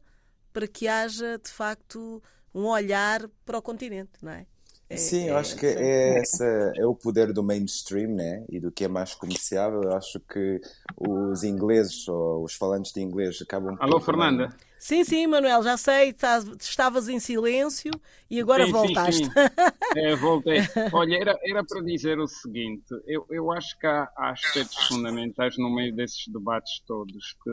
para 0.51 0.67
que 0.67 0.87
haja, 0.87 1.37
de 1.37 1.49
facto, 1.49 2.21
um 2.53 2.65
olhar 2.65 3.29
para 3.45 3.57
o 3.57 3.61
continente, 3.61 4.11
não 4.21 4.31
é? 4.31 4.45
É- 4.89 4.97
Sim, 4.97 5.27
eu 5.27 5.35
é- 5.35 5.39
acho 5.39 5.55
que 5.57 5.65
é, 5.65 6.19
essa, 6.19 6.45
é 6.77 6.85
o 6.85 6.95
poder 6.95 7.33
do 7.33 7.43
mainstream, 7.43 8.11
né? 8.11 8.45
E 8.49 8.59
do 8.59 8.71
que 8.71 8.83
é 8.83 8.87
mais 8.87 9.13
comerciável. 9.15 9.83
Eu 9.83 9.93
acho 9.93 10.19
que 10.19 10.59
os 10.97 11.43
ingleses 11.43 12.07
ou 12.07 12.43
os 12.43 12.53
falantes 12.53 12.91
de 12.91 13.01
inglês 13.01 13.41
acabam 13.41 13.75
Alô, 13.79 13.99
Fernanda. 13.99 14.49
Sim, 14.79 15.03
sim, 15.03 15.25
Manuel, 15.25 15.63
já 15.63 15.77
sei, 15.77 16.13
tá, 16.13 16.37
estavas 16.59 17.09
em 17.09 17.19
silêncio 17.19 17.91
e 18.29 18.39
agora 18.39 18.65
sim, 18.65 18.71
voltaste. 18.71 19.25
Sim, 19.25 19.29
sim. 19.29 19.33
É, 19.95 20.13
voltei. 20.17 20.59
Olha, 20.91 21.15
era, 21.15 21.37
era 21.43 21.63
para 21.63 21.81
dizer 21.81 22.19
o 22.19 22.27
seguinte: 22.27 22.83
eu, 23.07 23.25
eu 23.29 23.51
acho 23.51 23.77
que 23.79 23.87
há, 23.87 24.09
há 24.17 24.31
aspectos 24.31 24.77
fundamentais 24.87 25.57
no 25.57 25.73
meio 25.73 25.95
desses 25.95 26.27
debates 26.27 26.81
todos 26.85 27.33
que 27.43 27.51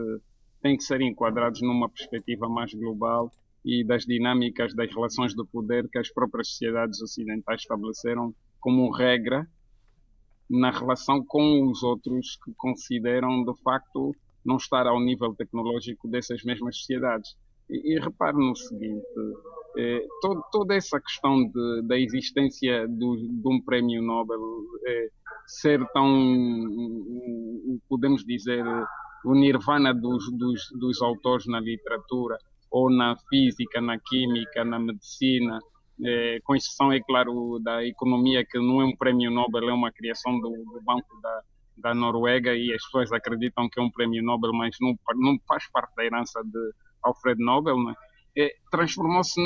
têm 0.61 0.75
que 0.75 0.83
ser 0.83 0.99
enquadrados 1.01 1.61
numa 1.61 1.89
perspectiva 1.89 2.49
mais 2.49 2.73
global 2.73 3.31
e 3.65 3.83
das 3.83 4.03
dinâmicas 4.03 4.73
das 4.75 4.93
relações 4.93 5.33
de 5.33 5.45
poder 5.45 5.87
que 5.89 5.97
as 5.97 6.11
próprias 6.11 6.49
sociedades 6.49 7.01
ocidentais 7.01 7.61
estabeleceram 7.61 8.33
como 8.59 8.91
regra 8.91 9.47
na 10.49 10.71
relação 10.71 11.23
com 11.25 11.69
os 11.69 11.81
outros 11.83 12.37
que 12.43 12.53
consideram 12.55 13.43
de 13.43 13.53
facto 13.61 14.15
não 14.45 14.57
estar 14.57 14.85
ao 14.87 14.99
nível 14.99 15.33
tecnológico 15.33 16.07
dessas 16.07 16.43
mesmas 16.43 16.77
sociedades. 16.77 17.35
E, 17.69 17.93
e 17.93 17.99
repare 17.99 18.37
no 18.37 18.55
seguinte, 18.55 19.05
eh, 19.77 20.05
todo, 20.21 20.43
toda 20.51 20.75
essa 20.75 20.99
questão 20.99 21.47
de, 21.47 21.81
da 21.87 21.97
existência 21.97 22.85
do, 22.87 23.15
de 23.15 23.47
um 23.47 23.61
prémio 23.61 24.01
Nobel 24.01 24.41
eh, 24.85 25.09
ser 25.47 25.85
tão, 25.93 26.09
podemos 27.87 28.23
dizer, 28.25 28.63
o 29.25 29.33
nirvana 29.33 29.93
dos, 29.93 30.29
dos, 30.37 30.61
dos 30.77 31.01
autores 31.01 31.45
na 31.47 31.59
literatura, 31.59 32.37
ou 32.73 32.89
na 32.89 33.15
física, 33.29 33.79
na 33.79 33.99
química, 33.99 34.65
na 34.65 34.79
medicina, 34.79 35.59
eh, 36.03 36.39
com 36.43 36.55
exceção, 36.55 36.91
é 36.91 36.99
claro, 36.99 37.59
da 37.63 37.85
economia, 37.85 38.43
que 38.43 38.57
não 38.57 38.81
é 38.81 38.85
um 38.85 38.95
prémio 38.95 39.29
Nobel, 39.29 39.69
é 39.69 39.73
uma 39.73 39.91
criação 39.91 40.39
do, 40.39 40.49
do 40.49 40.81
Banco 40.83 41.21
da, 41.21 41.41
da 41.77 41.93
Noruega 41.93 42.55
e 42.55 42.73
as 42.73 42.83
pessoas 42.85 43.11
acreditam 43.11 43.69
que 43.69 43.79
é 43.79 43.83
um 43.83 43.91
prémio 43.91 44.23
Nobel, 44.23 44.51
mas 44.53 44.75
não, 44.81 44.97
não 45.15 45.37
faz 45.47 45.69
parte 45.71 45.93
da 45.95 46.03
herança 46.03 46.41
de 46.43 46.73
Alfred 47.03 47.39
Nobel, 47.43 47.77
né? 47.77 47.93
é, 48.35 48.51
transformou-se 48.71 49.39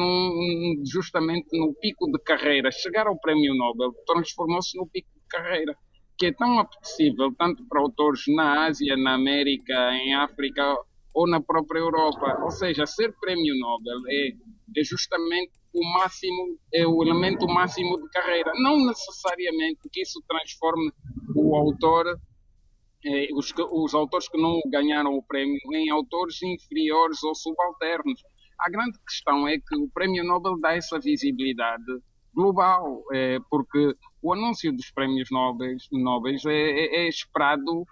justamente 0.90 1.48
no 1.52 1.74
pico 1.74 2.10
de 2.10 2.20
carreira. 2.20 2.72
Chegar 2.72 3.08
ao 3.08 3.20
prémio 3.20 3.54
Nobel 3.56 3.92
transformou-se 4.06 4.78
no 4.78 4.88
pico 4.88 5.10
de 5.14 5.28
carreira, 5.28 5.76
que 6.18 6.28
é 6.28 6.34
tão 6.34 6.60
apetecível 6.60 7.34
tanto 7.38 7.66
para 7.68 7.82
autores 7.82 8.22
na 8.30 8.66
Ásia, 8.68 8.96
na 8.96 9.16
América, 9.16 9.94
em 9.94 10.16
África 10.16 10.64
ou 11.18 11.28
na 11.28 11.42
própria 11.42 11.80
Europa. 11.80 12.40
Ou 12.44 12.52
seja, 12.52 12.86
ser 12.86 13.12
prémio 13.20 13.56
Nobel 13.58 13.98
é, 14.08 14.30
é 14.80 14.84
justamente 14.84 15.52
o 15.74 15.84
máximo, 15.94 16.60
é 16.72 16.86
o 16.86 17.02
elemento 17.02 17.48
máximo 17.48 17.98
de 17.98 18.08
carreira. 18.10 18.52
Não 18.62 18.86
necessariamente 18.86 19.80
que 19.92 20.02
isso 20.04 20.22
transforme 20.28 20.92
o 21.36 21.56
autor, 21.56 22.06
eh, 23.04 23.30
os, 23.34 23.52
os 23.72 23.96
autores 23.96 24.30
que 24.30 24.40
não 24.40 24.62
ganharam 24.68 25.16
o 25.16 25.24
prémio, 25.24 25.58
em 25.74 25.90
autores 25.90 26.40
inferiores 26.44 27.24
ou 27.24 27.34
subalternos. 27.34 28.22
A 28.60 28.70
grande 28.70 29.00
questão 29.04 29.48
é 29.48 29.58
que 29.58 29.76
o 29.76 29.90
prémio 29.90 30.24
Nobel 30.24 30.60
dá 30.60 30.76
essa 30.76 31.00
visibilidade 31.00 32.00
global, 32.32 33.04
eh, 33.12 33.40
porque 33.50 33.96
o 34.22 34.34
anúncio 34.34 34.72
dos 34.72 34.92
prémios 34.92 35.30
Nobel, 35.32 35.78
Nobel 35.92 36.36
é, 36.46 36.52
é, 36.52 37.06
é 37.06 37.10
esperado 37.10 37.88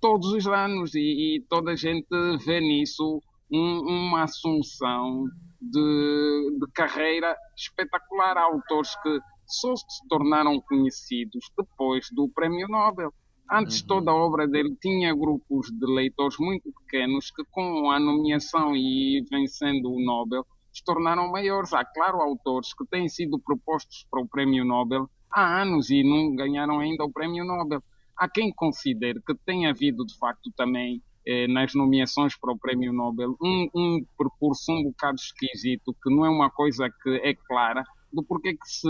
todos 0.00 0.32
os 0.32 0.46
anos 0.46 0.94
e, 0.94 1.36
e, 1.36 1.40
toda 1.48 1.72
a 1.72 1.76
gente 1.76 2.08
vê 2.44 2.60
nisso 2.60 3.22
um, 3.50 3.80
uma 3.80 4.24
assunção 4.24 5.24
de, 5.60 6.58
de 6.60 6.72
carreira 6.72 7.34
espetacular. 7.56 8.36
Há 8.36 8.42
autores 8.42 8.94
que 9.02 9.18
só 9.46 9.74
se 9.74 10.06
tornaram 10.08 10.60
conhecidos 10.60 11.50
depois 11.56 12.06
do 12.12 12.28
Prémio 12.28 12.68
Nobel. 12.68 13.12
Antes, 13.50 13.80
uhum. 13.80 13.86
toda 13.86 14.10
a 14.10 14.14
obra 14.14 14.46
dele 14.46 14.76
tinha 14.80 15.14
grupos 15.14 15.68
de 15.70 15.86
leitores 15.86 16.36
muito 16.38 16.70
pequenos 16.80 17.30
que, 17.30 17.42
com 17.50 17.90
a 17.90 17.98
nomeação 17.98 18.76
e 18.76 19.24
vencendo 19.30 19.90
o 19.90 20.04
Nobel, 20.04 20.46
se 20.70 20.84
tornaram 20.84 21.30
maiores. 21.30 21.72
Há, 21.72 21.84
claro, 21.84 22.20
autores 22.20 22.74
que 22.74 22.84
têm 22.86 23.08
sido 23.08 23.38
propostos 23.38 24.06
para 24.10 24.20
o 24.20 24.28
Prémio 24.28 24.64
Nobel 24.64 25.08
há 25.32 25.62
anos 25.62 25.90
e 25.90 26.02
não 26.02 26.34
ganharam 26.36 26.78
ainda 26.78 27.04
o 27.04 27.12
Prémio 27.12 27.44
Nobel. 27.44 27.82
Há 28.18 28.28
quem 28.28 28.52
considere 28.52 29.20
que 29.24 29.34
tem 29.46 29.66
havido, 29.66 30.04
de 30.04 30.16
facto, 30.18 30.50
também 30.56 31.02
eh, 31.26 31.46
nas 31.46 31.74
nomeações 31.74 32.36
para 32.36 32.52
o 32.52 32.58
Prémio 32.58 32.92
Nobel, 32.92 33.36
um, 33.40 33.68
um, 33.74 34.04
percurso 34.16 34.72
um 34.72 34.84
bocado 34.84 35.16
esquisito, 35.16 35.94
que 36.02 36.14
não 36.14 36.24
é 36.24 36.30
uma 36.30 36.50
coisa 36.50 36.90
que 37.02 37.10
é 37.22 37.34
clara, 37.34 37.84
do 38.12 38.22
porquê 38.22 38.54
que 38.54 38.66
se 38.66 38.88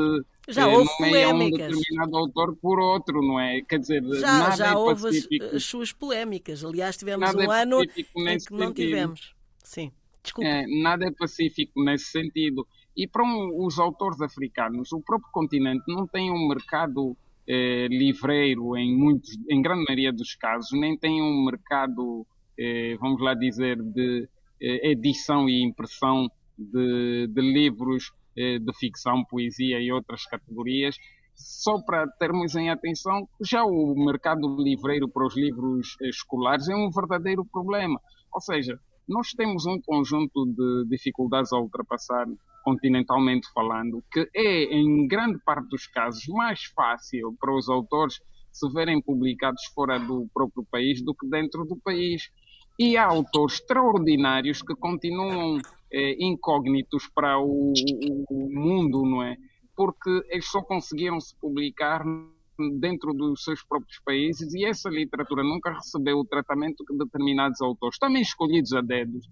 já 0.49 0.63
eh, 0.63 0.67
houve 0.67 0.89
nomeia 1.01 1.35
um 1.35 1.51
determinado 1.51 2.17
autor 2.17 2.57
por 2.57 2.79
outro, 2.79 3.21
não 3.21 3.39
é? 3.39 3.61
Quer 3.63 3.81
dizer, 3.81 4.03
já, 4.15 4.39
nada 4.39 4.57
já 4.57 4.67
é 4.69 4.77
houve 4.77 5.03
pacífico. 5.03 5.45
as, 5.45 5.55
as, 5.55 5.65
suas 5.65 5.93
polémicas. 5.93 6.65
Aliás, 6.65 6.97
tivemos 6.97 7.27
nada 7.27 7.39
um 7.39 7.53
é 7.53 7.63
ano 7.63 7.83
em 7.83 7.87
que 7.89 8.05
sentido. 8.05 8.57
não 8.57 8.73
tivemos. 8.73 9.35
Sim, 9.63 9.93
desculpa. 10.23 10.49
É, 10.49 10.67
nada 10.81 11.07
é 11.07 11.11
pacífico 11.11 11.83
nesse 11.83 12.07
sentido. 12.07 12.67
E 12.97 13.07
para 13.07 13.25
um, 13.25 13.67
os 13.67 13.79
autores 13.79 14.21
africanos, 14.21 14.93
o 14.93 15.01
próprio 15.01 15.31
continente 15.33 15.83
não 15.89 16.07
tem 16.07 16.31
um 16.31 16.49
mercado 16.49 17.17
eh, 17.49 17.89
livreiro 17.89 18.77
em, 18.77 18.97
muitos, 18.97 19.31
em 19.51 19.63
grande 19.63 19.85
maioria 19.85 20.13
dos 20.13 20.35
casos, 20.35 20.71
nem 20.73 20.97
tem 20.97 21.23
um 21.23 21.45
mercado 21.45 22.27
eh, 22.59 22.97
vamos 23.01 23.21
lá 23.23 23.35
dizer, 23.35 23.81
de 23.81 24.29
eh, 24.61 24.91
edição 24.91 25.49
e 25.49 25.63
impressão 25.63 26.29
de, 26.59 27.29
de 27.29 27.41
livros 27.41 28.13
eh, 28.37 28.59
de 28.59 28.73
ficção, 28.77 29.25
poesia 29.25 29.81
e 29.81 29.93
outras 29.93 30.27
categorias, 30.27 30.97
só 31.37 31.81
para 31.81 32.09
termos 32.19 32.57
em 32.57 32.69
atenção, 32.69 33.29
já 33.41 33.65
o 33.65 33.95
mercado 33.95 34.57
livreiro 34.61 35.09
para 35.09 35.25
os 35.25 35.37
livros 35.37 35.97
escolares 36.03 36.69
é 36.69 36.75
um 36.75 36.91
verdadeiro 36.91 37.45
problema. 37.45 38.01
Ou 38.35 38.41
seja, 38.41 38.77
nós 39.09 39.31
temos 39.31 39.65
um 39.65 39.81
conjunto 39.81 40.47
de 40.47 40.89
dificuldades 40.91 41.53
a 41.53 41.61
ultrapassar, 41.61 42.27
continentalmente 42.69 43.49
falando, 43.55 44.05
que 44.13 44.29
é, 44.35 44.65
em 44.65 45.09
grande 45.09 45.39
parte 45.39 45.69
dos 45.69 45.87
casos, 45.87 46.23
mais 46.29 46.65
fácil 46.65 47.35
para 47.41 47.55
os 47.55 47.67
autores 47.67 48.21
se 48.53 48.71
verem 48.71 49.01
publicados 49.01 49.65
fora 49.75 49.99
do 49.99 50.29
próprio 50.35 50.67
país 50.71 51.03
do 51.03 51.15
que 51.15 51.27
dentro 51.27 51.65
do 51.65 51.77
país. 51.77 52.31
E 52.79 52.97
há 52.97 53.07
autores 53.07 53.55
extraordinários 53.55 54.61
que 54.61 54.75
continuam 54.75 55.59
eh, 55.91 56.17
incógnitos 56.21 57.09
para 57.09 57.41
o, 57.41 57.73
o, 58.31 58.51
mundo, 58.53 59.03
não 59.05 59.23
é? 59.23 59.37
Porque 59.75 60.11
eles 60.29 60.47
só 60.47 60.61
conseguiram 60.61 61.19
se 61.21 61.35
publicar 61.41 62.05
dentro 62.79 63.15
dos 63.15 63.45
seus 63.45 63.65
próprios 63.65 63.99
países 64.05 64.53
e 64.53 64.65
essa 64.65 64.91
literatura 64.91 65.43
nunca 65.43 65.73
recebeu 65.73 66.19
o 66.19 66.25
tratamento 66.25 66.85
que 66.85 66.97
determinados 66.97 67.61
autores, 67.63 67.99
também 67.99 68.23
escolhidos 68.23 68.73
a 68.75 68.81
dedos, 68.81 69.27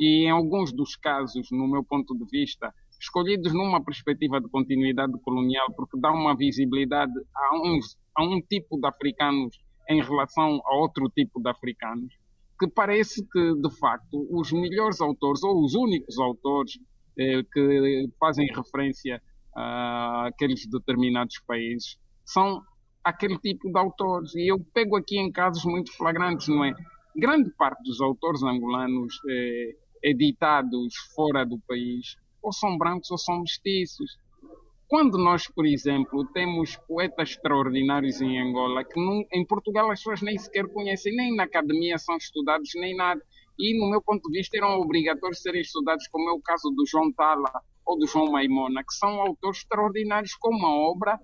e 0.00 0.24
em 0.24 0.30
alguns 0.30 0.72
dos 0.72 0.96
casos, 0.96 1.50
no 1.52 1.68
meu 1.68 1.84
ponto 1.84 2.16
de 2.16 2.24
vista, 2.24 2.74
escolhidos 2.98 3.52
numa 3.52 3.84
perspectiva 3.84 4.40
de 4.40 4.48
continuidade 4.48 5.12
colonial, 5.20 5.66
porque 5.76 6.00
dá 6.00 6.10
uma 6.10 6.34
visibilidade 6.34 7.12
a, 7.34 7.56
uns, 7.62 7.98
a 8.16 8.24
um 8.24 8.40
tipo 8.40 8.80
de 8.80 8.88
africanos 8.88 9.58
em 9.88 10.02
relação 10.02 10.60
a 10.64 10.74
outro 10.76 11.08
tipo 11.10 11.40
de 11.42 11.50
africanos 11.50 12.14
que 12.58 12.68
parece 12.68 13.26
que, 13.26 13.54
de 13.54 13.78
facto, 13.78 14.26
os 14.30 14.52
melhores 14.52 15.00
autores, 15.00 15.42
ou 15.42 15.64
os 15.64 15.74
únicos 15.74 16.18
autores 16.18 16.78
eh, 17.18 17.42
que 17.50 18.10
fazem 18.20 18.46
referência 18.54 19.20
a 19.56 20.26
aqueles 20.26 20.66
determinados 20.66 21.38
países, 21.46 21.98
são 22.22 22.62
aquele 23.02 23.38
tipo 23.38 23.72
de 23.72 23.78
autores. 23.78 24.34
E 24.34 24.52
eu 24.52 24.58
pego 24.74 24.94
aqui 24.96 25.18
em 25.18 25.32
casos 25.32 25.64
muito 25.64 25.90
flagrantes, 25.96 26.48
não 26.48 26.62
é? 26.62 26.74
Grande 27.16 27.50
parte 27.56 27.82
dos 27.82 27.98
autores 28.02 28.42
angolanos 28.42 29.18
eh, 29.30 29.74
editados 30.02 30.94
fora 31.14 31.44
do 31.44 31.58
país 31.66 32.16
ou 32.42 32.52
são 32.52 32.76
brancos 32.76 33.10
ou 33.10 33.18
são 33.18 33.40
mestiços. 33.40 34.18
Quando 34.88 35.18
nós, 35.18 35.46
por 35.46 35.66
exemplo, 35.66 36.26
temos 36.32 36.76
poetas 36.88 37.30
extraordinários 37.30 38.20
em 38.20 38.40
Angola, 38.40 38.84
que 38.84 38.98
não, 38.98 39.24
em 39.32 39.46
Portugal 39.46 39.90
as 39.90 40.00
pessoas 40.00 40.20
nem 40.20 40.36
sequer 40.36 40.66
conhecem, 40.68 41.14
nem 41.14 41.36
na 41.36 41.44
academia 41.44 41.96
são 41.96 42.16
estudados, 42.16 42.70
nem 42.74 42.96
nada. 42.96 43.22
E, 43.56 43.78
no 43.78 43.88
meu 43.88 44.02
ponto 44.02 44.28
de 44.28 44.38
vista, 44.38 44.56
eram 44.56 44.80
obrigatórios 44.80 45.42
serem 45.42 45.60
estudados, 45.60 46.08
como 46.08 46.28
é 46.28 46.32
o 46.32 46.40
caso 46.40 46.70
do 46.70 46.84
João 46.86 47.12
Tala 47.12 47.52
ou 47.86 47.98
do 47.98 48.06
João 48.06 48.32
Maimona, 48.32 48.82
que 48.82 48.94
são 48.94 49.20
autores 49.20 49.58
extraordinários 49.58 50.34
com 50.34 50.48
uma 50.48 50.74
obra 50.74 51.20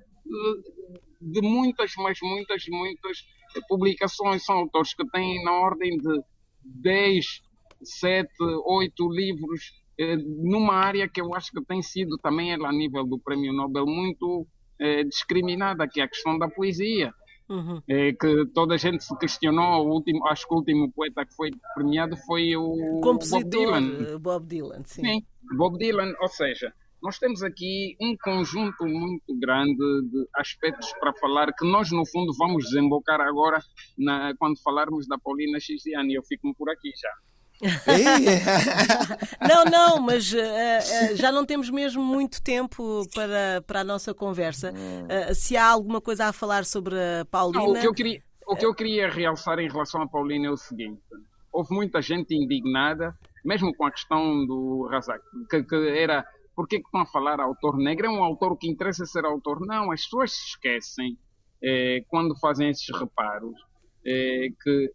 de 1.21 1.41
muitas, 1.41 1.93
mas 1.97 2.19
muitas, 2.23 2.65
muitas 2.69 3.27
publicações. 3.69 4.45
São 4.45 4.59
autores 4.59 4.95
que 4.95 5.05
têm 5.11 5.43
na 5.43 5.53
ordem 5.53 5.97
de 5.99 6.23
10, 6.63 7.43
7, 7.87 8.29
8 8.65 9.09
livros 9.11 9.73
eh, 9.99 10.17
numa 10.17 10.75
área 10.75 11.09
que 11.09 11.21
eu 11.21 11.35
acho 11.35 11.51
que 11.53 11.65
tem 11.65 11.83
sido 11.83 12.19
também 12.19 12.53
ela 12.53 12.69
a 12.69 12.73
nível 12.73 13.05
do 13.07 13.19
Prémio 13.19 13.53
Nobel 13.53 13.87
muito 13.87 14.47
eh, 14.79 15.05
discriminada, 15.05 15.89
que 15.89 16.01
é 16.01 16.05
a 16.05 16.09
questão 16.09 16.39
da 16.39 16.49
poesia. 16.49 17.13
Uhum. 17.49 17.81
É, 17.89 18.13
que 18.13 18.47
toda 18.53 18.75
a 18.75 18.77
gente 18.77 19.05
se 19.05 19.17
questionou, 19.19 19.87
último, 19.87 20.27
acho 20.27 20.49
que 20.49 20.53
o 20.53 20.57
último 20.57 20.91
poeta 20.91 21.25
que 21.25 21.33
foi 21.33 21.53
premiado 21.77 22.17
foi 22.27 22.57
o 22.57 23.01
Compositor, 23.01 23.41
Bob 23.41 23.51
Dylan. 23.51 24.19
Bob 24.19 24.47
Dylan, 24.49 24.83
sim. 24.85 25.03
sim. 25.03 25.23
Bob 25.57 25.79
Dylan, 25.79 26.13
ou 26.21 26.27
seja, 26.27 26.75
nós 27.01 27.19
temos 27.19 27.43
aqui 27.45 27.97
um 28.01 28.17
conjunto 28.17 28.85
muito 28.85 29.33
grande 29.39 29.77
de 29.77 30.29
aspectos 30.35 30.93
para 30.99 31.13
falar 31.15 31.53
que 31.53 31.65
nós, 31.65 31.91
no 31.93 32.05
fundo, 32.05 32.33
vamos 32.37 32.65
desembocar 32.65 33.21
agora 33.21 33.61
na, 33.97 34.35
quando 34.39 34.61
falarmos 34.61 35.07
da 35.07 35.17
Paulina 35.17 35.61
Xiziane. 35.61 36.15
Eu 36.15 36.25
fico 36.25 36.53
por 36.55 36.69
aqui 36.69 36.91
já. 37.01 37.13
não, 39.49 39.65
não, 39.65 40.01
mas 40.01 40.31
uh, 40.33 40.37
uh, 40.37 41.17
já 41.17 41.33
não 41.33 41.47
temos 41.47 41.71
mesmo 41.71 42.03
muito 42.03 42.43
tempo 42.43 43.03
para, 43.15 43.63
para 43.67 43.81
a 43.81 43.85
nossa 43.85 44.13
conversa. 44.13 44.73
Uh, 44.73 45.35
se 45.35 45.57
há 45.57 45.67
alguma 45.67 46.01
coisa 46.01 46.27
a 46.27 46.33
falar 46.33 46.65
sobre 46.65 46.95
a 46.95 47.25
Paulina. 47.25 47.65
Não, 47.65 47.71
o, 47.73 47.81
que 47.81 47.87
eu 47.87 47.95
queria, 47.95 48.23
o 48.47 48.57
que 48.57 48.67
eu 48.67 48.75
queria 48.75 49.09
realçar 49.09 49.59
em 49.59 49.69
relação 49.69 50.03
à 50.03 50.09
Paulina 50.09 50.49
é 50.49 50.51
o 50.51 50.57
seguinte: 50.57 51.01
houve 51.53 51.75
muita 51.75 52.03
gente 52.03 52.35
indignada, 52.35 53.17
mesmo 53.45 53.75
com 53.75 53.87
a 53.87 53.91
questão 53.91 54.45
do 54.47 54.87
Razak, 54.91 55.25
que, 55.51 55.63
que 55.63 55.89
era. 55.89 56.25
Por 56.55 56.67
que 56.67 56.77
estão 56.77 57.03
a 57.03 57.07
falar 57.07 57.39
autor 57.39 57.77
negro? 57.77 58.07
É 58.07 58.11
um 58.11 58.25
autor 58.25 58.57
que 58.57 58.67
interessa 58.67 59.05
ser 59.05 59.27
autor? 59.27 59.61
Não, 59.67 59.93
as 59.93 60.05
pessoas 60.05 60.33
se 60.33 60.43
esquecem 60.49 61.19
eh, 61.63 62.03
quando 62.09 62.35
fazem 62.39 62.71
esses 62.71 62.89
reparos 62.99 63.55
eh, 64.07 64.49
que 64.63 64.91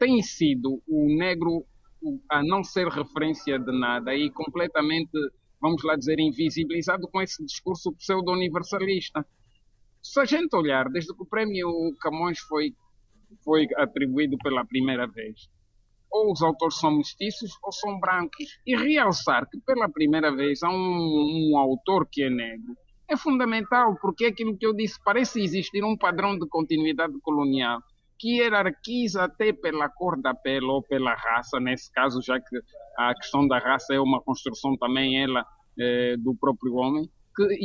tem 0.00 0.22
sido 0.22 0.82
o 0.88 1.14
negro 1.14 1.66
a 2.30 2.42
não 2.42 2.64
ser 2.64 2.88
referência 2.88 3.58
de 3.58 3.78
nada 3.78 4.14
e 4.14 4.30
completamente, 4.30 5.12
vamos 5.60 5.84
lá 5.84 5.94
dizer, 5.94 6.18
invisibilizado 6.18 7.06
com 7.06 7.20
esse 7.20 7.44
discurso 7.44 7.92
pseudo-universalista. 7.92 9.24
Se 10.02 10.18
a 10.18 10.24
gente 10.24 10.56
olhar, 10.56 10.88
desde 10.88 11.14
que 11.14 11.22
o 11.22 11.26
prémio 11.26 11.94
Camões 12.00 12.38
foi, 12.38 12.74
foi 13.44 13.68
atribuído 13.76 14.38
pela 14.38 14.64
primeira 14.64 15.06
vez, 15.06 15.50
ou 16.10 16.32
os 16.32 16.40
autores 16.42 16.78
são 16.78 16.96
mestiços 16.96 17.52
ou 17.62 17.70
são 17.70 18.00
brancos. 18.00 18.58
E 18.66 18.74
realçar 18.74 19.46
que 19.50 19.60
pela 19.60 19.86
primeira 19.86 20.34
vez 20.34 20.62
há 20.62 20.70
um, 20.70 21.52
um 21.52 21.58
autor 21.58 22.08
que 22.10 22.22
é 22.22 22.30
negro 22.30 22.74
é 23.06 23.16
fundamental, 23.16 23.96
porque 24.00 24.24
é 24.24 24.28
aquilo 24.28 24.56
que 24.56 24.64
eu 24.64 24.72
disse, 24.72 24.96
parece 25.04 25.42
existir 25.42 25.84
um 25.84 25.96
padrão 25.96 26.38
de 26.38 26.48
continuidade 26.48 27.18
colonial 27.20 27.82
que 28.20 28.36
hierarquiza 28.36 29.24
até 29.24 29.50
pela 29.50 29.88
cor 29.88 30.20
da 30.20 30.34
pele 30.34 30.66
ou 30.66 30.82
pela 30.82 31.14
raça, 31.14 31.58
nesse 31.58 31.90
caso, 31.90 32.20
já 32.20 32.38
que 32.38 32.60
a 32.98 33.14
questão 33.14 33.48
da 33.48 33.58
raça 33.58 33.94
é 33.94 33.98
uma 33.98 34.20
construção 34.20 34.76
também 34.76 35.22
ela 35.22 35.42
eh, 35.78 36.16
do 36.18 36.34
próprio 36.34 36.74
homem, 36.74 37.08
que 37.34 37.58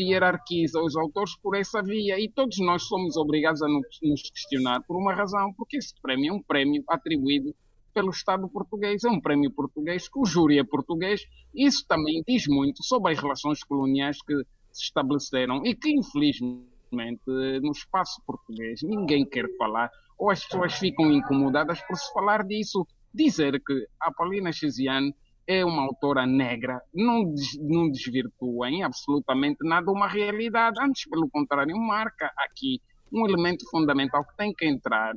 hierarquiza 0.00 0.80
os 0.80 0.96
autores 0.96 1.36
por 1.42 1.54
essa 1.54 1.82
via. 1.82 2.18
E 2.18 2.26
todos 2.30 2.58
nós 2.58 2.84
somos 2.84 3.18
obrigados 3.18 3.60
a 3.60 3.68
nos 3.68 4.30
questionar 4.30 4.80
por 4.86 4.96
uma 4.96 5.12
razão, 5.12 5.52
porque 5.52 5.76
esse 5.76 5.92
prémio 6.00 6.32
é 6.32 6.36
um 6.36 6.42
prémio 6.42 6.82
atribuído 6.88 7.54
pelo 7.92 8.10
Estado 8.10 8.48
português, 8.48 9.04
é 9.04 9.10
um 9.10 9.20
prémio 9.20 9.50
português, 9.50 10.08
que 10.08 10.18
o 10.18 10.24
júri 10.24 10.58
é 10.58 10.64
português, 10.64 11.20
isso 11.54 11.84
também 11.86 12.22
diz 12.26 12.46
muito 12.46 12.82
sobre 12.82 13.12
as 13.12 13.18
relações 13.18 13.62
coloniais 13.62 14.22
que 14.22 14.34
se 14.72 14.84
estabeleceram 14.84 15.66
e 15.66 15.74
que 15.74 15.90
infelizmente 15.90 16.77
no 16.92 17.72
espaço 17.72 18.20
português 18.26 18.80
ninguém 18.82 19.24
quer 19.24 19.46
falar, 19.56 19.90
ou 20.18 20.30
as 20.30 20.44
pessoas 20.44 20.74
ficam 20.74 21.10
incomodadas 21.12 21.80
por 21.82 21.96
se 21.96 22.12
falar 22.12 22.44
disso. 22.44 22.86
Dizer 23.12 23.62
que 23.64 23.86
a 24.00 24.12
Paulina 24.12 24.52
Chiziane 24.52 25.14
é 25.46 25.64
uma 25.64 25.82
autora 25.82 26.26
negra 26.26 26.80
não, 26.92 27.32
não 27.60 27.90
desvirtua 27.90 28.68
em 28.68 28.82
absolutamente 28.82 29.66
nada 29.66 29.90
uma 29.90 30.06
realidade, 30.06 30.78
antes, 30.80 31.08
pelo 31.08 31.28
contrário, 31.30 31.74
marca 31.76 32.30
aqui 32.36 32.80
um 33.10 33.26
elemento 33.26 33.68
fundamental 33.70 34.24
que 34.26 34.36
tem 34.36 34.52
que 34.52 34.66
entrar 34.66 35.14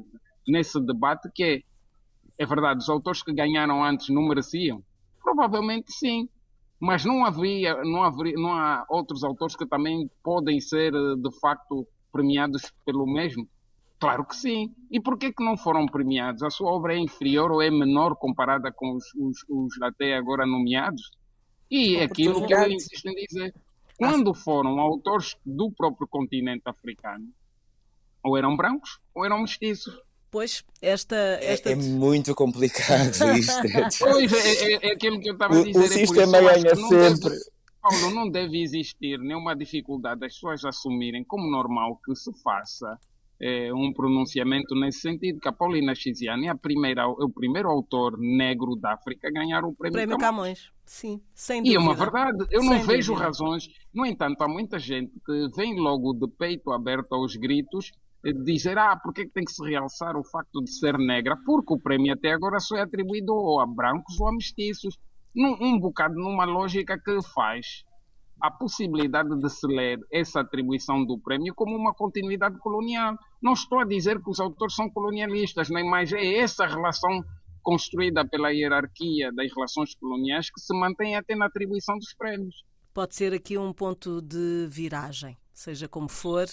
nesse 0.47 0.80
debate, 0.80 1.30
que 1.36 1.43
é, 1.43 1.61
é 2.38 2.45
verdade, 2.45 2.80
os 2.80 2.89
autores 2.89 3.22
que 3.22 3.34
ganharam 3.34 3.84
antes 3.84 4.07
não 4.07 4.28
mereciam? 4.28 4.82
Provavelmente 5.22 5.91
sim, 5.91 6.30
mas 6.82 7.06
não 7.06 7.24
havia, 7.24 7.84
não 7.84 8.02
havia, 8.02 8.34
não 8.34 8.54
há 8.54 8.84
outros 8.90 9.24
autores 9.24 9.56
que 9.56 9.68
também 9.68 10.10
podem 10.24 10.60
ser 10.60 10.92
de 10.92 11.40
facto 11.40 11.88
premiados 12.12 12.74
pelo 12.84 13.06
mesmo? 13.06 13.48
Claro 14.00 14.26
que 14.26 14.36
sim. 14.36 14.74
E 14.90 15.00
por 15.00 15.16
que 15.16 15.32
que 15.32 15.46
não 15.46 15.56
foram 15.56 15.86
premiados? 15.86 16.42
A 16.42 16.50
sua 16.50 16.72
obra 16.72 16.96
é 16.96 16.98
inferior 16.98 17.52
ou 17.52 17.62
é 17.62 17.70
menor 17.70 18.16
comparada 18.16 18.72
com 18.72 18.96
os, 18.96 19.06
os, 19.14 19.46
os 19.48 19.80
até 19.84 20.16
agora 20.18 20.44
nomeados? 20.44 21.12
E 21.70 21.98
é 21.98 22.06
aquilo 22.06 22.48
que 22.48 22.54
eu 22.54 22.72
insisto 22.72 23.08
em 23.08 23.14
dizer. 23.28 23.54
Quando 23.96 24.34
foram 24.34 24.80
autores 24.80 25.38
do 25.46 25.70
próprio 25.72 26.08
continente 26.08 26.64
africano, 26.66 27.28
ou 28.24 28.36
eram 28.36 28.58
brancos 28.58 29.00
ou 29.14 29.24
eram 29.24 29.42
mestiços. 29.42 29.96
Pois, 30.32 30.64
esta. 30.82 31.16
É, 31.16 31.54
esta... 31.54 31.70
É, 31.70 31.74
é 31.74 31.76
muito 31.76 32.34
complicado 32.34 33.12
isto. 33.38 34.00
pois, 34.00 34.32
é, 34.32 34.74
é, 34.74 34.90
é, 34.90 34.94
aquilo 34.94 35.20
que 35.20 35.30
eu 35.30 35.34
estava 35.34 35.60
a 35.60 35.64
dizer. 35.64 35.78
O, 35.78 35.84
o 35.84 35.88
sistema 35.88 36.38
é 36.38 36.42
ganha 36.42 36.76
sempre. 36.76 37.30
Deve, 37.30 37.52
Paulo, 37.82 38.12
não 38.12 38.30
deve 38.30 38.62
existir 38.62 39.20
nenhuma 39.20 39.54
dificuldade 39.56 40.22
das 40.22 40.34
pessoas 40.34 40.64
assumirem 40.64 41.24
como 41.24 41.52
normal 41.52 42.00
que 42.06 42.16
se 42.16 42.32
faça 42.42 42.98
é, 43.42 43.74
um 43.74 43.92
pronunciamento 43.92 44.76
nesse 44.76 45.00
sentido, 45.00 45.40
que 45.40 45.50
a 45.50 45.52
Paulina 45.52 45.96
Chiziane 45.96 46.46
é 46.46 46.52
a 46.52 46.56
primeira, 46.56 47.08
o 47.08 47.28
primeiro 47.28 47.70
autor 47.70 48.18
negro 48.20 48.76
da 48.76 48.94
África 48.94 49.28
a 49.28 49.32
ganhar 49.32 49.66
o 49.66 49.74
prémio, 49.74 49.94
prémio 49.94 50.18
Camões. 50.18 50.60
Camões. 50.60 50.82
Sim, 50.86 51.20
sem 51.34 51.64
dúvida. 51.64 51.74
E 51.74 51.76
é 51.76 51.80
uma 51.80 51.96
verdade, 51.96 52.46
eu 52.52 52.62
sem 52.62 52.70
não 52.70 52.84
vejo 52.84 53.14
dúvida. 53.14 53.28
razões. 53.28 53.68
No 53.92 54.06
entanto, 54.06 54.42
há 54.44 54.48
muita 54.48 54.78
gente 54.78 55.12
que 55.26 55.50
vem 55.56 55.76
logo 55.80 56.14
de 56.14 56.28
peito 56.28 56.72
aberto 56.72 57.14
aos 57.14 57.36
gritos 57.36 57.92
dizer, 58.24 58.78
ah, 58.78 58.95
porque 58.95 59.22
é 59.22 59.26
que 59.26 59.32
tem 59.32 59.43
que 59.43 59.51
se 59.51 59.63
realçar 59.67 60.15
o 60.15 60.24
facto 60.24 60.63
de 60.63 60.72
ser 60.72 60.97
negra? 60.97 61.36
Porque 61.45 61.74
o 61.74 61.80
prémio 61.80 62.13
até 62.13 62.32
agora 62.32 62.59
só 62.59 62.78
é 62.78 62.82
atribuído 62.82 63.34
ou 63.34 63.59
a 63.59 63.65
brancos 63.65 64.19
ou 64.19 64.28
a 64.28 64.34
mestiços. 64.34 64.97
Num, 65.34 65.57
um 65.61 65.80
bocado 65.80 66.15
numa 66.15 66.45
lógica 66.45 66.99
que 66.99 67.22
faz 67.34 67.84
a 68.41 68.49
possibilidade 68.49 69.38
de 69.38 69.49
se 69.49 69.67
ler 69.67 69.99
essa 70.11 70.41
atribuição 70.41 71.05
do 71.05 71.17
prémio 71.19 71.53
como 71.55 71.76
uma 71.76 71.93
continuidade 71.93 72.57
colonial. 72.57 73.17
Não 73.41 73.53
estou 73.53 73.80
a 73.80 73.86
dizer 73.86 74.22
que 74.22 74.30
os 74.30 74.39
autores 74.39 74.76
são 74.76 74.89
colonialistas, 74.89 75.69
nem 75.69 75.88
mais 75.88 76.11
é 76.11 76.38
essa 76.38 76.65
relação 76.65 77.24
construída 77.61 78.28
pela 78.28 78.49
hierarquia 78.49 79.32
das 79.32 79.53
relações 79.53 79.93
coloniais 79.95 80.49
que 80.49 80.59
se 80.59 80.74
mantém 80.78 81.15
até 81.15 81.36
na 81.36 81.45
atribuição 81.45 81.95
dos 81.97 82.13
prémios. 82.15 82.55
Pode 82.93 83.15
ser 83.15 83.34
aqui 83.34 83.57
um 83.57 83.72
ponto 83.72 84.22
de 84.22 84.67
viragem, 84.69 85.38
seja 85.53 85.88
como 85.88 86.09
for, 86.09 86.47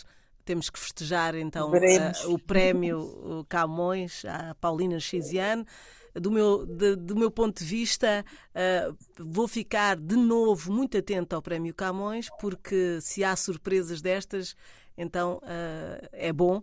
temos 0.48 0.70
que 0.70 0.78
festejar 0.78 1.34
então 1.34 1.70
uh, 1.70 2.32
o 2.32 2.38
prémio 2.38 3.44
Camões 3.50 4.24
à 4.24 4.54
Paulina 4.54 4.98
Chiziane. 4.98 5.66
Do 6.14 6.30
meu, 6.30 6.64
de, 6.64 6.96
do 6.96 7.14
meu 7.14 7.30
ponto 7.30 7.62
de 7.62 7.64
vista, 7.64 8.24
uh, 8.54 8.96
vou 9.18 9.46
ficar 9.46 9.94
de 9.94 10.16
novo 10.16 10.72
muito 10.72 10.96
atento 10.96 11.36
ao 11.36 11.42
prémio 11.42 11.74
Camões, 11.74 12.28
porque 12.40 12.98
se 13.02 13.22
há 13.22 13.36
surpresas 13.36 14.00
destas, 14.00 14.56
então 14.96 15.36
uh, 15.42 16.08
é 16.12 16.32
bom 16.32 16.62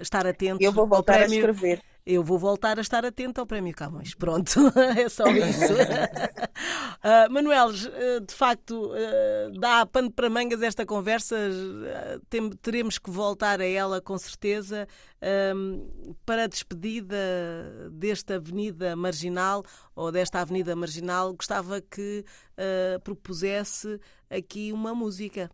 estar 0.00 0.24
atento. 0.24 0.62
Eu 0.62 0.72
vou 0.72 0.86
voltar 0.86 1.22
a 1.22 1.26
escrever 1.26 1.80
eu 2.06 2.22
vou 2.22 2.38
voltar 2.38 2.78
a 2.78 2.82
estar 2.82 3.04
atento 3.04 3.40
ao 3.40 3.46
Prémio 3.46 3.74
Camões. 3.74 4.14
Pronto, 4.14 4.60
é 4.96 5.08
só 5.08 5.26
isso. 5.28 5.72
uh, 5.72 7.28
Manuel, 7.32 7.70
ah, 7.70 8.20
de 8.20 8.34
facto, 8.34 8.92
uh, 8.92 9.58
dá 9.58 9.86
pano 9.86 10.10
para 10.10 10.28
mangas 10.28 10.60
esta 10.60 10.84
conversa, 10.84 11.34
uh, 11.36 12.20
tem, 12.28 12.50
teremos 12.50 12.98
que 12.98 13.10
voltar 13.10 13.60
a 13.60 13.66
ela 13.66 14.00
com 14.02 14.18
certeza. 14.18 14.86
para 16.26 16.44
a 16.44 16.46
despedida 16.46 17.16
desta 17.90 18.34
Avenida 18.34 18.94
Marginal, 18.94 19.64
ou 19.96 20.12
desta 20.12 20.40
Avenida 20.40 20.76
Marginal, 20.76 21.32
gostava 21.32 21.80
que 21.80 22.24
propusesse 23.02 23.98
aqui 24.28 24.72
uma 24.72 24.94
música. 24.94 25.50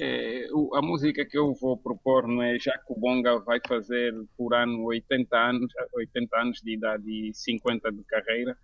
É, 0.00 0.46
a 0.74 0.82
música 0.82 1.24
que 1.24 1.36
eu 1.36 1.52
vou 1.54 1.76
propor 1.76 2.28
não 2.28 2.42
é 2.42 2.58
já 2.58 2.72
que 2.78 2.92
o 2.92 2.98
Bonga 2.98 3.38
vai 3.40 3.58
fazer 3.66 4.14
por 4.36 4.54
ano 4.54 4.84
80 4.84 5.36
anos, 5.36 5.72
80 5.94 6.40
anos 6.40 6.60
de 6.62 6.74
idade 6.74 7.10
e 7.10 7.34
50 7.34 7.90
de 7.90 8.04
carreira. 8.04 8.56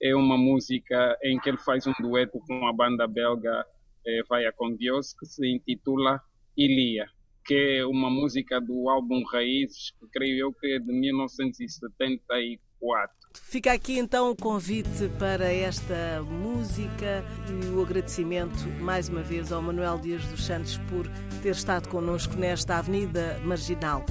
É 0.00 0.14
uma 0.14 0.36
música 0.36 1.18
em 1.22 1.38
que 1.40 1.48
ele 1.48 1.58
faz 1.58 1.86
um 1.86 1.92
dueto 1.98 2.38
com 2.46 2.66
a 2.66 2.72
banda 2.72 3.06
belga 3.08 3.64
é, 4.06 4.22
Vai 4.28 4.50
com 4.52 4.74
Deus, 4.76 5.12
que 5.14 5.26
se 5.26 5.46
intitula 5.48 6.22
Ilia, 6.56 7.06
que 7.46 7.78
é 7.78 7.86
uma 7.86 8.10
música 8.10 8.60
do 8.60 8.88
álbum 8.88 9.22
Raízes, 9.24 9.92
que 9.98 10.06
creio 10.12 10.46
eu 10.46 10.52
que 10.52 10.72
é 10.72 10.78
de 10.78 10.92
1974. 10.92 13.16
Fica 13.34 13.72
aqui 13.72 13.98
então 13.98 14.30
o 14.30 14.36
convite 14.36 15.08
para 15.18 15.52
esta 15.52 16.22
música 16.22 17.24
e 17.48 17.52
o 17.68 17.82
agradecimento 17.82 18.68
mais 18.80 19.08
uma 19.08 19.22
vez 19.22 19.52
ao 19.52 19.62
Manuel 19.62 19.98
Dias 19.98 20.26
dos 20.26 20.44
Santos 20.44 20.78
por 20.88 21.08
ter 21.42 21.50
estado 21.50 21.88
connosco 21.88 22.34
nesta 22.36 22.78
Avenida 22.78 23.38
Marginal. 23.44 24.04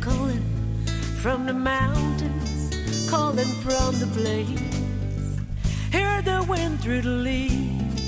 Calling 0.00 0.42
from 1.20 1.46
the 1.46 1.52
mountains, 1.52 3.10
calling 3.10 3.48
from 3.64 3.98
the 3.98 4.06
plains. 4.14 5.40
Hear 5.90 6.22
the 6.22 6.44
wind 6.48 6.80
through 6.80 7.02
the 7.02 7.10
leaves, 7.10 8.02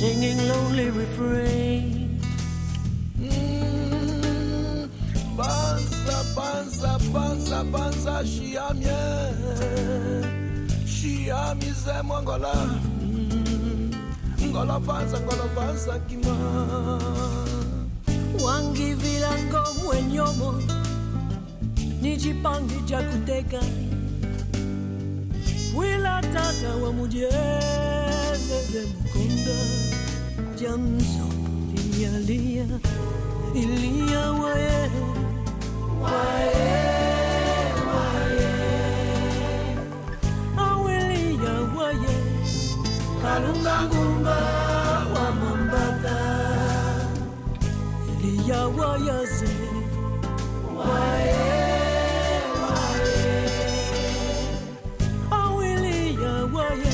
singing 0.00 0.38
lonely 0.48 0.90
refrain. 0.90 2.20
Mm, 3.20 4.88
banza, 5.36 6.18
banza, 6.34 6.98
banza, 7.12 7.64
banza, 7.70 8.24
shiamye. 8.24 9.02
Shiami 10.86 11.70
ze 11.72 12.02
mwangola. 12.02 12.54
Mm, 13.02 13.90
Ngola 14.50 14.80
banza, 14.80 15.20
ngola 15.20 15.46
banza, 15.54 15.98
kima. 16.08 17.43
Wangi 18.44 18.94
vilango 18.94 19.74
mwenyomo 19.84 20.62
nichipangi 22.02 22.80
cha 22.84 23.02
kuteka. 23.02 23.60
Wila 25.76 26.22
tata 26.22 26.74
wa 26.82 26.92
mujezeze 26.92 28.82
mkonda 29.00 29.56
jamzo 30.60 31.26
lilialia 31.74 32.66
ilia 33.54 34.30
waye 34.32 34.90
waye 36.02 36.84
awilia 40.56 41.52
waye 41.78 42.16
kalungangumba 43.22 44.36
yawayaze 48.48 49.52
waye 50.78 51.50
waye 52.60 53.32
awili 55.30 55.98
yawaye. 56.22 56.92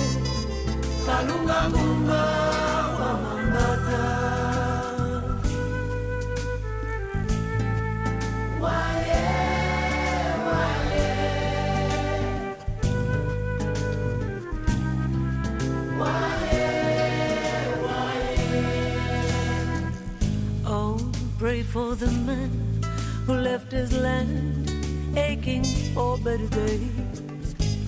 Left 23.51 23.73
his 23.73 23.93
land 23.93 24.71
aching 25.19 25.65
for 25.93 26.17
better 26.19 26.47
days. 26.47 27.21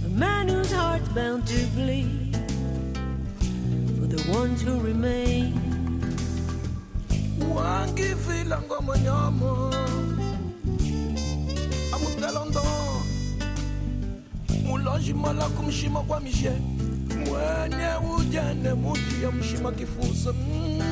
A 0.04 0.08
man 0.08 0.48
whose 0.48 0.72
heart's 0.72 1.08
bound 1.10 1.46
to 1.46 1.58
bleed 1.76 2.34
for 3.96 4.06
the 4.14 4.20
ones 4.38 4.60
who 4.62 4.74
remain. 4.80 5.52
wangivila 7.54 8.58
ngoma 8.66 8.98
nyomo 8.98 9.74
amutelondo 11.94 12.62
mulonji 14.66 15.14
mala 15.14 15.48
kumshima 15.48 16.00
kwa 16.02 16.20
mishe 16.20 16.52
mwenye 17.26 17.82
ya 19.22 19.30
mshima 19.32 19.72
kifusa 19.72 20.32
mm. 20.32 20.82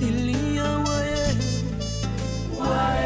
Iliya 0.00 0.64
waye, 0.64 1.36
waye, 2.60 2.70
waye. 2.70 3.05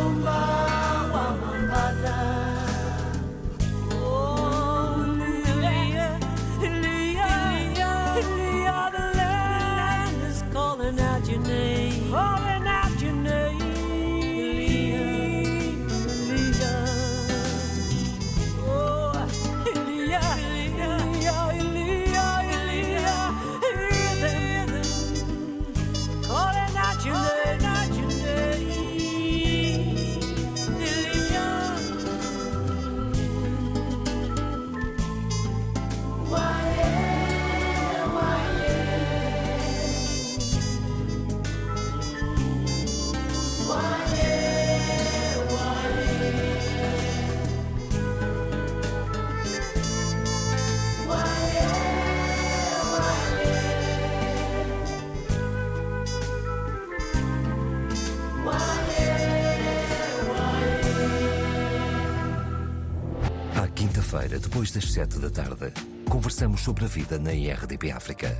quinta-feira, 64.31 64.39
depois 64.39 64.71
das 64.71 64.91
sete 64.91 65.19
da 65.19 65.29
tarde, 65.29 65.73
conversamos 66.09 66.61
sobre 66.61 66.85
a 66.85 66.87
vida 66.87 67.19
na 67.19 67.33
IRDP 67.33 67.91
África. 67.91 68.37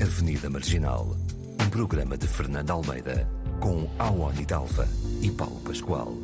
Avenida 0.00 0.48
Marginal, 0.48 1.14
um 1.62 1.68
programa 1.68 2.16
de 2.16 2.26
Fernando 2.26 2.70
Almeida, 2.70 3.28
com 3.60 3.88
Awani 3.98 4.46
Dalva 4.46 4.88
e 5.20 5.30
Paulo 5.30 5.60
Pascoal. 5.60 6.19